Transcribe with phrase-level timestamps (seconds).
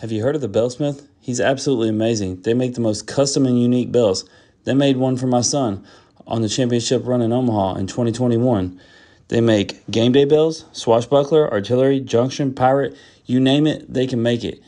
[0.00, 1.08] Have you heard of the Bellsmith?
[1.22, 2.42] He's absolutely amazing.
[2.42, 4.28] They make the most custom and unique bells.
[4.64, 5.86] They made one for my son
[6.26, 8.78] on the championship run in Omaha in 2021.
[9.28, 14.44] They make game day bells, swashbuckler, artillery, junction, pirate, you name it, they can make
[14.44, 14.60] it.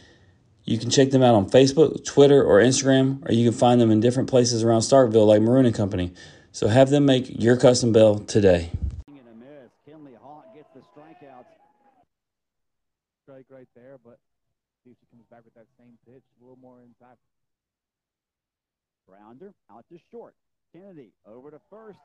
[0.65, 3.91] You can check them out on Facebook, Twitter, or Instagram, or you can find them
[3.91, 6.15] in different places around Starkville like Maroon and Company.
[6.53, 8.71] So have them make your custom bell today.
[13.25, 14.19] Strike right there, but
[14.89, 17.17] see if she comes back with that same pitch, a little more inside.
[19.07, 20.35] Grounder out to short.
[20.73, 21.99] Kennedy over to first,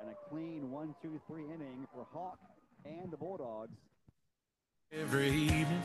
[0.00, 2.38] and a clean one, two, three inning for Hawk
[2.84, 3.76] and the Bulldogs.
[4.92, 5.82] every evening.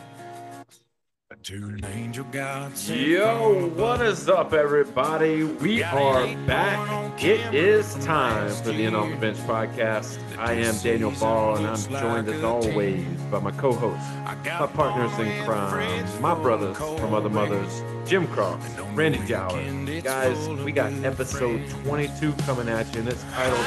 [1.41, 5.43] To an angel God Yo, what is up, everybody?
[5.43, 7.23] We are back.
[7.23, 10.19] It is time for the In on the Bench podcast.
[10.37, 14.07] I am Daniel Ball, and I'm joined as always by my co-hosts,
[14.45, 20.01] my partners in crime, my brothers from other mothers, Jim Cross, Randy Jowler.
[20.01, 23.65] Guys, we got episode 22 coming at you, and it's titled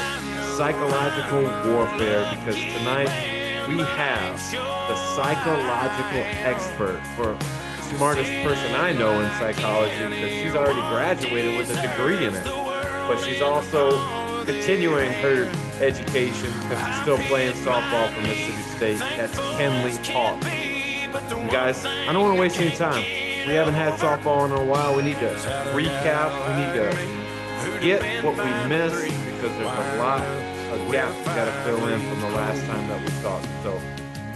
[0.55, 1.41] Psychological
[1.73, 3.38] Warfare because tonight
[3.69, 7.37] we have the psychological expert for
[7.95, 12.45] smartest person I know in psychology because she's already graduated with a degree in it.
[12.45, 15.43] But she's also continuing her
[15.79, 18.99] education because she's still playing softball for Mississippi State.
[18.99, 20.43] That's Kenley Hawk.
[20.45, 23.03] And guys, I don't want to waste any time.
[23.47, 24.95] We haven't had softball in a while.
[24.95, 25.29] We need to
[25.73, 26.31] recap.
[26.47, 29.03] We need to get what we missed
[29.35, 30.48] because there's a lot
[30.89, 33.45] we got to fill in from the last time that we talked.
[33.61, 33.77] So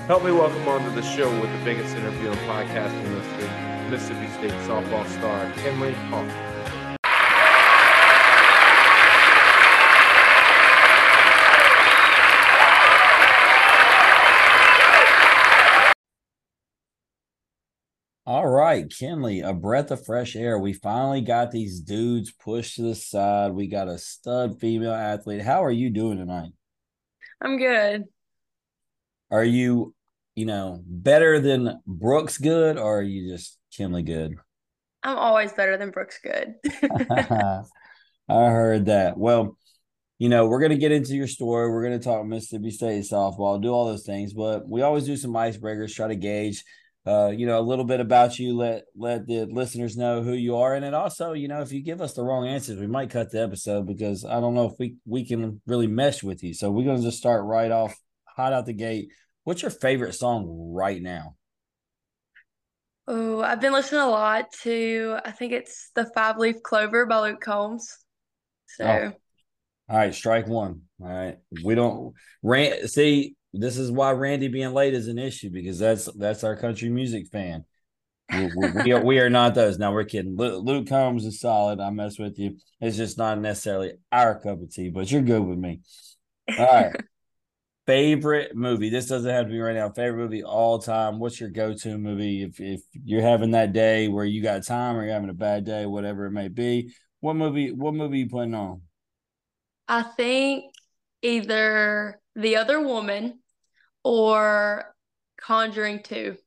[0.06, 4.52] help me welcome onto the show with the biggest interview in podcasting history, Mississippi State
[4.68, 6.53] softball star Kenley Hawk.
[18.26, 20.58] All right, Kenley, a breath of fresh air.
[20.58, 23.52] We finally got these dudes pushed to the side.
[23.52, 25.42] We got a stud female athlete.
[25.42, 26.52] How are you doing tonight?
[27.42, 28.06] I'm good.
[29.30, 29.94] Are you,
[30.36, 34.36] you know, better than Brooks good or are you just Kenley good?
[35.03, 36.56] I'm always better than Brooks Good.
[37.09, 37.66] I
[38.30, 39.18] heard that.
[39.18, 39.58] Well,
[40.18, 41.70] you know, we're going to get into your story.
[41.70, 45.18] We're going to talk Mississippi State softball, do all those things, but we always do
[45.18, 46.64] some icebreakers, try to gauge,
[47.06, 50.56] uh, you know, a little bit about you, let let the listeners know who you
[50.58, 53.09] are, and then also, you know, if you give us the wrong answers, we might
[53.09, 56.53] cut the episode because I don't know if we we can really mesh with you.
[56.53, 59.09] So we're going to just start right off, hot out the gate.
[59.44, 61.36] What's your favorite song right now?
[63.08, 67.20] oh, I've been listening a lot to, I think it's The Five Leaf Clover by
[67.20, 67.97] Luke Combs.
[68.68, 69.12] So, Oh.
[69.90, 70.84] All right, strike one.
[71.02, 72.90] All right, we don't rant.
[72.90, 76.90] See, this is why Randy being late is an issue because that's that's our country
[76.90, 77.66] music fan.
[78.31, 79.78] We, we, we are we are not those.
[79.78, 80.36] Now we're kidding.
[80.36, 81.80] Luke, Luke Combs is solid.
[81.80, 82.58] I mess with you.
[82.81, 85.81] It's just not necessarily our cup of tea, but you're good with me.
[86.58, 86.96] All right.
[87.86, 88.90] favorite movie.
[88.90, 89.90] This doesn't have to be right now.
[89.90, 91.20] Favorite movie all time.
[91.20, 94.96] What's your go to movie if if you're having that day where you got time
[94.96, 96.94] or you're having a bad day, whatever it may be?
[97.20, 97.72] What movie?
[97.72, 98.81] What movie you putting on?
[99.88, 100.74] I think
[101.22, 103.40] either The Other Woman
[104.03, 104.96] or
[105.38, 106.38] Conjuring 2.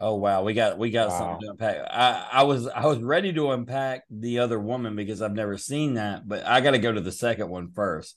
[0.00, 1.18] Oh wow, we got we got Wow.
[1.18, 1.76] something to unpack.
[1.90, 5.94] I I was I was ready to unpack the other woman because I've never seen
[5.94, 8.16] that, but I got to go to the second one first.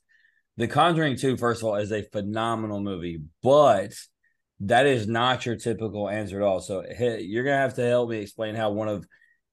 [0.57, 3.93] The Conjuring 2, first of all, is a phenomenal movie, but
[4.59, 6.59] that is not your typical answer at all.
[6.59, 9.07] So hey, you're gonna have to help me explain how one of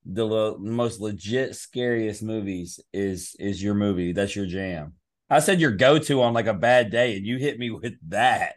[0.04, 4.12] the le- most legit scariest movies is is your movie.
[4.12, 4.97] That's your jam.
[5.31, 7.94] I said your go to on like a bad day, and you hit me with
[8.09, 8.56] that.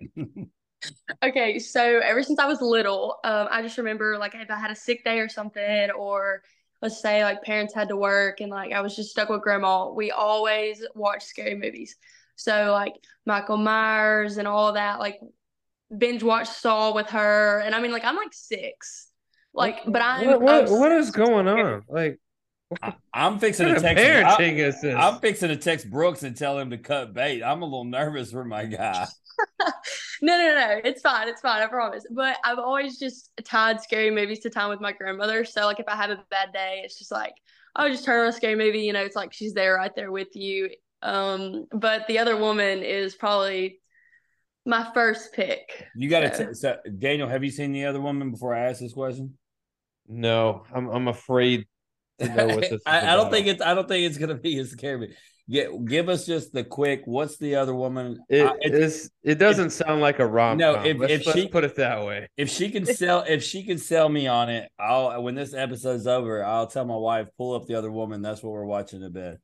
[1.24, 4.72] Okay, so ever since I was little, um, I just remember like if I had
[4.72, 6.42] a sick day or something, or
[6.82, 9.92] let's say like parents had to work and like I was just stuck with grandma,
[9.92, 11.96] we always watch scary movies.
[12.36, 12.96] So like
[13.26, 15.20] Michael Myers and all that, like
[15.96, 19.10] binge watch Saw with her, and I mean like I'm like six,
[19.54, 21.84] like but I'm what, what, what is going on?
[21.88, 22.20] Like,
[22.82, 24.04] I- I'm fixing to text.
[24.04, 24.08] I-
[24.38, 24.96] parenting is this?
[24.98, 27.44] I'm fixing to text Brooks and tell him to cut bait.
[27.44, 29.08] I'm a little nervous for my guy.
[30.24, 31.28] No, no, no, it's fine.
[31.28, 31.64] It's fine.
[31.64, 32.06] I promise.
[32.12, 35.44] But I've always just tied scary movies to time with my grandmother.
[35.46, 37.34] So, like, if I have a bad day, it's just like,
[37.76, 38.82] I'll just turn on a scary movie.
[38.82, 40.70] You know, it's like she's there right there with you.
[41.02, 43.80] Um, but the other woman is probably
[44.64, 45.88] my first pick.
[45.96, 47.28] You got to, So- t- so, Daniel.
[47.28, 49.40] Have you seen the other woman before I ask this question?
[50.08, 51.66] no, I'm I'm afraid
[52.22, 52.72] to know what this.
[52.74, 53.62] is I, I don't think it's.
[53.62, 54.98] I don't think it's gonna be a scary.
[55.00, 55.14] movie.
[55.50, 57.02] Get, give us just the quick.
[57.06, 58.24] What's the other woman?
[58.30, 60.58] It I- it's- It doesn't sound like a rom.
[60.58, 62.30] No, if- let's, if let's she- put it that way.
[62.38, 65.22] if she can sell, if she can sell me on it, I'll.
[65.22, 68.22] When this episode's over, I'll tell my wife pull up the other woman.
[68.22, 69.40] That's what we're watching in bed.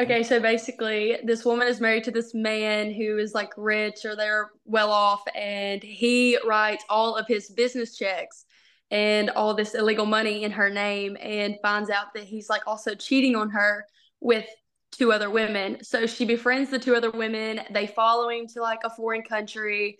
[0.00, 4.16] Okay, so basically, this woman is married to this man who is like rich or
[4.16, 8.45] they're well off, and he writes all of his business checks
[8.90, 12.94] and all this illegal money in her name and finds out that he's like also
[12.94, 13.84] cheating on her
[14.20, 14.46] with
[14.92, 15.82] two other women.
[15.82, 17.60] So she befriends the two other women.
[17.70, 19.98] They follow him to like a foreign country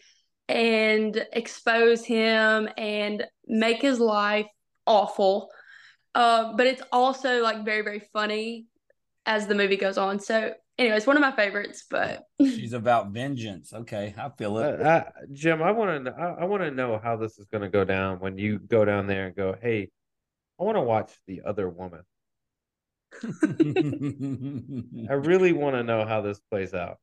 [0.49, 4.47] and expose him and make his life
[4.87, 5.51] awful.
[6.15, 8.67] Uh, but it's also like very, very funny
[9.27, 10.21] as the movie goes on.
[10.21, 11.85] So, anyway, it's one of my favorites.
[11.91, 13.73] But She's about vengeance.
[13.73, 14.81] Okay, I feel Uh, it.
[14.83, 16.13] uh, Jim, I want to.
[16.13, 18.85] I, I want to know how this is going to go down when you go
[18.85, 19.91] down there and go, "Hey,
[20.61, 22.03] I want to watch the other woman."
[25.11, 26.99] I really want to know how this plays out.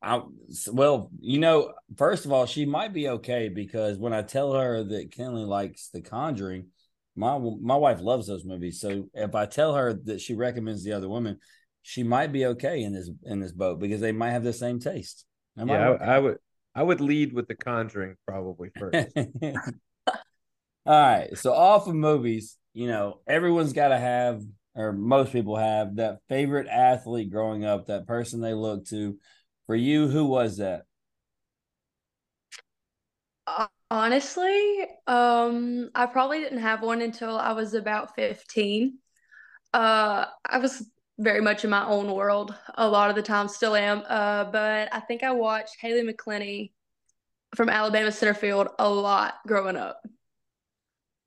[0.00, 0.22] I,
[0.70, 4.84] well, you know, first of all, she might be okay because when I tell her
[4.84, 6.66] that Kenley likes The Conjuring,
[7.16, 8.80] my my wife loves those movies.
[8.80, 11.38] So if I tell her that she recommends The Other Woman,
[11.88, 14.78] she might be okay in this in this boat because they might have the same
[14.78, 15.24] taste.
[15.58, 16.02] Am I yeah, right?
[16.02, 16.36] I, I would.
[16.74, 19.08] I would lead with The Conjuring probably first.
[20.86, 21.36] All right.
[21.38, 24.42] So off of movies, you know, everyone's got to have,
[24.74, 29.16] or most people have, that favorite athlete growing up, that person they look to.
[29.66, 30.82] For you, who was that?
[33.90, 38.98] honestly, um, I probably didn't have one until I was about 15.
[39.72, 40.86] Uh, I was
[41.18, 44.02] very much in my own world a lot of the time, still am.
[44.08, 46.72] Uh, but I think I watched Haley McCleney
[47.54, 50.00] from Alabama center field a lot growing up.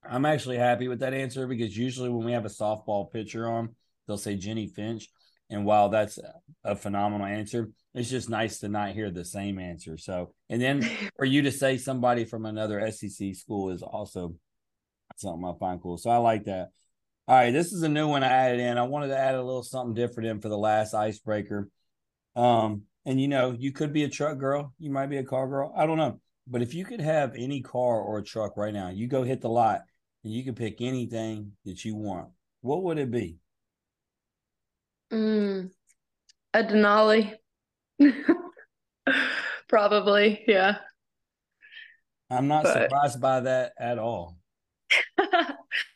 [0.03, 3.75] I'm actually happy with that answer because usually when we have a softball pitcher on,
[4.07, 5.07] they'll say Jennie Finch.
[5.49, 6.17] And while that's
[6.63, 9.97] a phenomenal answer, it's just nice to not hear the same answer.
[9.97, 10.81] So, and then
[11.17, 14.35] for you to say somebody from another SEC school is also
[15.17, 15.97] something I find cool.
[15.97, 16.69] So I like that.
[17.31, 18.77] All right, this is a new one I added in.
[18.77, 21.69] I wanted to add a little something different in for the last icebreaker.
[22.35, 25.47] Um, and you know, you could be a truck girl, you might be a car
[25.47, 25.73] girl.
[25.73, 26.19] I don't know.
[26.45, 29.39] But if you could have any car or a truck right now, you go hit
[29.39, 29.79] the lot
[30.25, 32.31] and you can pick anything that you want.
[32.59, 33.37] What would it be?
[35.13, 35.71] Mm,
[36.53, 37.33] a Denali.
[39.69, 40.79] Probably, yeah.
[42.29, 44.37] I'm not But- surprised by that at all.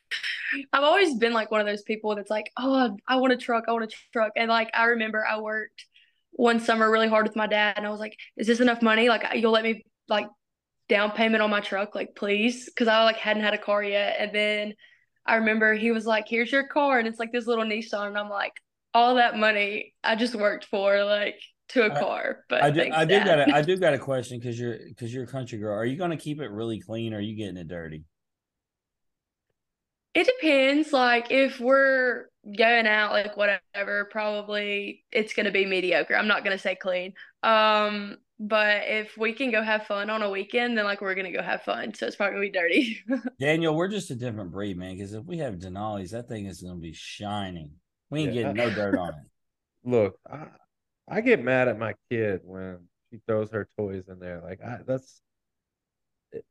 [0.73, 3.65] I've always been like one of those people that's like, oh, I want a truck,
[3.67, 4.31] I want a truck.
[4.35, 5.85] And like, I remember I worked
[6.31, 9.09] one summer really hard with my dad, and I was like, is this enough money?
[9.09, 10.27] Like, you'll let me like
[10.89, 12.65] down payment on my truck, like, please?
[12.65, 14.17] Because I like hadn't had a car yet.
[14.19, 14.73] And then
[15.25, 16.99] I remember he was like, here's your car.
[16.99, 18.07] And it's like this little Nissan.
[18.07, 18.53] And I'm like,
[18.93, 22.39] all that money I just worked for, like, to a I- car.
[22.49, 25.13] But I do, I do got a, I do got a question because you're because
[25.13, 25.75] you're a country girl.
[25.75, 28.03] Are you going to keep it really clean or are you getting it dirty?
[30.15, 30.93] It depends.
[30.93, 32.27] Like if we're
[32.57, 36.15] going out, like whatever, probably it's gonna be mediocre.
[36.15, 37.13] I'm not gonna say clean.
[37.43, 41.31] Um, but if we can go have fun on a weekend, then like we're gonna
[41.33, 41.93] go have fun.
[41.93, 43.03] So it's probably gonna be dirty.
[43.39, 44.95] Daniel, we're just a different breed, man.
[44.95, 47.71] Because if we have Denali's, that thing is going to be shining.
[48.09, 48.43] We ain't Yeah.
[48.53, 49.89] getting no dirt on it.
[49.89, 50.47] Look, I,
[51.09, 52.79] I get mad at my kid when
[53.09, 54.41] she throws her toys in there.
[54.41, 55.21] Like I, that's.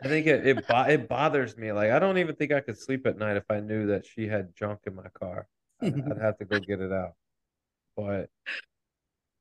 [0.03, 1.73] I think it it, bo- it bothers me.
[1.73, 4.27] Like I don't even think I could sleep at night if I knew that she
[4.27, 5.47] had junk in my car.
[5.83, 7.13] I'd, I'd have to go get it out.
[7.97, 8.31] But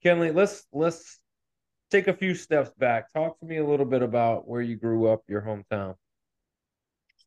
[0.04, 1.20] Kenley, let's let's
[1.92, 3.14] take a few steps back.
[3.14, 5.96] Talk to me a little bit about where you grew up, your hometown.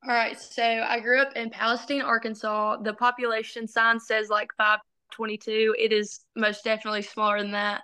[0.06, 2.76] All right, so I grew up in Palestine, Arkansas.
[2.82, 5.74] The population sign says like 522.
[5.78, 7.82] It is most definitely smaller than that.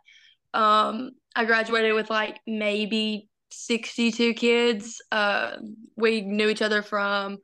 [0.55, 5.01] Um, I graduated with like maybe 62 kids.
[5.11, 5.57] Uh,
[5.97, 7.39] we knew each other from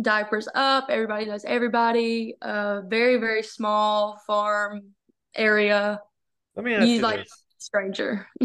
[0.00, 0.86] diapers up.
[0.88, 2.34] Everybody knows everybody.
[2.40, 4.82] Uh, very, very small farm
[5.34, 6.00] area.
[6.56, 7.44] Let me ask You you like this.
[7.58, 8.26] stranger.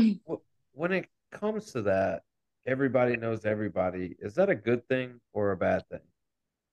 [0.77, 2.23] When it comes to that,
[2.67, 4.15] everybody knows everybody.
[4.19, 6.01] Is that a good thing or a bad thing?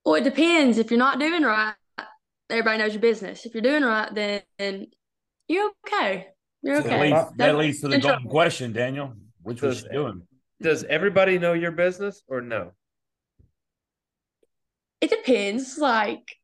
[0.04, 0.76] Well, it depends.
[0.78, 1.74] If you're not doing right,
[2.50, 3.46] everybody knows your business.
[3.46, 4.88] If you're doing right, then
[5.46, 6.26] you're okay.
[6.62, 7.14] You're So that okay.
[7.14, 9.14] leads, that leads to the golden question, Daniel.
[9.42, 10.22] Which was Does- she doing?
[10.62, 12.72] Does everybody know your business or no?
[15.00, 15.78] It depends.
[15.78, 16.36] Like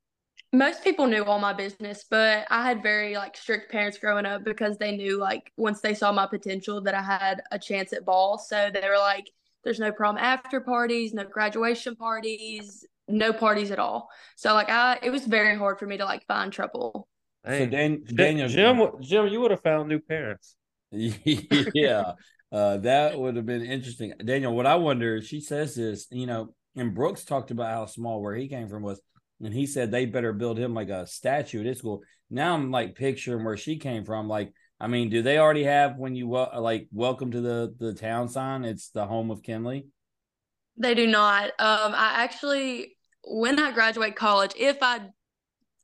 [0.53, 4.45] most people knew all my business, but I had very like strict parents growing up
[4.45, 8.05] because they knew like once they saw my potential that I had a chance at
[8.05, 8.39] ball.
[8.39, 9.31] So they were like,
[9.65, 14.09] there's no prom after parties, no graduation parties, no parties at all.
[14.37, 17.09] So like I it was very hard for me to like find trouble.
[17.47, 20.57] So Dan, Daniel, Jim, Jim, you would have found new parents.
[20.91, 22.13] yeah,
[22.51, 24.13] uh, that would have been interesting.
[24.25, 28.23] Daniel, what I wonder, she says this, you know, and Brooks talked about how small
[28.23, 29.01] where he came from was,
[29.43, 32.03] and he said they better build him like a statue at his school.
[32.31, 34.29] Now I'm like picturing where she came from.
[34.29, 38.29] Like, I mean, do they already have when you like welcome to the the town
[38.29, 38.65] sign?
[38.65, 39.87] It's the home of Kenley.
[40.77, 41.47] They do not.
[41.59, 45.01] Um, I actually, when I graduate college, if I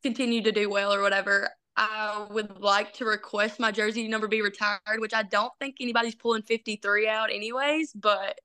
[0.03, 4.43] continue to do well or whatever, I would like to request my jersey number be
[4.43, 8.39] retired, which I don't think anybody's pulling 53 out anyways, but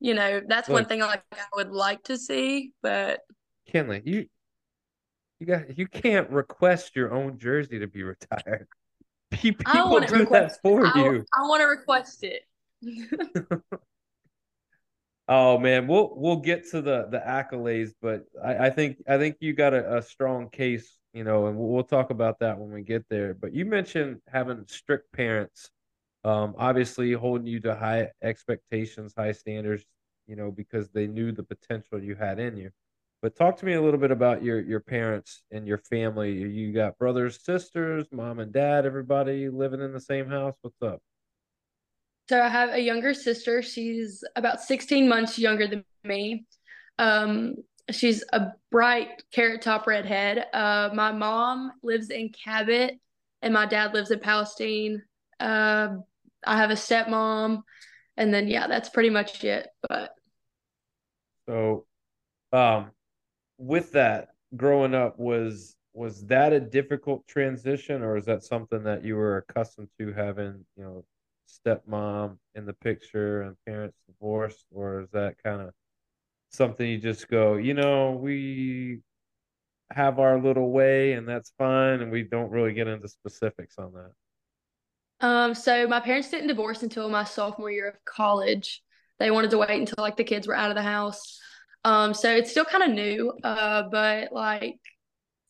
[0.00, 3.20] you know, that's Look, one thing like I would like to see, but
[3.72, 4.26] Kenley, you
[5.40, 8.66] you got you can't request your own jersey to be retired.
[9.30, 11.24] People I want do that for I, you.
[11.32, 12.42] I want to request it.
[15.28, 19.36] oh man, we'll we'll get to the the accolades, but I, I think I think
[19.40, 22.82] you got a, a strong case, you know, and we'll, talk about that when we
[22.82, 23.34] get there.
[23.34, 25.70] But you mentioned having strict parents,
[26.24, 29.84] um, obviously holding you to high expectations, high standards,
[30.26, 32.70] you know, because they knew the potential you had in you.
[33.22, 36.32] But talk to me a little bit about your your parents and your family.
[36.32, 40.54] You got brothers, sisters, mom and dad, everybody living in the same house.
[40.62, 41.00] What's up?
[42.28, 43.62] So I have a younger sister.
[43.62, 46.46] She's about 16 months younger than me.
[46.98, 47.56] Um,
[47.90, 50.46] she's a bright carrot top redhead.
[50.52, 52.98] Uh, my mom lives in Cabot,
[53.42, 55.02] and my dad lives in Palestine.
[55.38, 55.96] Uh,
[56.46, 57.62] I have a stepmom,
[58.16, 59.68] and then yeah, that's pretty much it.
[59.88, 60.12] But
[61.46, 61.86] so,
[62.52, 62.90] um,
[63.58, 69.04] with that growing up was was that a difficult transition or is that something that
[69.04, 71.04] you were accustomed to having you know
[71.48, 75.72] stepmom in the picture and parents divorced or is that kind of
[76.54, 79.00] something you just go you know we
[79.90, 83.92] have our little way and that's fine and we don't really get into specifics on
[83.92, 88.82] that um so my parents didn't divorce until my sophomore year of college
[89.18, 91.40] they wanted to wait until like the kids were out of the house
[91.84, 94.80] um, so it's still kind of new, uh, but like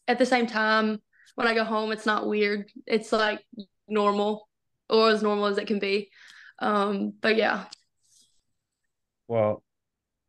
[0.08, 1.00] at the same time,
[1.36, 2.70] when I go home, it's not weird.
[2.86, 3.40] It's like
[3.88, 4.48] normal
[4.90, 6.10] or as normal as it can be.
[6.58, 7.64] Um, but yeah.
[9.28, 9.62] Well,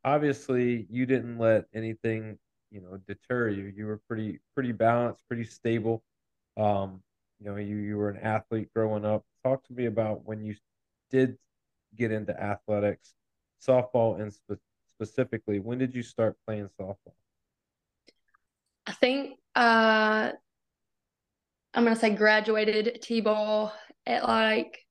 [0.05, 2.37] obviously you didn't let anything,
[2.71, 3.73] you know, deter you.
[3.75, 6.03] You were pretty pretty balanced, pretty stable.
[6.55, 7.01] Um,
[7.39, 9.25] you know, you you were an athlete growing up.
[9.43, 10.55] Talk to me about when you
[11.11, 11.37] did
[11.97, 13.15] get into athletics,
[13.61, 14.61] softball and spe-
[14.95, 17.15] specifically, when did you start playing softball?
[18.87, 20.31] I think uh,
[21.73, 23.73] I'm gonna say graduated t-ball
[24.05, 24.84] at like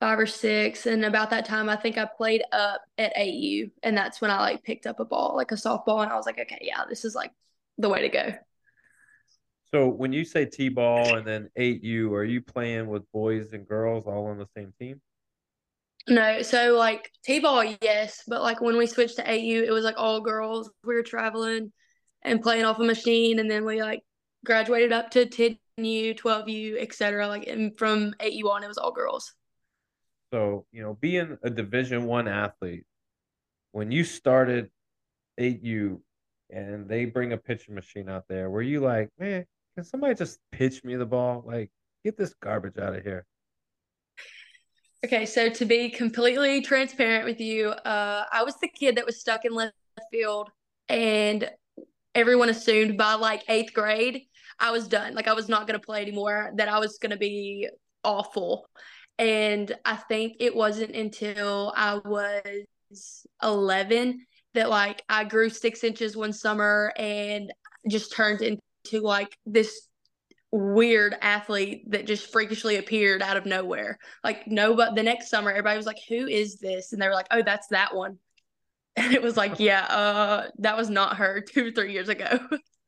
[0.00, 3.96] five or six, and about that time, I think I played up at 8U, and
[3.96, 6.38] that's when I like picked up a ball, like a softball, and I was like,
[6.38, 7.32] okay, yeah, this is like
[7.78, 8.34] the way to go.
[9.70, 14.04] So when you say t-ball and then 8U, are you playing with boys and girls
[14.06, 15.00] all on the same team?
[16.08, 19.96] No, so like T-ball, yes, but like when we switched to 8U, it was like
[19.96, 20.70] all girls.
[20.84, 21.72] We were traveling
[22.22, 24.02] and playing off a machine, and then we like
[24.44, 27.26] graduated up to 10U, 12U, etc.
[27.26, 29.32] Like and from 8U on, it was all girls.
[30.32, 32.84] So you know, being a Division One athlete,
[33.72, 34.70] when you started
[35.38, 36.00] 8U,
[36.50, 40.38] and they bring a pitching machine out there, were you like, man, can somebody just
[40.52, 41.42] pitch me the ball?
[41.46, 41.70] Like,
[42.04, 43.26] get this garbage out of here.
[45.04, 49.20] Okay, so to be completely transparent with you, uh, I was the kid that was
[49.20, 49.74] stuck in left
[50.10, 50.50] field,
[50.88, 51.50] and
[52.14, 54.22] everyone assumed by like eighth grade
[54.58, 55.14] I was done.
[55.14, 56.52] Like I was not going to play anymore.
[56.56, 57.68] That I was going to be
[58.02, 58.68] awful.
[59.18, 66.16] And I think it wasn't until I was 11 that like I grew six inches
[66.16, 67.52] one summer and
[67.88, 69.88] just turned into like this
[70.50, 73.98] weird athlete that just freakishly appeared out of nowhere.
[74.22, 77.14] Like no, but the next summer, everybody was like, "Who is this?" And they were
[77.14, 78.18] like, "Oh, that's that one."
[78.96, 82.38] And it was like, "Yeah, uh, that was not her two or three years ago."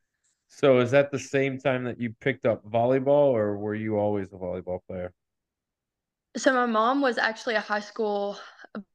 [0.49, 4.33] so, is that the same time that you picked up volleyball, or were you always
[4.33, 5.13] a volleyball player?
[6.37, 8.39] So, my mom was actually a high school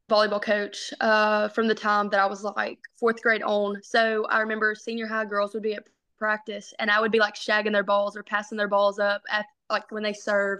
[0.09, 3.81] volleyball coach uh, from the time that I was like fourth grade on.
[3.83, 5.83] So, I remember senior high girls would be at
[6.21, 9.45] practice and I would be like shagging their balls or passing their balls up at
[9.71, 10.59] like when they serve.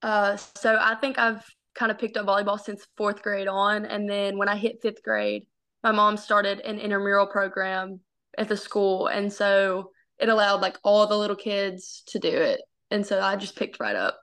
[0.00, 1.44] Uh, so I think I've
[1.74, 3.84] kind of picked up volleyball since fourth grade on.
[3.84, 5.46] And then when I hit fifth grade,
[5.82, 7.98] my mom started an intramural program
[8.38, 9.08] at the school.
[9.08, 12.60] And so it allowed like all the little kids to do it.
[12.92, 14.20] And so I just picked right up.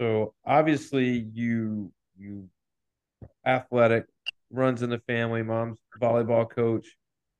[0.00, 2.48] So obviously you you
[3.46, 4.06] athletic
[4.50, 6.96] runs in the family, mom's volleyball coach.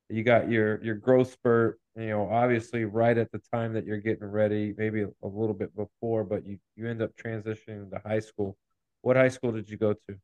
[0.08, 4.00] You got your your growth spurt you know, obviously right at the time that you're
[4.00, 8.20] getting ready, maybe a, little bit before, but you you end up transitioning to high
[8.20, 8.56] school.
[9.00, 10.16] What high school did you go to?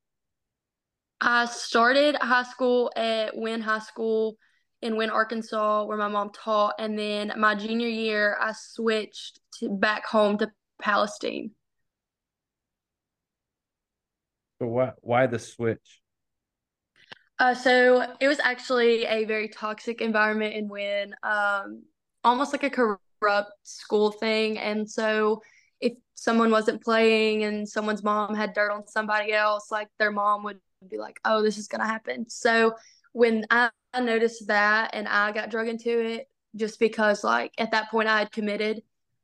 [1.21, 4.37] I started high school at Wynne High School
[4.83, 9.71] in Wynne, Arkansas, where my mom taught, and then my junior year I switched to
[9.71, 11.53] back home to Palestine.
[14.63, 16.01] So why why the switch?
[17.41, 21.83] Uh, so it was actually a very toxic environment in Wynne um,
[22.23, 24.59] almost like a corrupt school thing.
[24.59, 25.43] And so
[25.81, 30.45] if someone wasn't playing and someone's mom had dirt on somebody else, like their mom
[30.45, 32.77] would be like, "Oh, this is gonna happen." So
[33.11, 37.91] when I noticed that and I got drug into it, just because like at that
[37.91, 38.81] point I had committed,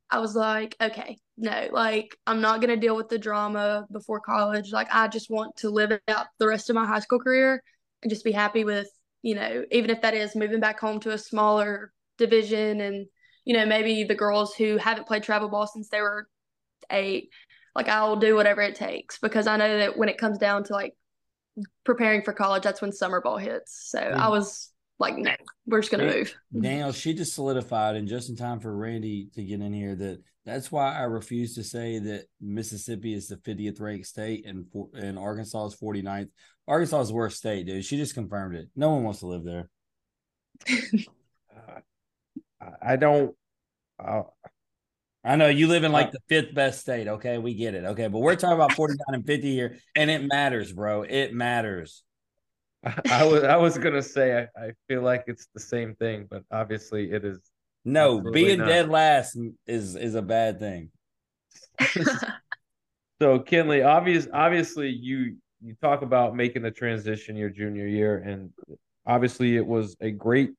[0.09, 4.73] I was like, okay, no, like I'm not gonna deal with the drama before college.
[4.73, 7.63] Like I just want to live out the rest of my high school career
[8.03, 8.89] and just be happy with,
[9.21, 13.07] you know, even if that is moving back home to a smaller division and,
[13.45, 16.27] you know, maybe the girls who haven't played travel ball since they were
[16.91, 17.29] eight,
[17.73, 20.73] like I'll do whatever it takes because I know that when it comes down to
[20.73, 20.93] like
[21.85, 23.89] preparing for college, that's when summer ball hits.
[23.89, 24.31] So I mm.
[24.31, 25.31] was like, no,
[25.65, 26.35] we're just gonna move.
[26.61, 30.21] Daniel, she just solidified, and just in time for Randy to get in here, that
[30.45, 35.17] that's why I refuse to say that Mississippi is the 50th ranked state and and
[35.17, 36.29] Arkansas is 49th.
[36.67, 37.85] Arkansas is the worst state, dude.
[37.85, 38.69] She just confirmed it.
[38.75, 39.69] No one wants to live there.
[40.69, 41.79] uh,
[42.81, 43.35] I don't.
[43.97, 44.23] Uh,
[45.23, 47.07] I know you live in like the fifth best state.
[47.07, 47.83] Okay, we get it.
[47.85, 51.03] Okay, but we're talking about 49 and 50 here, and it matters, bro.
[51.03, 52.03] It matters.
[53.11, 56.43] I was I was gonna say I, I feel like it's the same thing, but
[56.51, 57.39] obviously it is.
[57.85, 58.67] No, being not.
[58.67, 60.91] dead last is is a bad thing.
[63.21, 68.51] so Kenley, obvious obviously you you talk about making the transition your junior year, and
[69.05, 70.51] obviously it was a great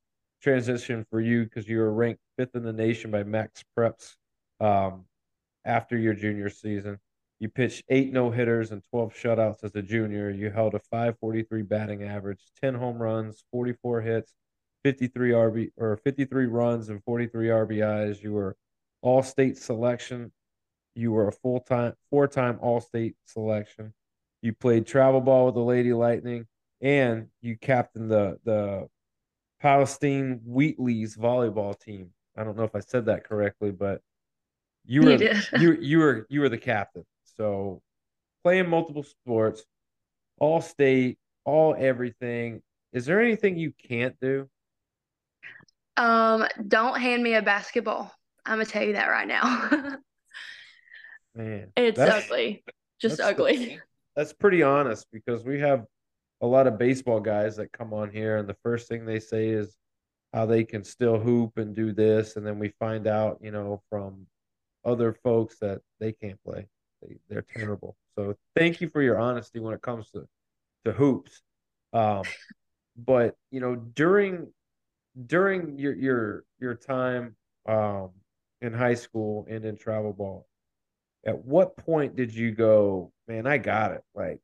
[0.43, 4.17] transition for you because you were ranked fifth in the nation by Max Preps
[4.61, 5.05] um,
[5.65, 6.99] after your junior season.
[7.41, 10.31] You pitched eight no hitters and 12 shutouts as a junior.
[10.31, 14.35] You held a 543 batting average, 10 home runs, 44 hits,
[14.85, 18.23] 53 RB or 53 runs and 43 RBIs.
[18.23, 18.57] You were
[19.01, 20.33] all state selection.
[20.95, 23.95] You were a full time, four time all state selection.
[24.43, 26.47] You played travel ball with the Lady Lightning
[26.83, 28.89] and you captained the, the
[29.61, 32.11] Palestine Wheatley's volleyball team.
[32.37, 34.03] I don't know if I said that correctly, but
[34.87, 37.05] you were you, you, you were you were the captain.
[37.37, 37.83] So
[38.43, 39.65] playing multiple sports,
[40.39, 42.63] all state, all everything.
[42.93, 44.49] Is there anything you can't do?
[45.97, 48.13] Um, don't hand me a basketball.
[48.47, 49.71] I'm gonna tell you that right now.
[51.35, 52.65] Man, it's ugly.
[53.01, 53.79] Just that's ugly.
[54.17, 55.85] that's pretty honest because we have
[56.41, 59.49] a lot of baseball guys that come on here and the first thing they say
[59.49, 59.77] is
[60.33, 63.83] how they can still hoop and do this and then we find out, you know,
[63.91, 64.27] from
[64.85, 66.67] other folks that they can't play.
[67.03, 67.97] They, they're terrible.
[68.15, 70.27] So thank you for your honesty when it comes to
[70.85, 71.43] to hoops.
[71.93, 72.23] Um,
[72.97, 74.53] but you know during
[75.27, 77.37] during your your your time
[77.67, 78.11] um,
[78.61, 80.47] in high school and in travel ball,
[81.25, 83.47] at what point did you go, man?
[83.47, 84.03] I got it.
[84.15, 84.41] Like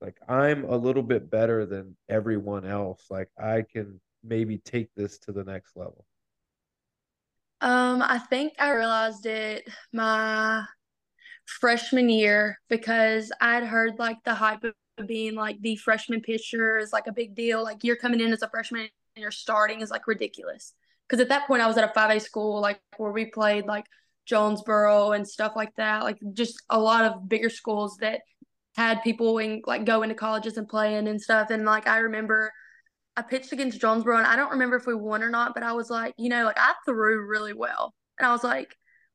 [0.00, 3.06] like I'm a little bit better than everyone else.
[3.10, 6.04] Like I can maybe take this to the next level.
[7.60, 10.64] Um, I think I realized it my
[11.46, 14.74] freshman year because I'd heard like the hype of
[15.06, 17.62] being like the freshman pitcher is like a big deal.
[17.62, 20.74] Like you're coming in as a freshman and you're starting is like ridiculous.
[21.08, 23.86] Because at that point I was at a 5A school like where we played like
[24.26, 26.02] Jonesboro and stuff like that.
[26.02, 28.20] Like just a lot of bigger schools that
[28.76, 31.50] had people in like go into colleges and playing and stuff.
[31.50, 32.52] And like I remember
[33.16, 35.72] I pitched against Jonesboro and I don't remember if we won or not, but I
[35.72, 37.94] was like, you know, like I threw really well.
[38.18, 38.74] And I was like,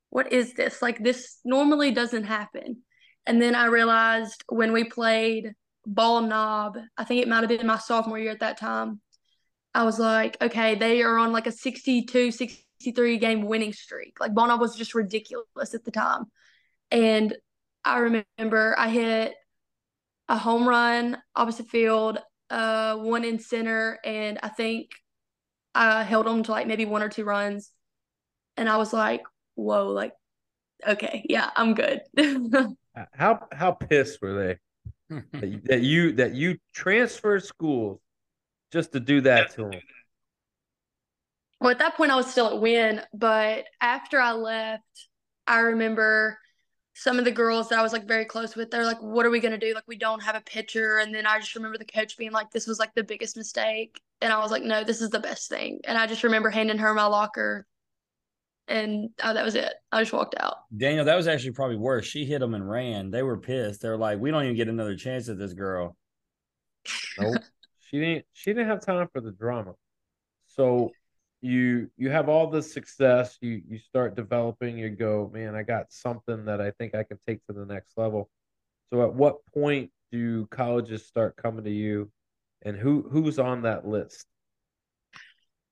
[0.09, 0.81] what is this?
[0.81, 2.83] Like this normally doesn't happen.
[3.25, 5.53] And then I realized when we played
[5.85, 9.01] Bald Knob, I think it might have been my sophomore year at that time.
[9.73, 14.19] I was like, okay, they are on like a 62, 63 game winning streak.
[14.19, 16.25] Like Bald Knob was just ridiculous at the time.
[16.89, 17.35] And
[17.83, 19.35] I remember I hit
[20.29, 24.91] a home run opposite field, uh, one in center, and I think
[25.75, 27.71] I held them to like maybe one or two runs.
[28.55, 29.21] And I was like,
[29.57, 30.13] whoa, like,
[30.87, 32.01] okay, yeah, I'm good.
[32.97, 34.57] Uh, how how pissed were
[35.09, 35.21] they
[35.65, 37.99] that, you, that you transferred schools
[38.71, 39.81] just to do that to them?
[41.59, 45.09] Well, at that point, I was still at Wynne, but after I left,
[45.47, 46.39] I remember
[46.93, 49.29] some of the girls that I was like very close with, they're like, what are
[49.29, 49.73] we going to do?
[49.73, 50.97] Like, we don't have a pitcher.
[50.97, 54.01] And then I just remember the coach being like, this was like the biggest mistake
[54.21, 55.81] And I was like, no, this is the best thing.
[55.85, 57.67] And I just remember handing her my locker
[58.67, 59.73] and oh, that was it.
[59.91, 60.55] I just walked out.
[60.75, 62.05] Daniel, that was actually probably worse.
[62.05, 63.11] She hit them and ran.
[63.11, 63.81] They were pissed.
[63.81, 65.95] They're like, we don't even get another chance at this girl.
[67.19, 67.37] Nope.
[67.79, 69.73] she didn't she didn't have time for the drama.
[70.47, 70.91] So
[71.41, 75.91] you you have all this success, you you start developing, you go, man, I got
[75.91, 78.29] something that I think I can take to the next level.
[78.89, 82.09] So at what point do colleges start coming to you
[82.63, 84.25] and who who's on that list?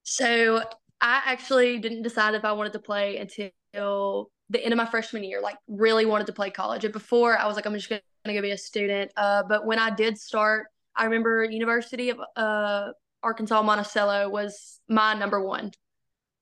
[0.04, 0.62] So
[1.02, 5.24] I actually didn't decide if I wanted to play until the end of my freshman
[5.24, 6.84] year, like really wanted to play college.
[6.84, 9.12] And before I was like, I'm just gonna, go be a student.
[9.16, 15.14] Uh, but when I did start, I remember University of uh, Arkansas Monticello was my
[15.14, 15.72] number one.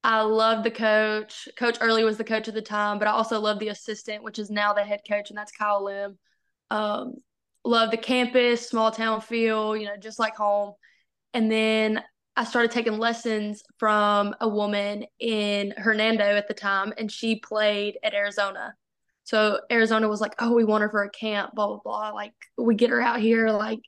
[0.04, 1.48] I loved the coach.
[1.58, 4.38] Coach Early was the coach at the time, but I also love the assistant, which
[4.38, 6.18] is now the head coach, and that's Kyle Lim.
[6.70, 7.16] Um,
[7.64, 10.74] love the campus, small town feel, you know, just like home.
[11.34, 12.04] And then
[12.36, 17.98] I started taking lessons from a woman in Hernando at the time, and she played
[18.04, 18.76] at Arizona.
[19.24, 22.10] So Arizona was like, "Oh, we want her for a camp, blah blah blah.
[22.12, 23.50] Like, we get her out here.
[23.50, 23.80] Like,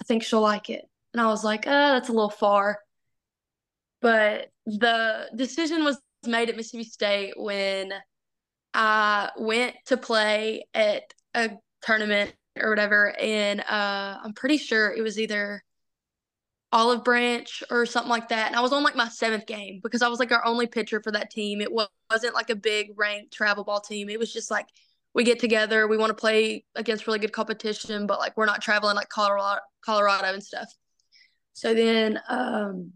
[0.00, 2.78] I think she'll like it." And I was like, "Uh, that's a little far."
[4.00, 7.92] But the decision was made at Mississippi State when
[8.74, 11.02] I went to play at
[11.34, 11.50] a
[11.82, 15.62] tournament or whatever, and uh, I'm pretty sure it was either
[16.70, 18.48] Olive Branch or something like that.
[18.48, 21.00] And I was on like my seventh game because I was like our only pitcher
[21.02, 21.60] for that team.
[21.60, 24.08] It wasn't like a big ranked travel ball team.
[24.08, 24.66] It was just like
[25.14, 28.60] we get together, we want to play against really good competition, but like we're not
[28.60, 30.72] traveling like Colorado, Colorado and stuff.
[31.54, 32.92] So then um,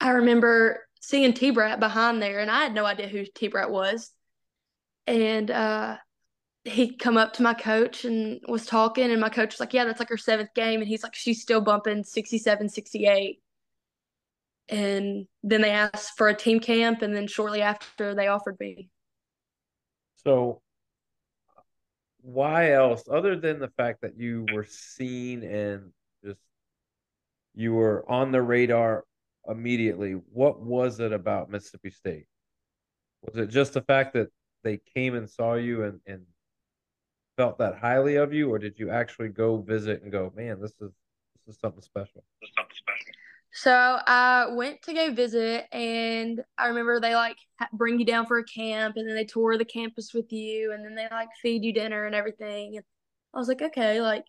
[0.00, 3.70] I remember seeing T Brat behind there, and I had no idea who T Brat
[3.70, 4.10] was.
[5.06, 5.96] And uh,
[6.64, 9.84] he come up to my coach and was talking and my coach was like yeah
[9.84, 13.40] that's like her seventh game and he's like she's still bumping 67 68
[14.70, 18.88] and then they asked for a team camp and then shortly after they offered me.
[20.24, 20.62] So
[22.22, 25.92] why else other than the fact that you were seen and
[26.24, 26.40] just
[27.54, 29.04] you were on the radar
[29.48, 32.26] immediately what was it about mississippi state?
[33.22, 34.28] Was it just the fact that
[34.62, 36.22] they came and saw you and, and
[37.36, 40.72] felt that highly of you, or did you actually go visit and go, man, this
[40.80, 40.92] is
[41.46, 42.24] this is something special?
[42.56, 43.12] Something special.
[43.52, 47.36] So I went to go visit, and I remember they like
[47.72, 50.84] bring you down for a camp, and then they tour the campus with you, and
[50.84, 52.76] then they like feed you dinner and everything.
[52.76, 52.84] And
[53.34, 54.24] I was like, okay, like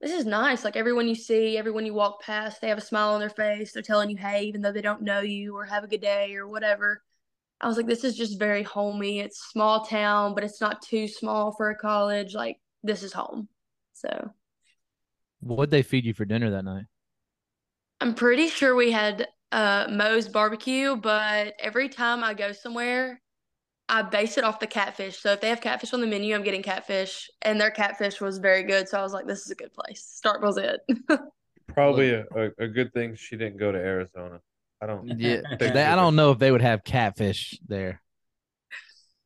[0.00, 0.64] this is nice.
[0.64, 3.72] Like everyone you see, everyone you walk past, they have a smile on their face.
[3.72, 6.34] They're telling you, hey, even though they don't know you, or have a good day,
[6.34, 7.02] or whatever.
[7.62, 9.20] I was like, this is just very homey.
[9.20, 12.34] It's small town, but it's not too small for a college.
[12.34, 13.48] Like, this is home.
[13.92, 14.30] So,
[15.40, 16.86] what'd they feed you for dinner that night?
[18.00, 23.20] I'm pretty sure we had uh, Moe's barbecue, but every time I go somewhere,
[23.88, 25.18] I base it off the catfish.
[25.18, 28.38] So if they have catfish on the menu, I'm getting catfish, and their catfish was
[28.38, 28.88] very good.
[28.88, 30.20] So I was like, this is a good place.
[30.24, 30.80] Starkville's it.
[31.68, 34.40] Probably a, a, a good thing she didn't go to Arizona.
[34.82, 35.06] I don't.
[35.18, 38.02] Yeah, they, I don't know if they would have catfish there.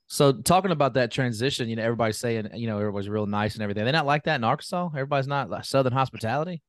[0.08, 3.62] So talking about that transition, you know, everybody's saying, you know, everybody's real nice and
[3.62, 3.84] everything.
[3.84, 4.90] They're not like that in Arkansas.
[4.92, 6.62] Everybody's not like Southern hospitality.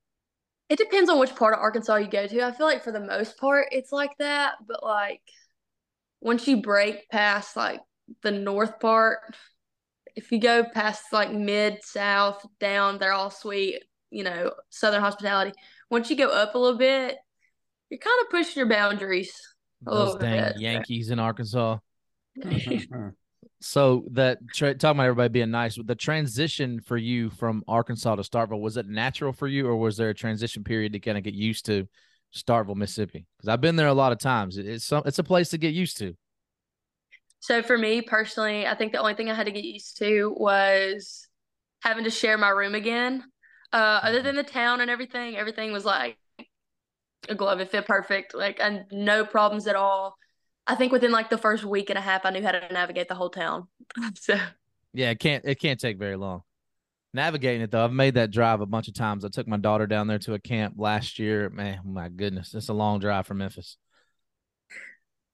[0.69, 2.43] It depends on which part of Arkansas you go to.
[2.43, 4.55] I feel like for the most part, it's like that.
[4.67, 5.21] But like
[6.19, 7.81] once you break past like
[8.23, 9.19] the north part,
[10.15, 13.83] if you go past like mid south down, they're all sweet.
[14.09, 15.53] You know, Southern hospitality.
[15.91, 17.17] Once you go up a little bit,
[17.89, 19.33] you're kind of pushing your boundaries.
[19.81, 20.59] Those dang bit.
[20.59, 21.77] Yankees in Arkansas.
[23.61, 28.21] so that tra- talking about everybody being nice, the transition for you from Arkansas to
[28.23, 31.23] Starkville was it natural for you, or was there a transition period to kind of
[31.23, 31.87] get used to
[32.35, 33.25] Starkville, Mississippi?
[33.37, 34.57] Because I've been there a lot of times.
[34.57, 36.15] It's some, it's a place to get used to.
[37.39, 40.33] So for me personally, I think the only thing I had to get used to
[40.35, 41.27] was
[41.81, 43.23] having to share my room again.
[43.71, 44.27] Uh, other mm-hmm.
[44.27, 46.17] than the town and everything, everything was like
[47.29, 47.59] a glove.
[47.59, 50.17] It fit perfect, like and no problems at all.
[50.65, 53.07] I think within like the first week and a half, I knew how to navigate
[53.07, 53.67] the whole town.
[54.15, 54.37] so
[54.93, 56.43] yeah, it can't it can't take very long.
[57.13, 59.23] Navigating it though, I've made that drive a bunch of times.
[59.23, 61.49] I took my daughter down there to a camp last year.
[61.49, 63.77] Man, my goodness, it's a long drive from Memphis.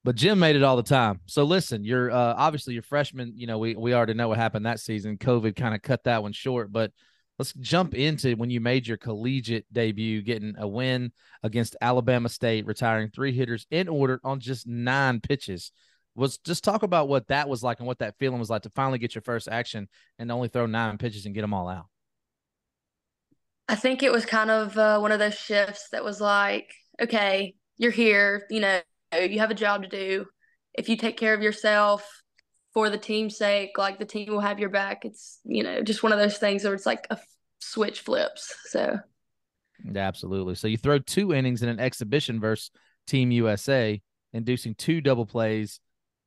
[0.04, 1.22] But Jim made it all the time.
[1.26, 3.34] So listen, you're uh, obviously your freshman.
[3.36, 5.18] You know, we we already know what happened that season.
[5.18, 6.92] COVID kind of cut that one short, but
[7.40, 12.66] let's jump into when you made your collegiate debut, getting a win against Alabama State,
[12.66, 15.72] retiring three hitters in order on just nine pitches.
[16.16, 18.70] Was just talk about what that was like and what that feeling was like to
[18.70, 21.88] finally get your first action and only throw nine pitches and get them all out.
[23.68, 27.56] I think it was kind of uh, one of those shifts that was like okay,
[27.78, 28.80] you're here, you know,
[29.20, 30.26] you have a job to do.
[30.74, 32.23] If you take care of yourself
[32.74, 35.06] for the team's sake, like the team will have your back.
[35.06, 37.18] It's, you know, just one of those things where it's like a
[37.60, 38.54] switch flips.
[38.66, 39.00] So,
[39.96, 40.56] absolutely.
[40.56, 42.72] So you throw two innings in an exhibition versus
[43.06, 45.80] Team USA, inducing two double plays,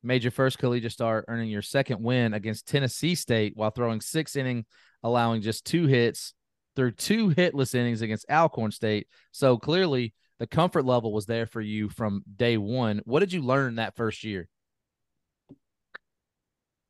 [0.02, 4.37] made your first collegiate start, earning your second win against Tennessee State while throwing six
[4.37, 4.66] inning,
[5.02, 6.35] allowing just two hits
[6.76, 9.09] through two hitless innings against Alcorn State.
[9.32, 13.00] So clearly the comfort level was there for you from day one.
[13.04, 14.48] What did you learn that first year?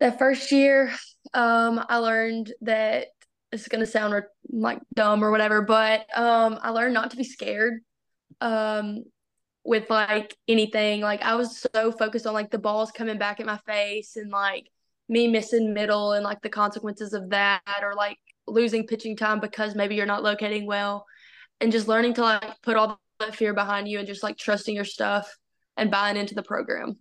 [0.01, 0.93] That first year,
[1.33, 3.09] um, I learned that
[3.53, 7.25] it's going to sound like dumb or whatever, but um, I learned not to be
[7.25, 7.81] scared.
[8.41, 9.05] Um,
[9.67, 11.01] with like anything.
[11.01, 14.31] Like I was so focused on like the balls coming back at my face and
[14.31, 14.71] like
[15.09, 19.75] me missing middle and like the consequences of that or like losing pitching time because
[19.75, 21.05] maybe you're not locating well
[21.61, 24.75] and just learning to like put all that fear behind you and just like trusting
[24.75, 25.37] your stuff
[25.77, 26.97] and buying into the program.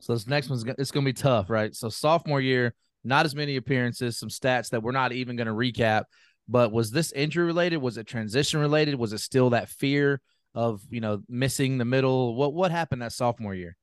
[0.00, 1.74] So this next one's it's going to be tough, right?
[1.74, 5.52] So sophomore year, not as many appearances, some stats that we're not even going to
[5.52, 6.04] recap,
[6.48, 7.78] but was this injury related?
[7.78, 8.94] Was it transition related?
[8.94, 10.20] Was it still that fear
[10.54, 12.34] of you know missing the middle?
[12.34, 13.76] What what happened that sophomore year?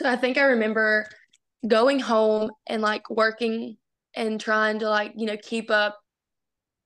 [0.00, 1.08] So I think I remember
[1.66, 3.76] going home and like working
[4.14, 5.98] and trying to like you know keep up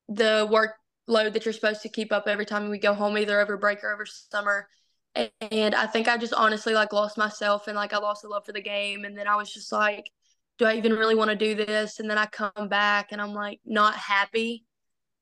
[0.08, 3.56] the workload that you're supposed to keep up every time we go home, either over
[3.56, 4.68] break or over summer.
[5.14, 8.46] And I think I just honestly like lost myself and like I lost the love
[8.46, 9.04] for the game.
[9.04, 10.10] And then I was just like,
[10.58, 12.00] do I even really want to do this?
[12.00, 14.64] And then I come back and I'm like not happy.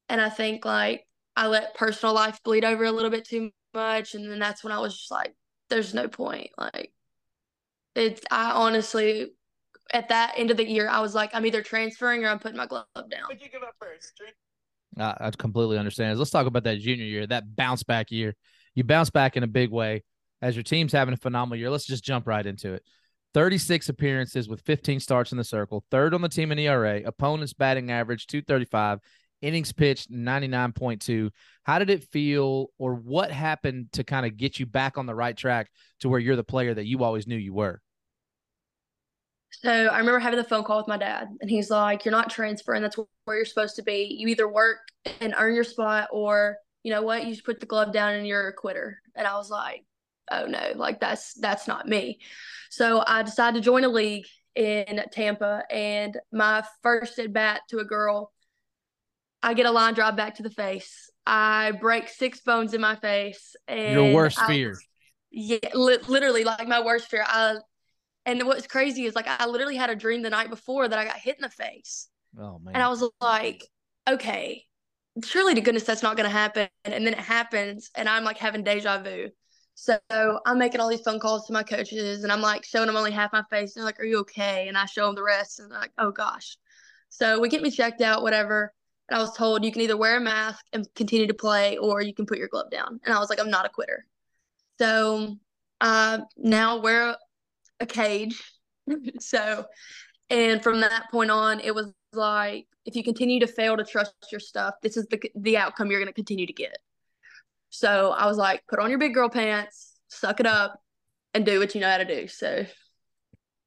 [0.09, 4.14] And I think like I let personal life bleed over a little bit too much,
[4.14, 5.35] and then that's when I was just like,
[5.68, 6.92] "There's no point." Like,
[7.94, 9.29] it's I honestly,
[9.92, 12.57] at that end of the year, I was like, "I'm either transferring or I'm putting
[12.57, 14.20] my glove down." Would you give up first?
[14.98, 16.18] Uh, I completely understand.
[16.18, 18.35] Let's talk about that junior year, that bounce back year.
[18.74, 20.04] You bounce back in a big way
[20.42, 21.70] as your team's having a phenomenal year.
[21.70, 22.83] Let's just jump right into it.
[23.35, 27.52] 36 appearances with 15 starts in the circle, third on the team in ERA, opponent's
[27.52, 28.98] batting average 235,
[29.42, 31.30] innings pitched 99.2
[31.62, 35.14] how did it feel or what happened to kind of get you back on the
[35.14, 37.80] right track to where you're the player that you always knew you were
[39.50, 42.30] so i remember having the phone call with my dad and he's like you're not
[42.30, 44.78] transferring that's where you're supposed to be you either work
[45.20, 48.27] and earn your spot or you know what you just put the glove down and
[48.27, 49.85] you're a quitter and i was like
[50.31, 52.19] oh no like that's that's not me
[52.71, 57.79] so i decided to join a league in tampa and my first at bat to
[57.79, 58.33] a girl
[59.43, 61.11] I get a line drive back to the face.
[61.27, 63.57] I break six bones in my face.
[63.69, 64.79] And Your worst I, fear.
[65.31, 67.25] Yeah, li- literally, like my worst fear.
[67.27, 67.57] I
[68.27, 71.05] and what's crazy is like I literally had a dream the night before that I
[71.05, 72.09] got hit in the face.
[72.38, 72.75] Oh man!
[72.75, 73.64] And I was like,
[74.09, 74.64] okay,
[75.25, 76.68] surely to goodness that's not going to happen.
[76.85, 79.29] And then it happens, and I'm like having deja vu.
[79.75, 82.96] So I'm making all these phone calls to my coaches, and I'm like showing them
[82.96, 83.75] only half my face.
[83.77, 85.92] And they're like, "Are you okay?" And I show them the rest, and they're like,
[85.99, 86.57] "Oh gosh."
[87.11, 88.73] So we get me checked out, whatever.
[89.09, 92.01] And I was told you can either wear a mask and continue to play or
[92.01, 93.01] you can put your glove down.
[93.05, 94.07] And I was like, I'm not a quitter.
[94.79, 95.37] So
[95.81, 97.16] uh, now wear
[97.81, 98.40] a cage.
[99.18, 99.66] so,
[100.31, 104.14] and from that point on, it was like, if you continue to fail to trust
[104.31, 106.79] your stuff, this is the, the outcome you're going to continue to get.
[107.70, 110.81] So I was like, put on your big girl pants, suck it up,
[111.35, 112.27] and do what you know how to do.
[112.27, 112.66] So,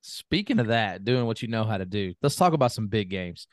[0.01, 3.09] speaking of that, doing what you know how to do, let's talk about some big
[3.09, 3.47] games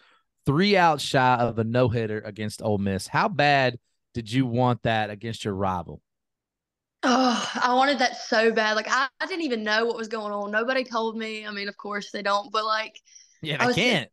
[0.46, 3.06] three out shy of a no hitter against Ole Miss.
[3.06, 3.78] How bad
[4.14, 6.00] did you want that against your rival?
[7.02, 8.76] Oh, I wanted that so bad.
[8.76, 10.50] Like I, I didn't even know what was going on.
[10.50, 11.46] Nobody told me.
[11.46, 13.00] I mean, of course they don't, but like
[13.42, 14.10] Yeah, I can't.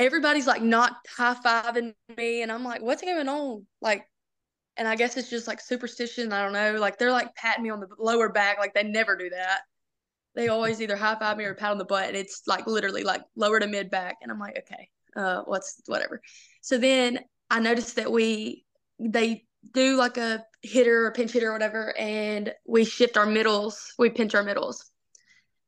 [0.00, 3.66] Everybody's like not high fiving me and I'm like, what's going on?
[3.80, 4.04] Like
[4.76, 6.32] and I guess it's just like superstition.
[6.32, 6.80] I don't know.
[6.80, 8.58] Like they're like patting me on the lower back.
[8.58, 9.60] Like they never do that.
[10.34, 12.08] They always either high five me or pat on the butt.
[12.08, 14.16] And it's like literally like lower to mid back.
[14.22, 16.20] And I'm like, okay uh, what's whatever.
[16.62, 18.64] So then I noticed that we
[18.98, 23.92] they do like a hitter or pinch hitter or whatever, and we shift our middles,
[23.98, 24.90] we pinch our middles,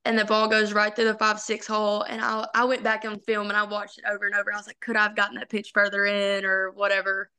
[0.04, 2.02] and the ball goes right through the five six hole.
[2.02, 4.52] And I I went back and film and I watched it over and over.
[4.52, 7.30] I was like, could I have gotten that pitch further in or whatever?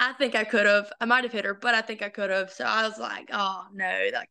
[0.00, 0.92] I think I could have.
[1.00, 2.50] I might have hit her, but I think I could have.
[2.50, 4.30] So I was like, oh no, like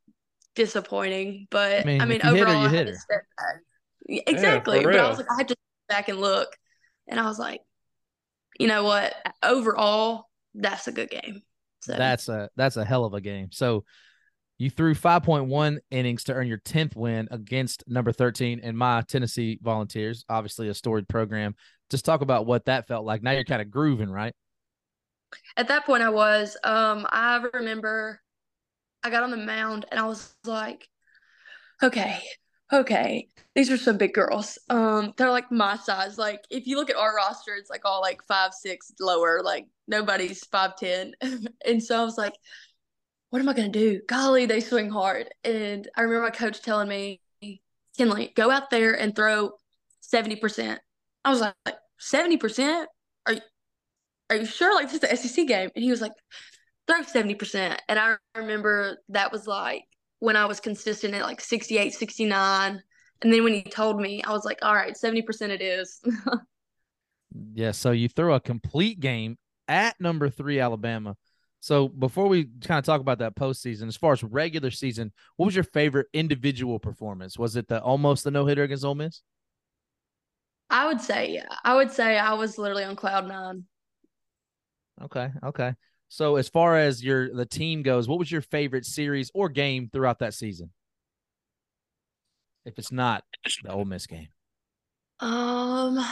[0.56, 1.48] disappointing.
[1.50, 3.64] But I mean, I mean overall, hit her, hit her.
[4.08, 4.80] Exactly.
[4.80, 5.56] Yeah, but I was like, I had to
[5.88, 6.50] back and look.
[7.08, 7.62] And I was like,
[8.60, 9.14] you know what?
[9.42, 11.42] Overall, that's a good game.
[11.80, 13.50] So that's a that's a hell of a game.
[13.52, 13.86] So
[14.62, 19.58] you threw 5.1 innings to earn your 10th win against number 13 and my Tennessee
[19.60, 21.56] Volunteers, obviously a storied program.
[21.90, 23.24] Just talk about what that felt like.
[23.24, 24.36] Now you're kind of grooving, right?
[25.58, 26.56] At that point, I was.
[26.64, 28.22] Um, I remember
[29.04, 30.88] I got on the mound and I was like,
[31.82, 32.20] okay,
[32.72, 34.60] okay, these are some big girls.
[34.70, 36.20] Um, they're like my size.
[36.20, 39.42] Like if you look at our roster, it's like all like five, six lower.
[39.44, 41.14] Like nobody's five ten.
[41.66, 42.34] and so I was like,
[43.32, 44.02] what am I gonna do?
[44.08, 45.30] Golly, they swing hard.
[45.44, 47.22] And I remember my coach telling me,
[47.98, 49.52] Kenley, go out there and throw
[50.02, 50.80] seventy percent.
[51.26, 51.56] I was like,
[51.98, 52.88] seventy percent?
[53.26, 53.42] Are you
[54.30, 54.76] are you sure?
[54.76, 55.70] Like this is the SEC game?
[55.76, 56.12] And he was like,
[56.88, 57.82] throw seventy percent.
[57.88, 59.86] And I remember that was like
[60.20, 62.82] when I was consistent at like 68, 69.
[63.24, 66.00] And then when he told me, I was like, all right, 70% it is.
[67.54, 67.72] yeah.
[67.72, 71.18] So you throw a complete game at number three, Alabama.
[71.62, 75.46] So before we kind of talk about that postseason, as far as regular season, what
[75.46, 77.38] was your favorite individual performance?
[77.38, 79.22] Was it the almost the no hitter against Ole Miss?
[80.72, 81.46] I would say, yeah.
[81.64, 83.66] I would say I was literally on cloud nine.
[85.04, 85.30] Okay.
[85.44, 85.76] Okay.
[86.10, 89.90] So as far as your the team goes, what was your favorite series or game
[89.94, 90.72] throughout that season?
[92.66, 93.24] If it's not
[93.64, 94.30] the Ole Miss game.
[95.20, 96.04] Um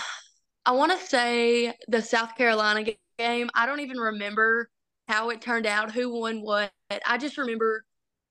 [0.66, 2.86] I want to say the South Carolina
[3.18, 3.50] game.
[3.56, 4.70] I don't even remember
[5.10, 6.72] how it turned out, who won what.
[7.06, 7.84] I just remember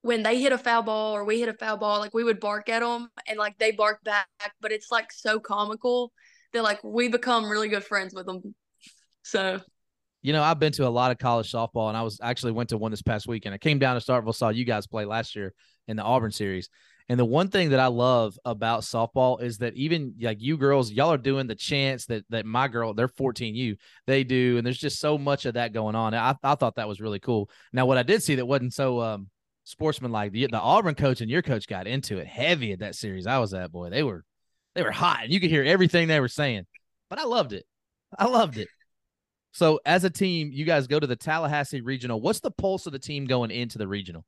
[0.03, 2.41] when they hit a foul ball or we hit a foul ball, like we would
[2.41, 4.29] bark at them and like they bark back,
[4.61, 6.13] but it's like so comical
[6.53, 8.55] that like we become really good friends with them.
[9.23, 9.61] So
[10.23, 12.71] you know, I've been to a lot of college softball, and I was actually went
[12.71, 13.55] to one this past weekend.
[13.55, 15.55] I came down to Starkville, saw you guys play last year
[15.87, 16.69] in the Auburn series.
[17.11, 20.93] And the one thing that I love about softball is that even like you girls,
[20.93, 24.79] y'all are doing the chants that that my girl, they're 14U, they do, and there's
[24.79, 26.13] just so much of that going on.
[26.13, 27.49] I, I thought that was really cool.
[27.73, 29.31] Now, what I did see that wasn't so um
[29.65, 33.27] sportsmanlike, the, the Auburn coach and your coach got into it heavy at that series.
[33.27, 34.25] I was that boy, they were
[34.75, 36.67] they were hot, and you could hear everything they were saying.
[37.09, 37.65] But I loved it.
[38.19, 38.69] I loved it.
[39.53, 42.21] So as a team, you guys go to the Tallahassee regional.
[42.21, 44.25] What's the pulse of the team going into the regional?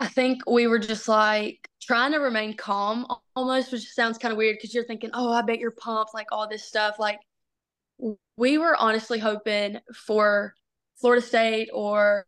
[0.00, 4.38] I think we were just like trying to remain calm almost, which sounds kind of
[4.38, 6.96] weird because you're thinking, oh, I bet you're pumped, like all this stuff.
[6.98, 7.18] Like
[8.36, 10.54] we were honestly hoping for
[11.00, 12.24] Florida State or,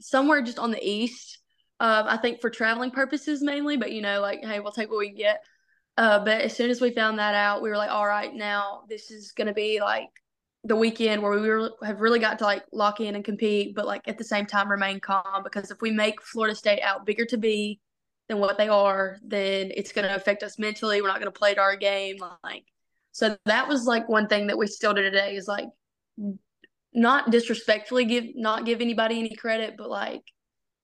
[0.00, 1.38] somewhere just on the east.
[1.80, 5.00] Um, I think for traveling purposes mainly, but you know, like, hey, we'll take what
[5.00, 5.42] we get.
[5.98, 8.82] Uh, but as soon as we found that out, we were like, all right, now
[8.88, 10.08] this is going to be like
[10.64, 13.86] the weekend where we were, have really got to like lock in and compete, but
[13.86, 17.24] like at the same time remain calm because if we make Florida State out bigger
[17.26, 17.80] to be
[18.28, 21.00] than what they are, then it's going to affect us mentally.
[21.00, 22.18] We're not going to play to our game.
[22.44, 22.64] Like,
[23.12, 25.66] so that was like one thing that we still do today is like
[26.92, 30.22] not disrespectfully give, not give anybody any credit, but like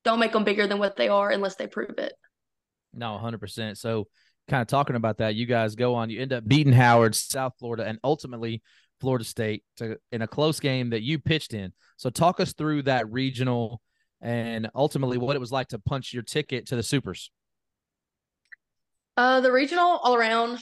[0.05, 2.15] don't make them bigger than what they are unless they prove it.
[2.95, 3.77] No, 100%.
[3.77, 4.07] So,
[4.49, 7.55] kind of talking about that, you guys go on, you end up beating Howard, South
[7.59, 8.63] Florida, and ultimately
[9.01, 11.73] Florida State to, in a close game that you pitched in.
[11.97, 13.81] So talk us through that regional
[14.21, 17.31] and ultimately what it was like to punch your ticket to the Supers.
[19.17, 20.59] Uh, the regional all around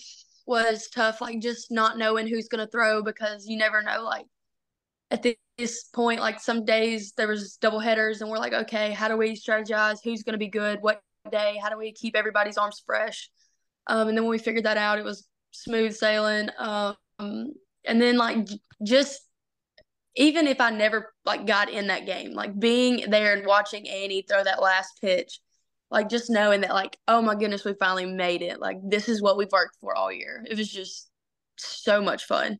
[0.46, 4.02] was tough, like just not knowing who's going to throw because you never know.
[4.04, 4.26] Like
[5.10, 5.24] at
[5.58, 9.16] this point, like some days there was double headers, and we're like, okay, how do
[9.16, 9.98] we strategize?
[10.02, 10.80] Who's going to be good?
[10.82, 11.58] What day?
[11.62, 13.30] How do we keep everybody's arms fresh?
[13.86, 16.48] Um, and then when we figured that out, it was smooth sailing.
[16.58, 17.52] Um,
[17.84, 18.48] and then like
[18.82, 19.20] just
[20.16, 24.22] even if I never like got in that game, like being there and watching Annie
[24.28, 25.40] throw that last pitch,
[25.90, 29.22] like just knowing that like oh my goodness we finally made it, like this is
[29.22, 30.44] what we've worked for all year.
[30.48, 31.10] It was just
[31.56, 32.58] so much fun.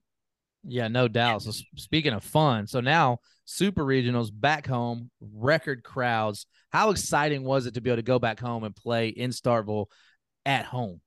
[0.67, 1.43] Yeah, no doubt.
[1.43, 6.47] So speaking of fun, so now super regionals back home, record crowds.
[6.71, 9.87] How exciting was it to be able to go back home and play in Starkville
[10.47, 11.01] at home?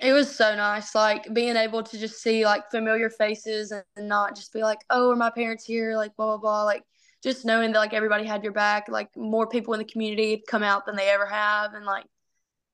[0.00, 4.34] It was so nice like being able to just see like familiar faces and not
[4.34, 5.96] just be like oh are my parents here?
[5.96, 6.82] Like blah blah blah like
[7.22, 10.62] just knowing that like everybody had your back like more people in the community come
[10.62, 12.06] out than they ever have and like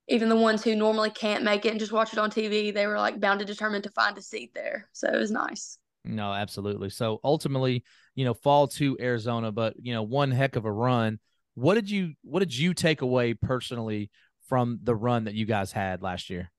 [0.09, 2.87] even the ones who normally can't make it and just watch it on tv they
[2.87, 5.79] were like bound and determined to find a seat there so it was nice.
[6.05, 6.91] No absolutely.
[6.91, 7.83] So ultimately
[8.15, 11.19] you know fall to arizona but you know one heck of a run.
[11.55, 14.11] What did you what did you take away personally
[14.49, 16.53] from the run that you guys had last year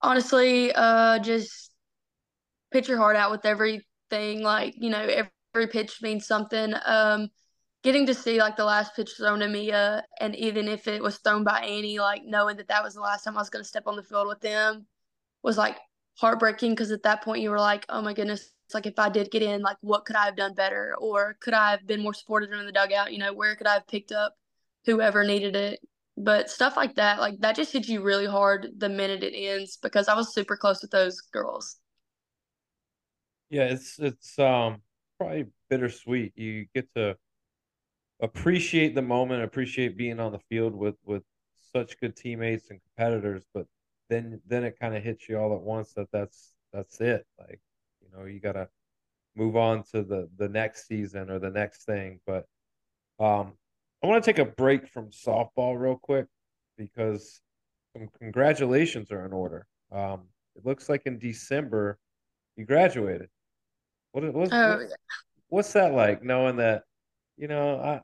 [0.00, 1.70] honestly, uh, just
[2.70, 4.42] pitch your heart out with everything.
[4.42, 5.00] Like, you know,
[5.54, 6.74] every pitch means something.
[6.84, 7.28] Um,
[7.82, 11.18] getting to see like the last pitch thrown to Mia, and even if it was
[11.18, 13.68] thrown by Annie, like knowing that that was the last time I was going to
[13.68, 14.86] step on the field with them
[15.42, 15.78] was like
[16.18, 19.30] heartbreaking because at that point you were like, oh my goodness, like if I did
[19.30, 22.14] get in, like what could I have done better, or could I have been more
[22.14, 23.12] supportive in the dugout?
[23.12, 24.34] You know, where could I have picked up
[24.84, 25.80] whoever needed it?
[26.20, 29.78] But stuff like that, like that just hits you really hard the minute it ends
[29.78, 31.76] because I was super close with those girls.
[33.50, 34.82] Yeah, it's it's um
[35.18, 36.36] probably bittersweet.
[36.36, 37.16] You get to
[38.20, 41.22] appreciate the moment, appreciate being on the field with with
[41.72, 43.66] such good teammates and competitors, but
[44.08, 47.26] then then it kind of hits you all at once that that's that's it.
[47.38, 47.60] Like,
[48.00, 48.68] you know, you got to
[49.36, 52.46] move on to the the next season or the next thing, but
[53.20, 53.54] um
[54.02, 56.26] I want to take a break from softball real quick
[56.76, 57.40] because
[57.92, 59.66] some congratulations are in order.
[59.92, 60.22] Um
[60.56, 61.98] it looks like in December
[62.56, 63.28] you graduated.
[64.12, 64.94] What what's, Oh, what's
[65.48, 66.82] what's that like knowing that
[67.36, 68.00] you know I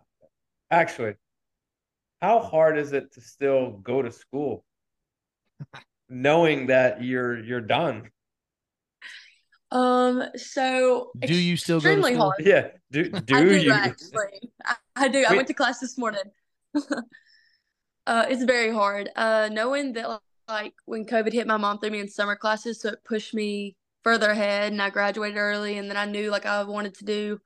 [0.71, 1.15] actually
[2.21, 4.65] how hard is it to still go to school
[6.09, 8.11] knowing that you're you're done
[9.71, 12.17] Um, so Do you still go to school?
[12.17, 12.35] hard.
[12.47, 14.51] yeah do I do do you actually.
[14.65, 15.25] I, I do.
[15.29, 16.23] I went to class this morning.
[18.07, 19.11] uh, it's very hard.
[19.17, 22.91] Uh, knowing that like when COVID hit, my mom threw me in summer classes, so
[22.91, 25.79] it pushed me further ahead, and I graduated early.
[25.79, 27.41] And then I knew like I wanted to do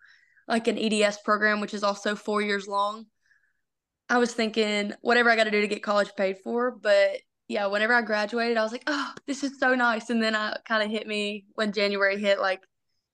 [0.47, 3.07] like an EDS program, which is also four years long.
[4.09, 7.67] I was thinking whatever I got to do to get college paid for, but yeah,
[7.67, 10.11] whenever I graduated, I was like, oh, this is so nice.
[10.11, 12.63] And then I kind of hit me when January hit, like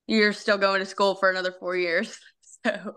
[0.07, 2.19] you're still going to school for another four years.
[2.65, 2.95] So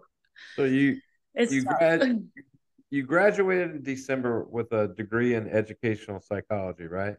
[0.56, 1.02] so you
[1.38, 2.28] it's You grad-
[2.90, 7.16] you graduated in December with a degree in educational psychology right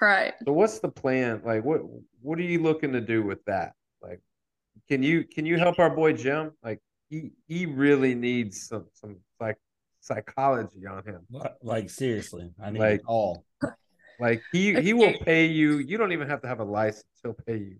[0.00, 0.34] right.
[0.44, 1.80] so what's the plan like what
[2.20, 4.20] what are you looking to do with that like
[4.88, 9.16] can you can you help our boy Jim like he he really needs some some
[9.40, 9.56] like
[10.00, 11.20] psychology on him
[11.62, 13.44] Like seriously, I need Like- all.
[14.18, 15.78] Like he he will pay you.
[15.78, 17.04] You don't even have to have a license.
[17.22, 17.76] He'll pay you.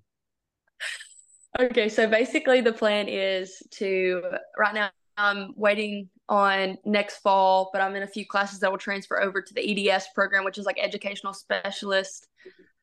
[1.59, 4.23] Okay, so basically the plan is to
[4.59, 4.91] right now
[5.21, 9.43] I'm waiting on next fall, but I'm in a few classes that will transfer over
[9.43, 12.27] to the EDS program, which is like educational specialist,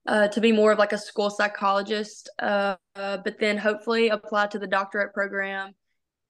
[0.06, 2.30] uh, to be more of like a school psychologist.
[2.40, 5.74] Uh, uh, but then hopefully apply to the doctorate program,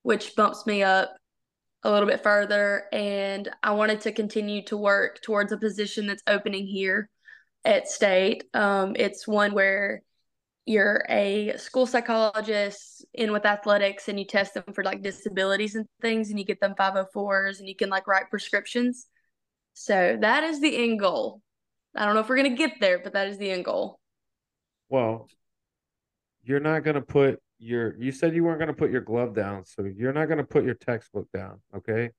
[0.03, 1.15] which bumps me up
[1.83, 2.85] a little bit further.
[2.91, 7.09] And I wanted to continue to work towards a position that's opening here
[7.65, 8.45] at State.
[8.53, 10.01] Um, it's one where
[10.67, 15.85] you're a school psychologist in with athletics and you test them for like disabilities and
[16.01, 19.07] things and you get them 504s and you can like write prescriptions.
[19.73, 21.41] So that is the end goal.
[21.95, 23.99] I don't know if we're going to get there, but that is the end goal.
[24.89, 25.29] Well,
[26.43, 27.97] you're not gonna put your.
[28.01, 30.75] You said you weren't gonna put your glove down, so you're not gonna put your
[30.75, 31.59] textbook down.
[31.75, 32.11] Okay.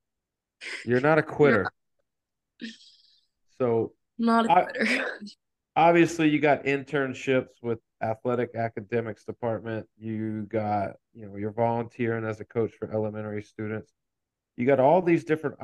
[0.85, 1.71] You're not a quitter.
[3.59, 5.07] So Not a quitter.
[5.79, 9.87] obviously you got internships with athletic academics department.
[9.97, 13.93] You got you know you're volunteering as a coach for elementary students.
[14.57, 15.57] You got all these different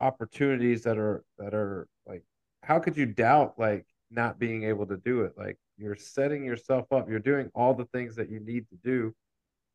[0.00, 2.22] opportunities that are that are like
[2.62, 5.32] how could you doubt like not being able to do it?
[5.36, 7.10] Like you're setting yourself up.
[7.10, 9.14] You're doing all the things that you need to do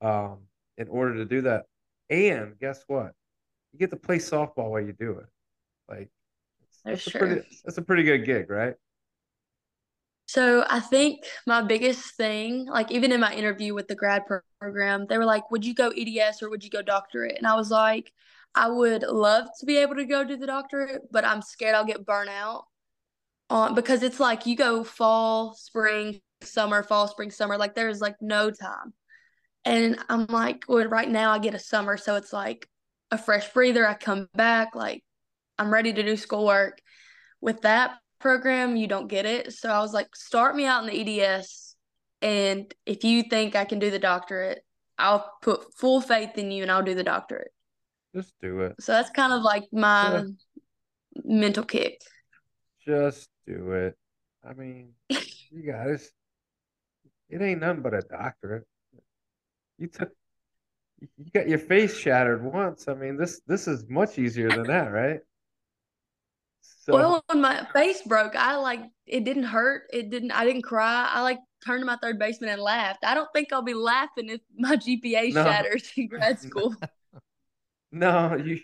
[0.01, 0.39] um
[0.77, 1.65] in order to do that.
[2.09, 3.11] And guess what?
[3.73, 5.25] You get to play softball while you do it.
[5.89, 6.09] Like
[6.85, 8.75] That's that's a pretty that's a pretty good gig right
[10.27, 14.23] So I think my biggest thing, like even in my interview with the grad
[14.59, 17.55] program, they were like, "Would you go EDS or would you go doctorate?" And I
[17.55, 18.11] was like,
[18.55, 21.85] "I would love to be able to go do the doctorate, but I'm scared I'll
[21.85, 22.65] get burnt out
[23.49, 28.15] on because it's like you go fall, spring, summer, fall, spring, summer, like there's like
[28.21, 28.93] no time."
[29.65, 32.67] And I'm like, "Well, right now I get a summer, so it's like
[33.11, 33.87] a fresh breather.
[33.87, 35.03] I come back, like
[35.59, 36.81] I'm ready to do schoolwork."
[37.41, 39.53] With that program, you don't get it.
[39.53, 41.75] So I was like, start me out in the EDS.
[42.23, 44.65] And if you think I can do the doctorate,
[44.97, 47.51] I'll put full faith in you and I'll do the doctorate.
[48.15, 50.23] just do it So that's kind of like my
[51.23, 52.01] mental kick.
[52.83, 53.95] Just do it.
[54.43, 56.09] I mean, you guys,
[57.29, 58.65] it ain't nothing but a doctorate.
[59.77, 60.09] You took,
[60.99, 62.87] you got your face shattered once.
[62.87, 65.19] I mean, this this is much easier than that, right?
[66.85, 69.83] So Well, when my face broke, I like it didn't hurt.
[69.91, 70.31] It didn't.
[70.31, 71.09] I didn't cry.
[71.11, 73.03] I like turned to my third baseman and laughed.
[73.03, 75.43] I don't think I'll be laughing if my GPA No.
[75.43, 76.75] shatters in grad school.
[77.91, 78.59] no, you.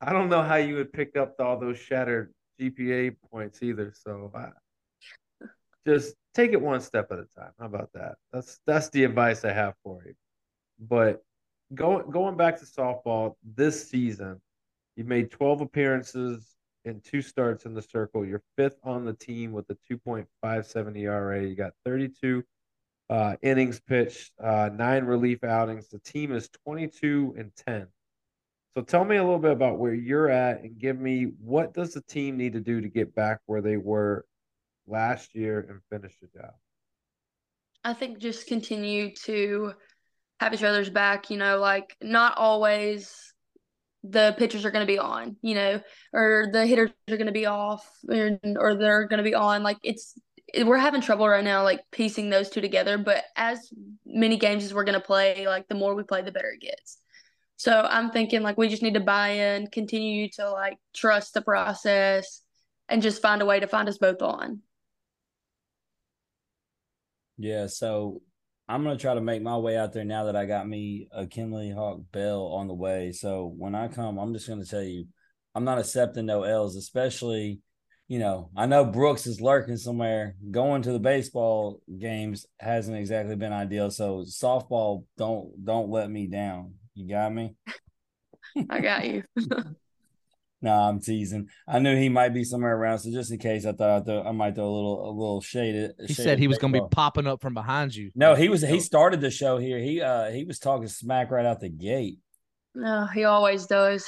[0.00, 3.92] I don't know how you would pick up all those shattered GPA points either.
[3.94, 4.48] So I,
[5.86, 7.52] just take it one step at a time.
[7.58, 8.16] How about that?
[8.32, 10.14] That's that's the advice I have for you.
[10.80, 11.22] But
[11.74, 14.40] going going back to softball this season,
[14.96, 16.55] you made 12 appearances
[16.86, 18.24] and two starts in the circle.
[18.24, 21.44] You're fifth on the team with a 2.57 ERA.
[21.44, 22.42] You got 32
[23.10, 25.88] uh, innings pitched, uh, nine relief outings.
[25.88, 27.86] The team is 22 and 10.
[28.76, 31.94] So tell me a little bit about where you're at and give me what does
[31.94, 34.24] the team need to do to get back where they were
[34.86, 36.52] last year and finish the job.
[37.82, 39.72] I think just continue to
[40.40, 43.32] have each other's back, you know, like not always
[44.10, 45.80] the pitchers are going to be on, you know,
[46.12, 49.62] or the hitters are going to be off or, or they're going to be on.
[49.62, 50.18] Like it's,
[50.64, 52.98] we're having trouble right now, like piecing those two together.
[52.98, 53.70] But as
[54.04, 56.60] many games as we're going to play, like the more we play, the better it
[56.60, 56.98] gets.
[57.56, 61.42] So I'm thinking like we just need to buy in, continue to like trust the
[61.42, 62.42] process,
[62.88, 64.60] and just find a way to find us both on.
[67.38, 68.22] Yeah, so
[68.68, 71.24] I'm gonna try to make my way out there now that I got me a
[71.24, 73.12] Kenley Hawk Bell on the way.
[73.12, 75.06] So when I come, I'm just gonna tell you,
[75.54, 77.60] I'm not accepting no L's, especially,
[78.08, 80.34] you know, I know Brooks is lurking somewhere.
[80.50, 83.90] Going to the baseball games hasn't exactly been ideal.
[83.90, 86.74] So softball, don't don't let me down.
[86.94, 87.54] You got me?
[88.70, 89.22] I got you.
[90.66, 91.48] No, I'm teasing.
[91.68, 94.22] I knew he might be somewhere around, so just in case, I thought I'd throw,
[94.24, 95.76] I might throw a little a little shade.
[95.76, 98.10] At, He shade said he was going to be popping up from behind you.
[98.16, 98.62] No, he was.
[98.62, 99.78] He started the show here.
[99.78, 102.18] He uh he was talking smack right out the gate.
[102.74, 104.04] No, he always does.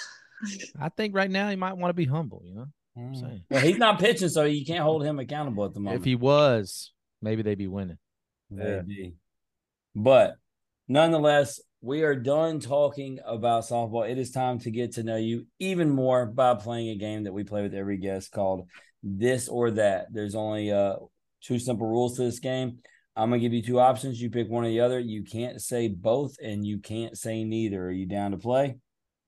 [0.80, 2.42] I think right now he might want to be humble.
[2.44, 2.66] You know,
[2.98, 3.20] Mm.
[3.20, 3.44] saying.
[3.50, 6.00] Well, he's not pitching, so you can't hold him accountable at the moment.
[6.00, 6.92] if he was,
[7.22, 7.98] maybe they'd be winning.
[8.50, 9.14] Maybe.
[9.94, 10.34] But
[10.88, 14.08] nonetheless, we are done talking about softball.
[14.08, 17.32] It is time to get to know you even more by playing a game that
[17.32, 18.68] we play with every guest called
[19.02, 20.06] This or That.
[20.10, 20.96] There's only uh
[21.40, 22.78] two simple rules to this game.
[23.14, 24.20] I'm gonna give you two options.
[24.20, 24.98] You pick one or the other.
[24.98, 27.86] You can't say both, and you can't say neither.
[27.86, 28.76] Are you down to play?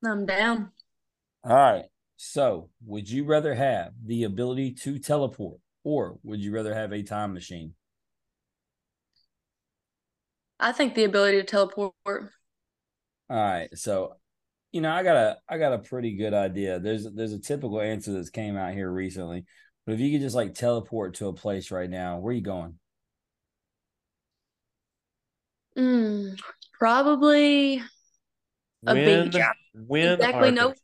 [0.05, 0.71] I'm down.
[1.45, 1.85] All right.
[2.17, 7.03] So, would you rather have the ability to teleport, or would you rather have a
[7.03, 7.75] time machine?
[10.59, 11.95] I think the ability to teleport.
[13.31, 13.69] All right.
[13.79, 14.15] So,
[14.73, 16.81] you know, I got a I got a pretty good idea.
[16.81, 19.45] There's there's a typical answer that's came out here recently.
[19.87, 22.43] But if you could just like teleport to a place right now, where are you
[22.43, 22.79] going?
[25.79, 26.39] Mm,
[26.79, 27.83] probably
[28.87, 29.43] a Wynne, beach.
[29.75, 30.75] Wynne Exactly, nope.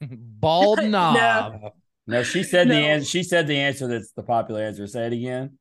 [0.00, 0.90] Bald No.
[0.90, 1.72] knob.
[2.06, 2.80] No, she said the No.
[2.80, 3.06] answer.
[3.06, 4.86] She said the answer that's the popular answer.
[4.86, 5.58] Say it again.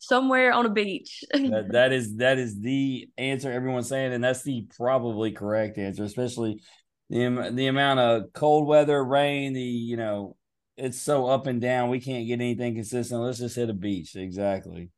[0.00, 1.22] Somewhere on a beach.
[1.32, 6.04] That that is that is the answer everyone's saying, and that's the probably correct answer,
[6.04, 6.62] especially
[7.10, 10.36] the the amount of cold weather, rain, the you know,
[10.76, 11.90] it's so up and down.
[11.90, 13.20] We can't get anything consistent.
[13.20, 14.16] Let's just hit a beach.
[14.16, 14.90] Exactly.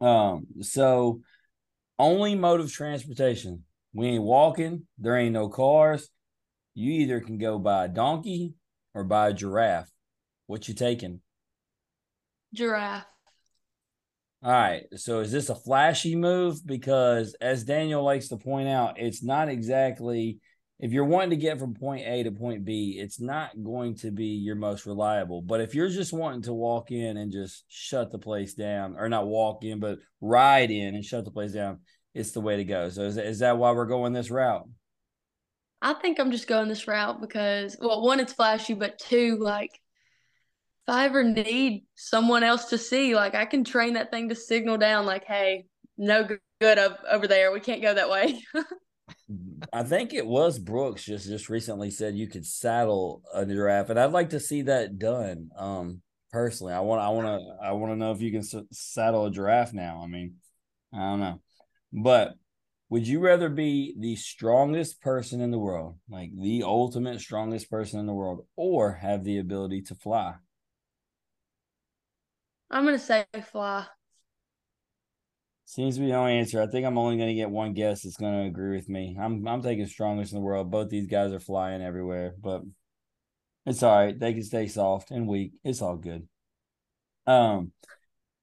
[0.00, 0.46] Um.
[0.60, 1.20] So,
[1.98, 3.64] only mode of transportation.
[3.92, 4.86] We ain't walking.
[4.98, 6.10] There ain't no cars.
[6.74, 8.54] You either can go by a donkey
[8.94, 9.90] or by a giraffe.
[10.46, 11.20] What you taking?
[12.54, 13.04] Giraffe.
[14.42, 14.84] All right.
[14.94, 16.64] So is this a flashy move?
[16.64, 20.38] Because as Daniel likes to point out, it's not exactly
[20.80, 24.12] if you're wanting to get from point A to point B, it's not going to
[24.12, 25.42] be your most reliable.
[25.42, 29.08] But if you're just wanting to walk in and just shut the place down, or
[29.08, 31.80] not walk in, but ride in and shut the place down,
[32.14, 32.90] it's the way to go.
[32.90, 34.68] So is, is that why we're going this route?
[35.82, 39.80] I think I'm just going this route because, well, one, it's flashy, but two, like,
[40.88, 44.34] if I ever need someone else to see, like, I can train that thing to
[44.34, 45.66] signal down, like, hey,
[45.98, 46.26] no
[46.60, 47.52] good, up over there.
[47.52, 48.42] We can't go that way.
[49.72, 54.00] I think it was Brooks just just recently said you could saddle a giraffe, and
[54.00, 55.50] I'd like to see that done.
[55.56, 56.00] Um,
[56.32, 59.26] personally, I want I want to I want to know if you can s- saddle
[59.26, 60.00] a giraffe now.
[60.02, 60.36] I mean,
[60.94, 61.40] I don't know,
[61.92, 62.34] but
[62.88, 68.00] would you rather be the strongest person in the world, like the ultimate strongest person
[68.00, 70.34] in the world, or have the ability to fly?
[72.70, 73.86] I'm going to say fly.
[75.64, 76.62] Seems to be the only answer.
[76.62, 79.16] I think I'm only going to get one guess that's going to agree with me.
[79.20, 80.70] I'm I'm taking strongest in the world.
[80.70, 82.62] Both these guys are flying everywhere, but
[83.66, 84.18] it's all right.
[84.18, 85.52] They can stay soft and weak.
[85.62, 86.26] It's all good.
[87.26, 87.72] Um,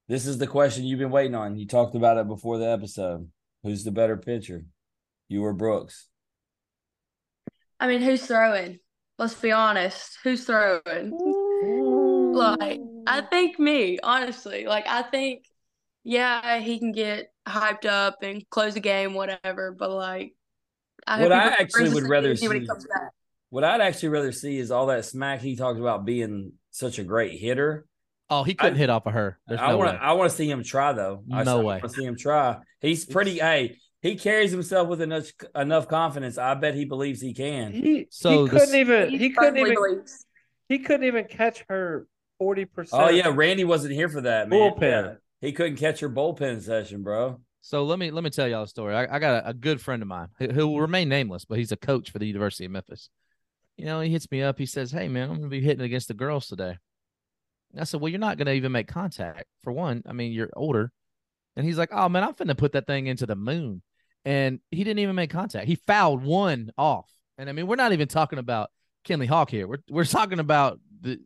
[0.07, 1.57] this is the question you've been waiting on.
[1.57, 3.27] You talked about it before the episode.
[3.63, 4.65] Who's the better pitcher?
[5.27, 6.07] You or Brooks?
[7.79, 8.77] I mean, who's throwing?
[9.17, 10.19] Let's be honest.
[10.23, 11.11] Who's throwing?
[12.35, 14.65] Like, I think me, honestly.
[14.65, 15.45] Like, I think,
[16.03, 19.75] yeah, he can get hyped up and close a game, whatever.
[19.77, 20.33] But like,
[21.07, 23.11] I What I actually would rather season when he see- comes back.
[23.49, 27.03] What I'd actually rather see is all that smack he talked about being such a
[27.03, 27.85] great hitter.
[28.29, 29.39] Oh, he couldn't I- hit off of her.
[29.47, 30.03] There's I no want to.
[30.03, 31.23] I want to see him try though.
[31.31, 31.63] I No still way.
[31.65, 32.57] want to see him try.
[32.81, 33.37] He's pretty.
[33.37, 36.37] Hey, he carries himself with enough enough confidence.
[36.39, 37.71] I bet he believes he can.
[37.71, 40.25] He, So he couldn't even He he couldn't even believes.
[40.67, 43.03] he couldn't even catch her forty percent.
[43.03, 44.59] Oh yeah, Randy wasn't here for that man.
[44.59, 44.81] Bullpen.
[44.81, 45.13] Yeah.
[45.41, 47.39] He couldn't catch your bullpen session, bro.
[47.61, 48.95] So let me let me tell y'all a story.
[48.95, 51.57] I, I got a, a good friend of mine who, who will remain nameless, but
[51.57, 53.09] he's a coach for the University of Memphis.
[53.77, 54.57] You know, he hits me up.
[54.57, 56.77] He says, "Hey man, I'm gonna be hitting against the girls today."
[57.71, 59.45] And I said, "Well, you're not gonna even make contact.
[59.63, 60.91] For one, I mean, you're older.
[61.55, 63.81] And he's like, "Oh man, I'm finna put that thing into the moon,"
[64.23, 65.67] and he didn't even make contact.
[65.67, 68.69] He fouled one off, and I mean, we're not even talking about
[69.07, 69.67] Kenley Hawk here.
[69.67, 71.19] We're we're talking about the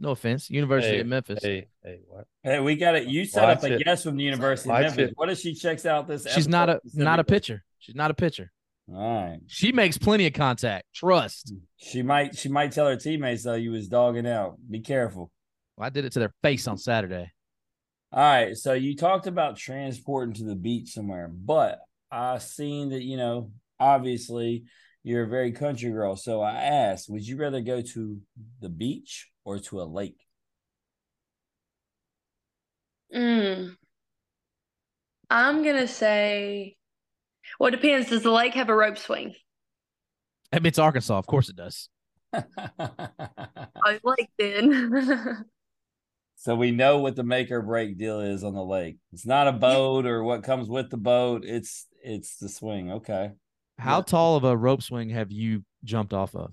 [0.00, 1.40] no offense, University Hey, of Memphis.
[1.42, 2.26] Hey, hey, what?
[2.42, 3.06] Hey, we got it.
[3.08, 3.84] You set up a it.
[3.84, 5.10] guess from the University of Memphis.
[5.10, 5.12] it.
[5.16, 6.26] What if she checks out this?
[6.32, 7.64] She's not a not a pitcher.
[7.78, 8.50] She's not a pitcher.
[8.90, 9.40] All right.
[9.46, 10.86] She makes plenty of contact.
[10.94, 11.52] Trust.
[11.76, 14.56] She might she might tell her teammates though you was dogging out.
[14.70, 15.30] Be careful.
[15.76, 17.30] Well, I did it to their face on Saturday.
[18.12, 18.56] All right.
[18.56, 21.80] So you talked about transporting to the beach somewhere, but
[22.10, 24.64] I seen that, you know, obviously
[25.08, 26.16] you're a very country girl.
[26.16, 28.20] So I asked, would you rather go to
[28.60, 30.20] the beach or to a lake?
[33.14, 33.74] Mm.
[35.30, 36.76] I'm gonna say,
[37.58, 38.10] well, it depends.
[38.10, 39.34] Does the lake have a rope swing?
[40.52, 41.88] I mean, it's Arkansas, of course it does.
[43.86, 45.46] Oh, lake then.
[46.36, 48.98] so we know what the make or break deal is on the lake.
[49.12, 51.44] It's not a boat or what comes with the boat.
[51.46, 52.92] It's it's the swing.
[52.92, 53.32] Okay.
[53.78, 54.02] How Yeah.
[54.02, 56.52] tall of a rope swing have you jumped off of?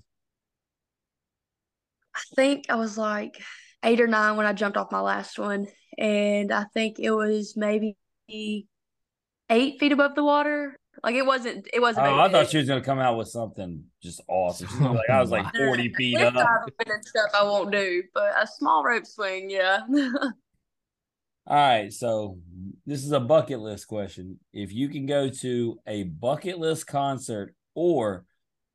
[2.14, 3.42] I think I was like
[3.84, 5.66] eight or nine when I jumped off my last one,
[5.98, 7.96] and I think it was maybe
[8.28, 10.78] eight feet above the water.
[11.02, 11.68] Like it wasn't.
[11.74, 12.06] It wasn't.
[12.06, 14.68] Oh, very I thought she was gonna come out with something just awesome.
[14.68, 16.34] She's gonna like, I was like 40 feet up.
[16.86, 19.80] and stuff I won't do, but a small rope swing, yeah.
[21.48, 22.38] All right, so
[22.86, 24.40] this is a bucket list question.
[24.52, 28.24] If you can go to a bucket list concert or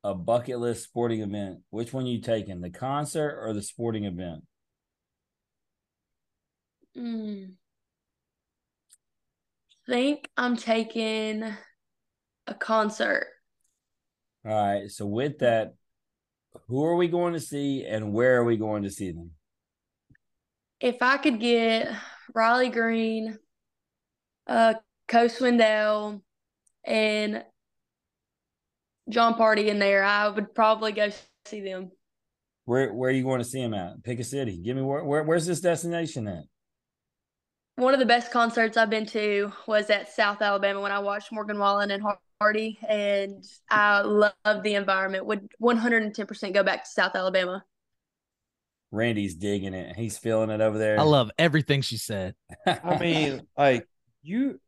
[0.02, 2.62] a bucket list sporting event, which one you taking?
[2.62, 4.44] The concert or the sporting event?
[6.96, 7.52] Mm.
[9.86, 11.44] Think I'm taking
[12.46, 13.26] a concert.
[14.46, 15.74] All right, so with that,
[16.68, 19.32] who are we going to see and where are we going to see them?
[20.80, 21.92] If I could get
[22.34, 23.38] Riley Green,
[24.46, 24.74] uh,
[25.08, 26.22] Cole Swindell,
[26.84, 27.44] and
[29.08, 31.10] Jon Pardi in there, I would probably go
[31.46, 31.90] see them.
[32.64, 34.02] Where where are you going to see them at?
[34.04, 34.56] Pick a city.
[34.58, 36.44] Give me where, where where's this destination at?
[37.76, 41.32] One of the best concerts I've been to was at South Alabama when I watched
[41.32, 42.02] Morgan Wallen and
[42.40, 45.26] Hardy, and I love the environment.
[45.26, 47.64] Would 110% go back to South Alabama.
[48.92, 49.96] Randy's digging it.
[49.96, 51.00] He's feeling it over there.
[51.00, 52.34] I love everything she said.
[52.66, 53.86] I mean, like
[54.22, 54.60] you,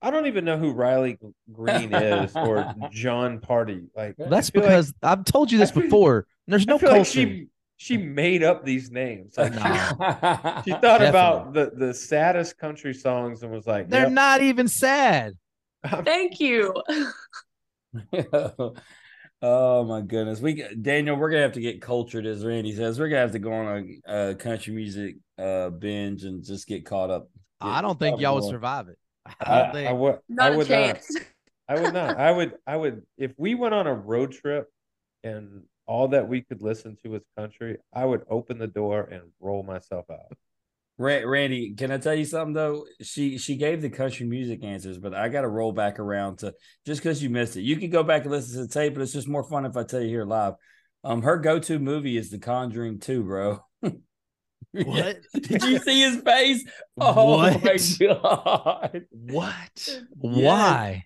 [0.00, 1.18] I don't even know who Riley
[1.52, 3.88] Green is or Jon Pardi.
[3.96, 6.26] Like That's I feel like- because I've told you this feel- before.
[6.46, 6.98] There's no culture.
[6.98, 9.34] like she she made up these names.
[9.36, 10.62] Like Nah.
[10.62, 14.68] she thought about the the saddest country songs and was like, They're yep, not even
[14.68, 15.34] sad.
[16.04, 16.74] Thank you.
[19.42, 22.98] oh my goodness, we Daniel, we're gonna have to get cultured, as Randy says.
[22.98, 26.86] We're gonna have to go on a, a country music uh binge and just get
[26.86, 27.28] caught up.
[27.60, 28.98] I don't think y'all would survive it.
[29.26, 29.98] I I, don't I think.
[29.98, 30.76] would Not I a would not.
[30.76, 31.16] chance.
[31.68, 32.16] I would not.
[32.18, 34.68] I would I would if we went on a road trip
[35.24, 39.22] and all that we could listen to was country, I would open the door and
[39.40, 40.36] roll myself out.
[40.98, 42.84] Ra- Randy, can I tell you something though?
[43.00, 46.54] She she gave the country music answers, but I got to roll back around to
[46.86, 47.62] just because you missed it.
[47.62, 49.76] You can go back and listen to the tape, but it's just more fun if
[49.76, 50.54] I tell you here live.
[51.04, 53.60] Um, her go to movie is The Conjuring Two, bro.
[54.74, 55.18] What?
[55.34, 56.64] Did you see his face?
[56.98, 57.62] Oh What?
[57.62, 59.02] my god!
[59.10, 59.88] What?
[60.16, 61.04] Why?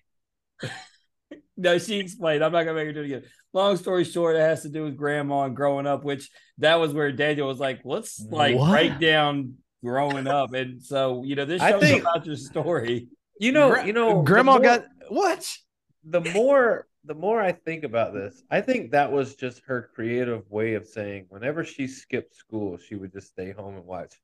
[1.57, 2.43] No, she explained.
[2.43, 3.23] I'm not gonna make her do it again.
[3.51, 6.29] Long story short, it has to do with grandma and growing up, which
[6.59, 8.69] that was where Daniel was like, let's like What?
[8.71, 10.53] break down growing up.
[10.53, 13.07] And so, you know, this show's think- about your story.
[13.39, 15.57] You know, Gra- you know, Grandma more- got what?
[16.03, 20.49] the more the more I think about this, I think that was just her creative
[20.49, 24.15] way of saying whenever she skipped school, she would just stay home and watch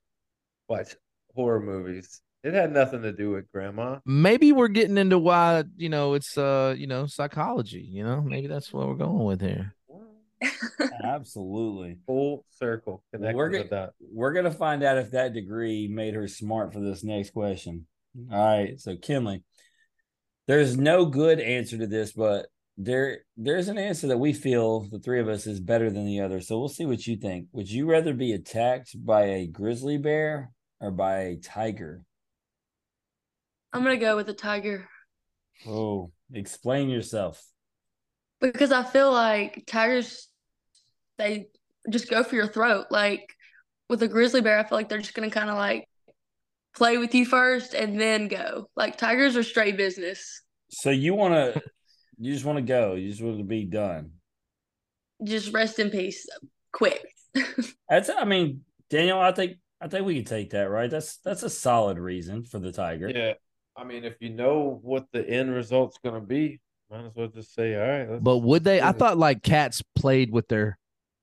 [0.68, 0.96] watch
[1.36, 2.22] horror movies.
[2.44, 4.00] It had nothing to do with grandma.
[4.06, 7.82] Maybe we're getting into why you know it's uh you know psychology.
[7.82, 9.76] You know, maybe that's what we're going with here.
[11.04, 11.98] Absolutely.
[12.08, 13.94] Full circle connected We're with gonna, that.
[14.00, 17.86] we're gonna find out if that degree made her smart for this next question.
[18.32, 18.80] All right.
[18.80, 19.44] So Kenley,
[20.48, 25.00] there's no good answer to this, but there there's an answer that we feel the
[25.00, 26.42] three of us is better than the other.
[26.42, 27.48] So we'll see what you think.
[27.52, 32.02] Would you rather be attacked by a grizzly bear or by a tiger?
[33.72, 34.88] I'm gonna go with a tiger
[35.68, 37.44] Oh, explain yourself.
[38.42, 40.28] because I feel like tigers
[41.18, 41.48] they
[41.90, 42.88] just go for your throat.
[42.90, 43.28] Like
[43.90, 45.88] with a grizzly bear, I feel like they're just gonna kind of like
[46.76, 48.70] play with you first and then go.
[48.76, 50.42] Like tigers are straight business.
[50.70, 51.62] So you want to,
[52.18, 52.96] you just want to go.
[52.96, 54.12] You just want to be done.
[55.24, 56.28] Just rest in peace,
[56.72, 57.06] quick.
[57.90, 60.90] That's, I mean, Daniel, I think, I think we could take that, right?
[60.90, 63.10] That's that's a solid reason for the tiger.
[63.10, 63.34] Yeah.
[63.78, 66.60] I mean, if you know what the end result's going to be,
[66.90, 68.10] might as well just say, all right.
[68.10, 68.82] let's- But would they?
[68.82, 70.78] I thought like cats played with their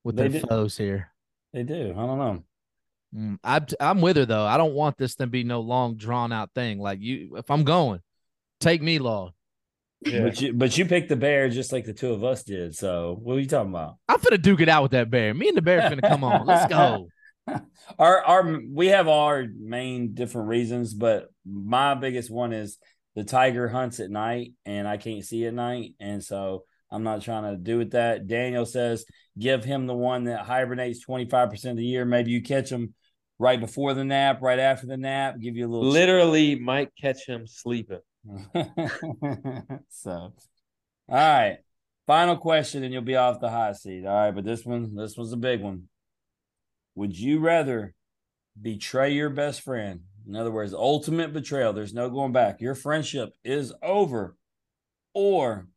[0.04, 0.48] with They their did.
[0.48, 1.08] foes here.
[1.52, 1.92] They do.
[1.96, 2.44] I don't know.
[3.14, 4.46] Mm, I'm I'm with her though.
[4.46, 6.78] I don't want this to be no long drawn out thing.
[6.78, 8.00] Like you, if I'm going,
[8.60, 9.32] take me, Law.
[10.02, 10.22] Yeah.
[10.22, 12.74] But you but you picked the bear just like the two of us did.
[12.74, 13.96] So what are you talking about?
[14.08, 15.34] I'm finna duke it out with that bear.
[15.34, 16.46] Me and the bear finna come on.
[16.46, 17.08] Let's go.
[17.98, 22.78] our our we have our main different reasons, but my biggest one is
[23.16, 27.22] the tiger hunts at night and I can't see at night, and so I'm not
[27.22, 28.26] trying to do with that.
[28.26, 29.04] Daniel says
[29.38, 32.04] give him the one that hibernates 25 percent of the year.
[32.04, 32.94] Maybe you catch him
[33.40, 37.26] right before the nap, right after the nap, give you a little Literally might catch
[37.26, 38.00] him sleeping.
[39.88, 40.34] so, all
[41.08, 41.58] right.
[42.06, 44.04] Final question, and you'll be off the hot seat.
[44.04, 45.84] All right, but this one, this was a big one.
[46.96, 47.94] Would you rather
[48.60, 50.00] betray your best friend?
[50.26, 51.72] In other words, ultimate betrayal.
[51.72, 52.60] There's no going back.
[52.60, 54.36] Your friendship is over,
[55.14, 55.68] or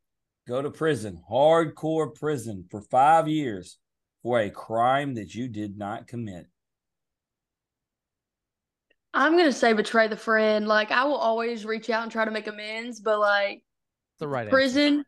[0.48, 3.78] go to prison, hardcore prison for five years
[4.22, 6.48] for a crime that you did not commit.
[9.14, 10.68] I'm gonna say betray the friend.
[10.68, 13.64] Like I will always reach out and try to make amends, but like
[14.18, 14.56] The right answer.
[14.56, 15.06] prison,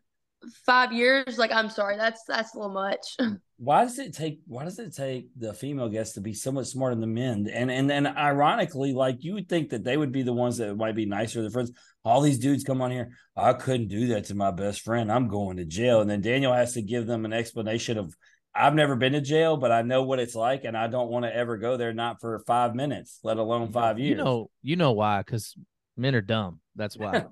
[0.66, 1.38] five years.
[1.38, 3.16] Like I'm sorry, that's that's a little much.
[3.58, 6.66] why does it take why does it take the female guests to be so much
[6.66, 7.48] smarter than men?
[7.50, 10.74] And and and ironically like you would think that they would be the ones that
[10.76, 11.72] might be nicer to their friends.
[12.04, 15.10] All these dudes come on here i couldn't do that to my best friend.
[15.10, 16.00] I'm going to jail.
[16.00, 18.14] And then daniel has to give them an explanation of
[18.54, 21.24] i've never been to jail but i know what it's like and i don't want
[21.26, 24.16] to ever go there not for five minutes let alone five years.
[24.18, 25.20] You know, you know why?
[25.20, 25.54] Because
[25.96, 26.60] men are dumb.
[26.76, 27.24] That's why.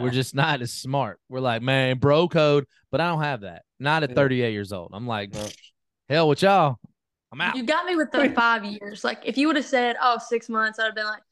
[0.00, 1.18] We're just not as smart.
[1.28, 3.62] We're like, man, bro code, but I don't have that.
[3.78, 4.90] Not at 38 years old.
[4.92, 5.32] I'm like,
[6.08, 6.76] hell with y'all.
[7.32, 7.56] I'm out.
[7.56, 9.04] You got me with the five years.
[9.04, 11.22] Like if you would have said, oh, six months," I'd have been like,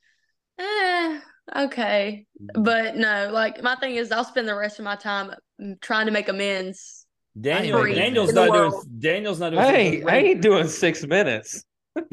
[0.60, 1.20] "Eh,
[1.64, 5.80] okay." But no, like my thing is, I'll spend the rest of my time mm,
[5.80, 7.04] trying to make amends.
[7.40, 9.00] daniel Free daniel's in the not doing world.
[9.00, 11.64] daniel's not doing I ain't, I ain't doing six minutes.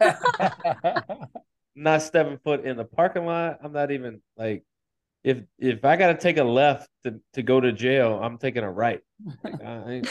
[1.78, 3.58] Not stepping foot in the parking lot.
[3.62, 4.64] I'm not even like,
[5.26, 8.62] if if I got to take a left to, to go to jail, I'm taking
[8.62, 9.00] a right.
[9.42, 10.02] Like, I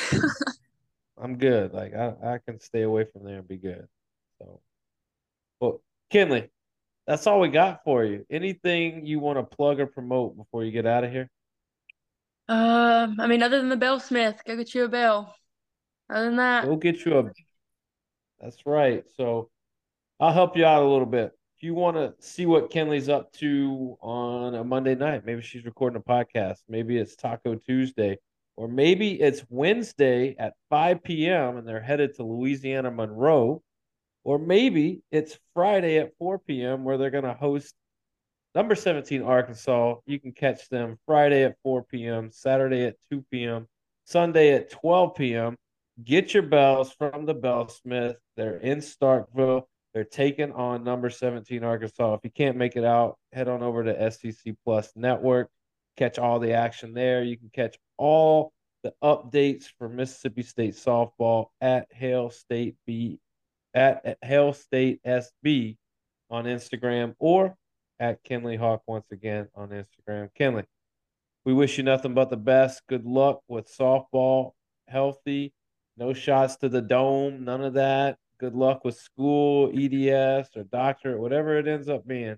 [1.17, 1.71] I'm good.
[1.71, 3.87] Like I, I can stay away from there and be good.
[4.39, 4.59] So,
[5.61, 5.81] well,
[6.13, 6.49] Kenley,
[7.07, 8.25] that's all we got for you.
[8.29, 11.29] Anything you want to plug or promote before you get out of here?
[12.49, 15.33] Um, I mean, other than the Bell Smith, go get you a bell.
[16.09, 17.31] Other than that, Go get you a.
[18.41, 19.05] That's right.
[19.15, 19.49] So
[20.19, 21.31] I'll help you out a little bit.
[21.65, 25.99] You want to see what Kenley's up to on a Monday night, maybe she's recording
[25.99, 26.57] a podcast.
[26.69, 28.19] Maybe it's Taco Tuesday,
[28.55, 31.57] or maybe it's Wednesday at 5 p.m.
[31.57, 33.63] and they're headed to Louisiana Monroe,
[34.23, 36.83] or maybe it's Friday at 4 p.m.
[36.83, 37.73] where they're going to host
[38.53, 39.95] number 17 Arkansas.
[40.05, 43.67] You can catch them Friday at 4 p.m., Saturday at 2 p.m.,
[44.03, 45.55] Sunday at 12 p.m.
[46.03, 48.17] Get your bells from the Bellsmith.
[48.37, 49.63] They're in Starkville.
[49.95, 52.15] They're taking on number 17 Arkansas.
[52.15, 55.49] If you can't make it out, head on over to SEC Plus Network.
[55.95, 57.23] Catch all the action there.
[57.23, 58.51] You can catch all
[58.83, 63.19] the updates for Mississippi State softball at Hail State B
[63.73, 65.77] at, at Hail State SB
[66.29, 67.55] on Instagram or
[67.97, 70.27] at Kenley Hawk once again on Instagram.
[70.37, 70.65] Kenley,
[71.45, 72.81] we wish you nothing but the best.
[72.89, 74.51] Good luck with softball.
[74.89, 75.53] Healthy,
[75.95, 78.17] no shots to the dome, none of that.
[78.39, 82.37] Good luck with school, EDS, or doctorate, whatever it ends up being.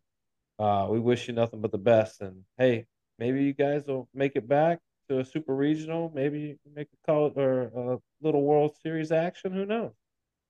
[0.59, 2.21] Uh, we wish you nothing but the best.
[2.21, 2.85] And hey,
[3.19, 4.79] maybe you guys will make it back
[5.09, 6.11] to a super regional.
[6.13, 9.53] Maybe you can make a call or a little World Series action.
[9.53, 9.93] Who knows?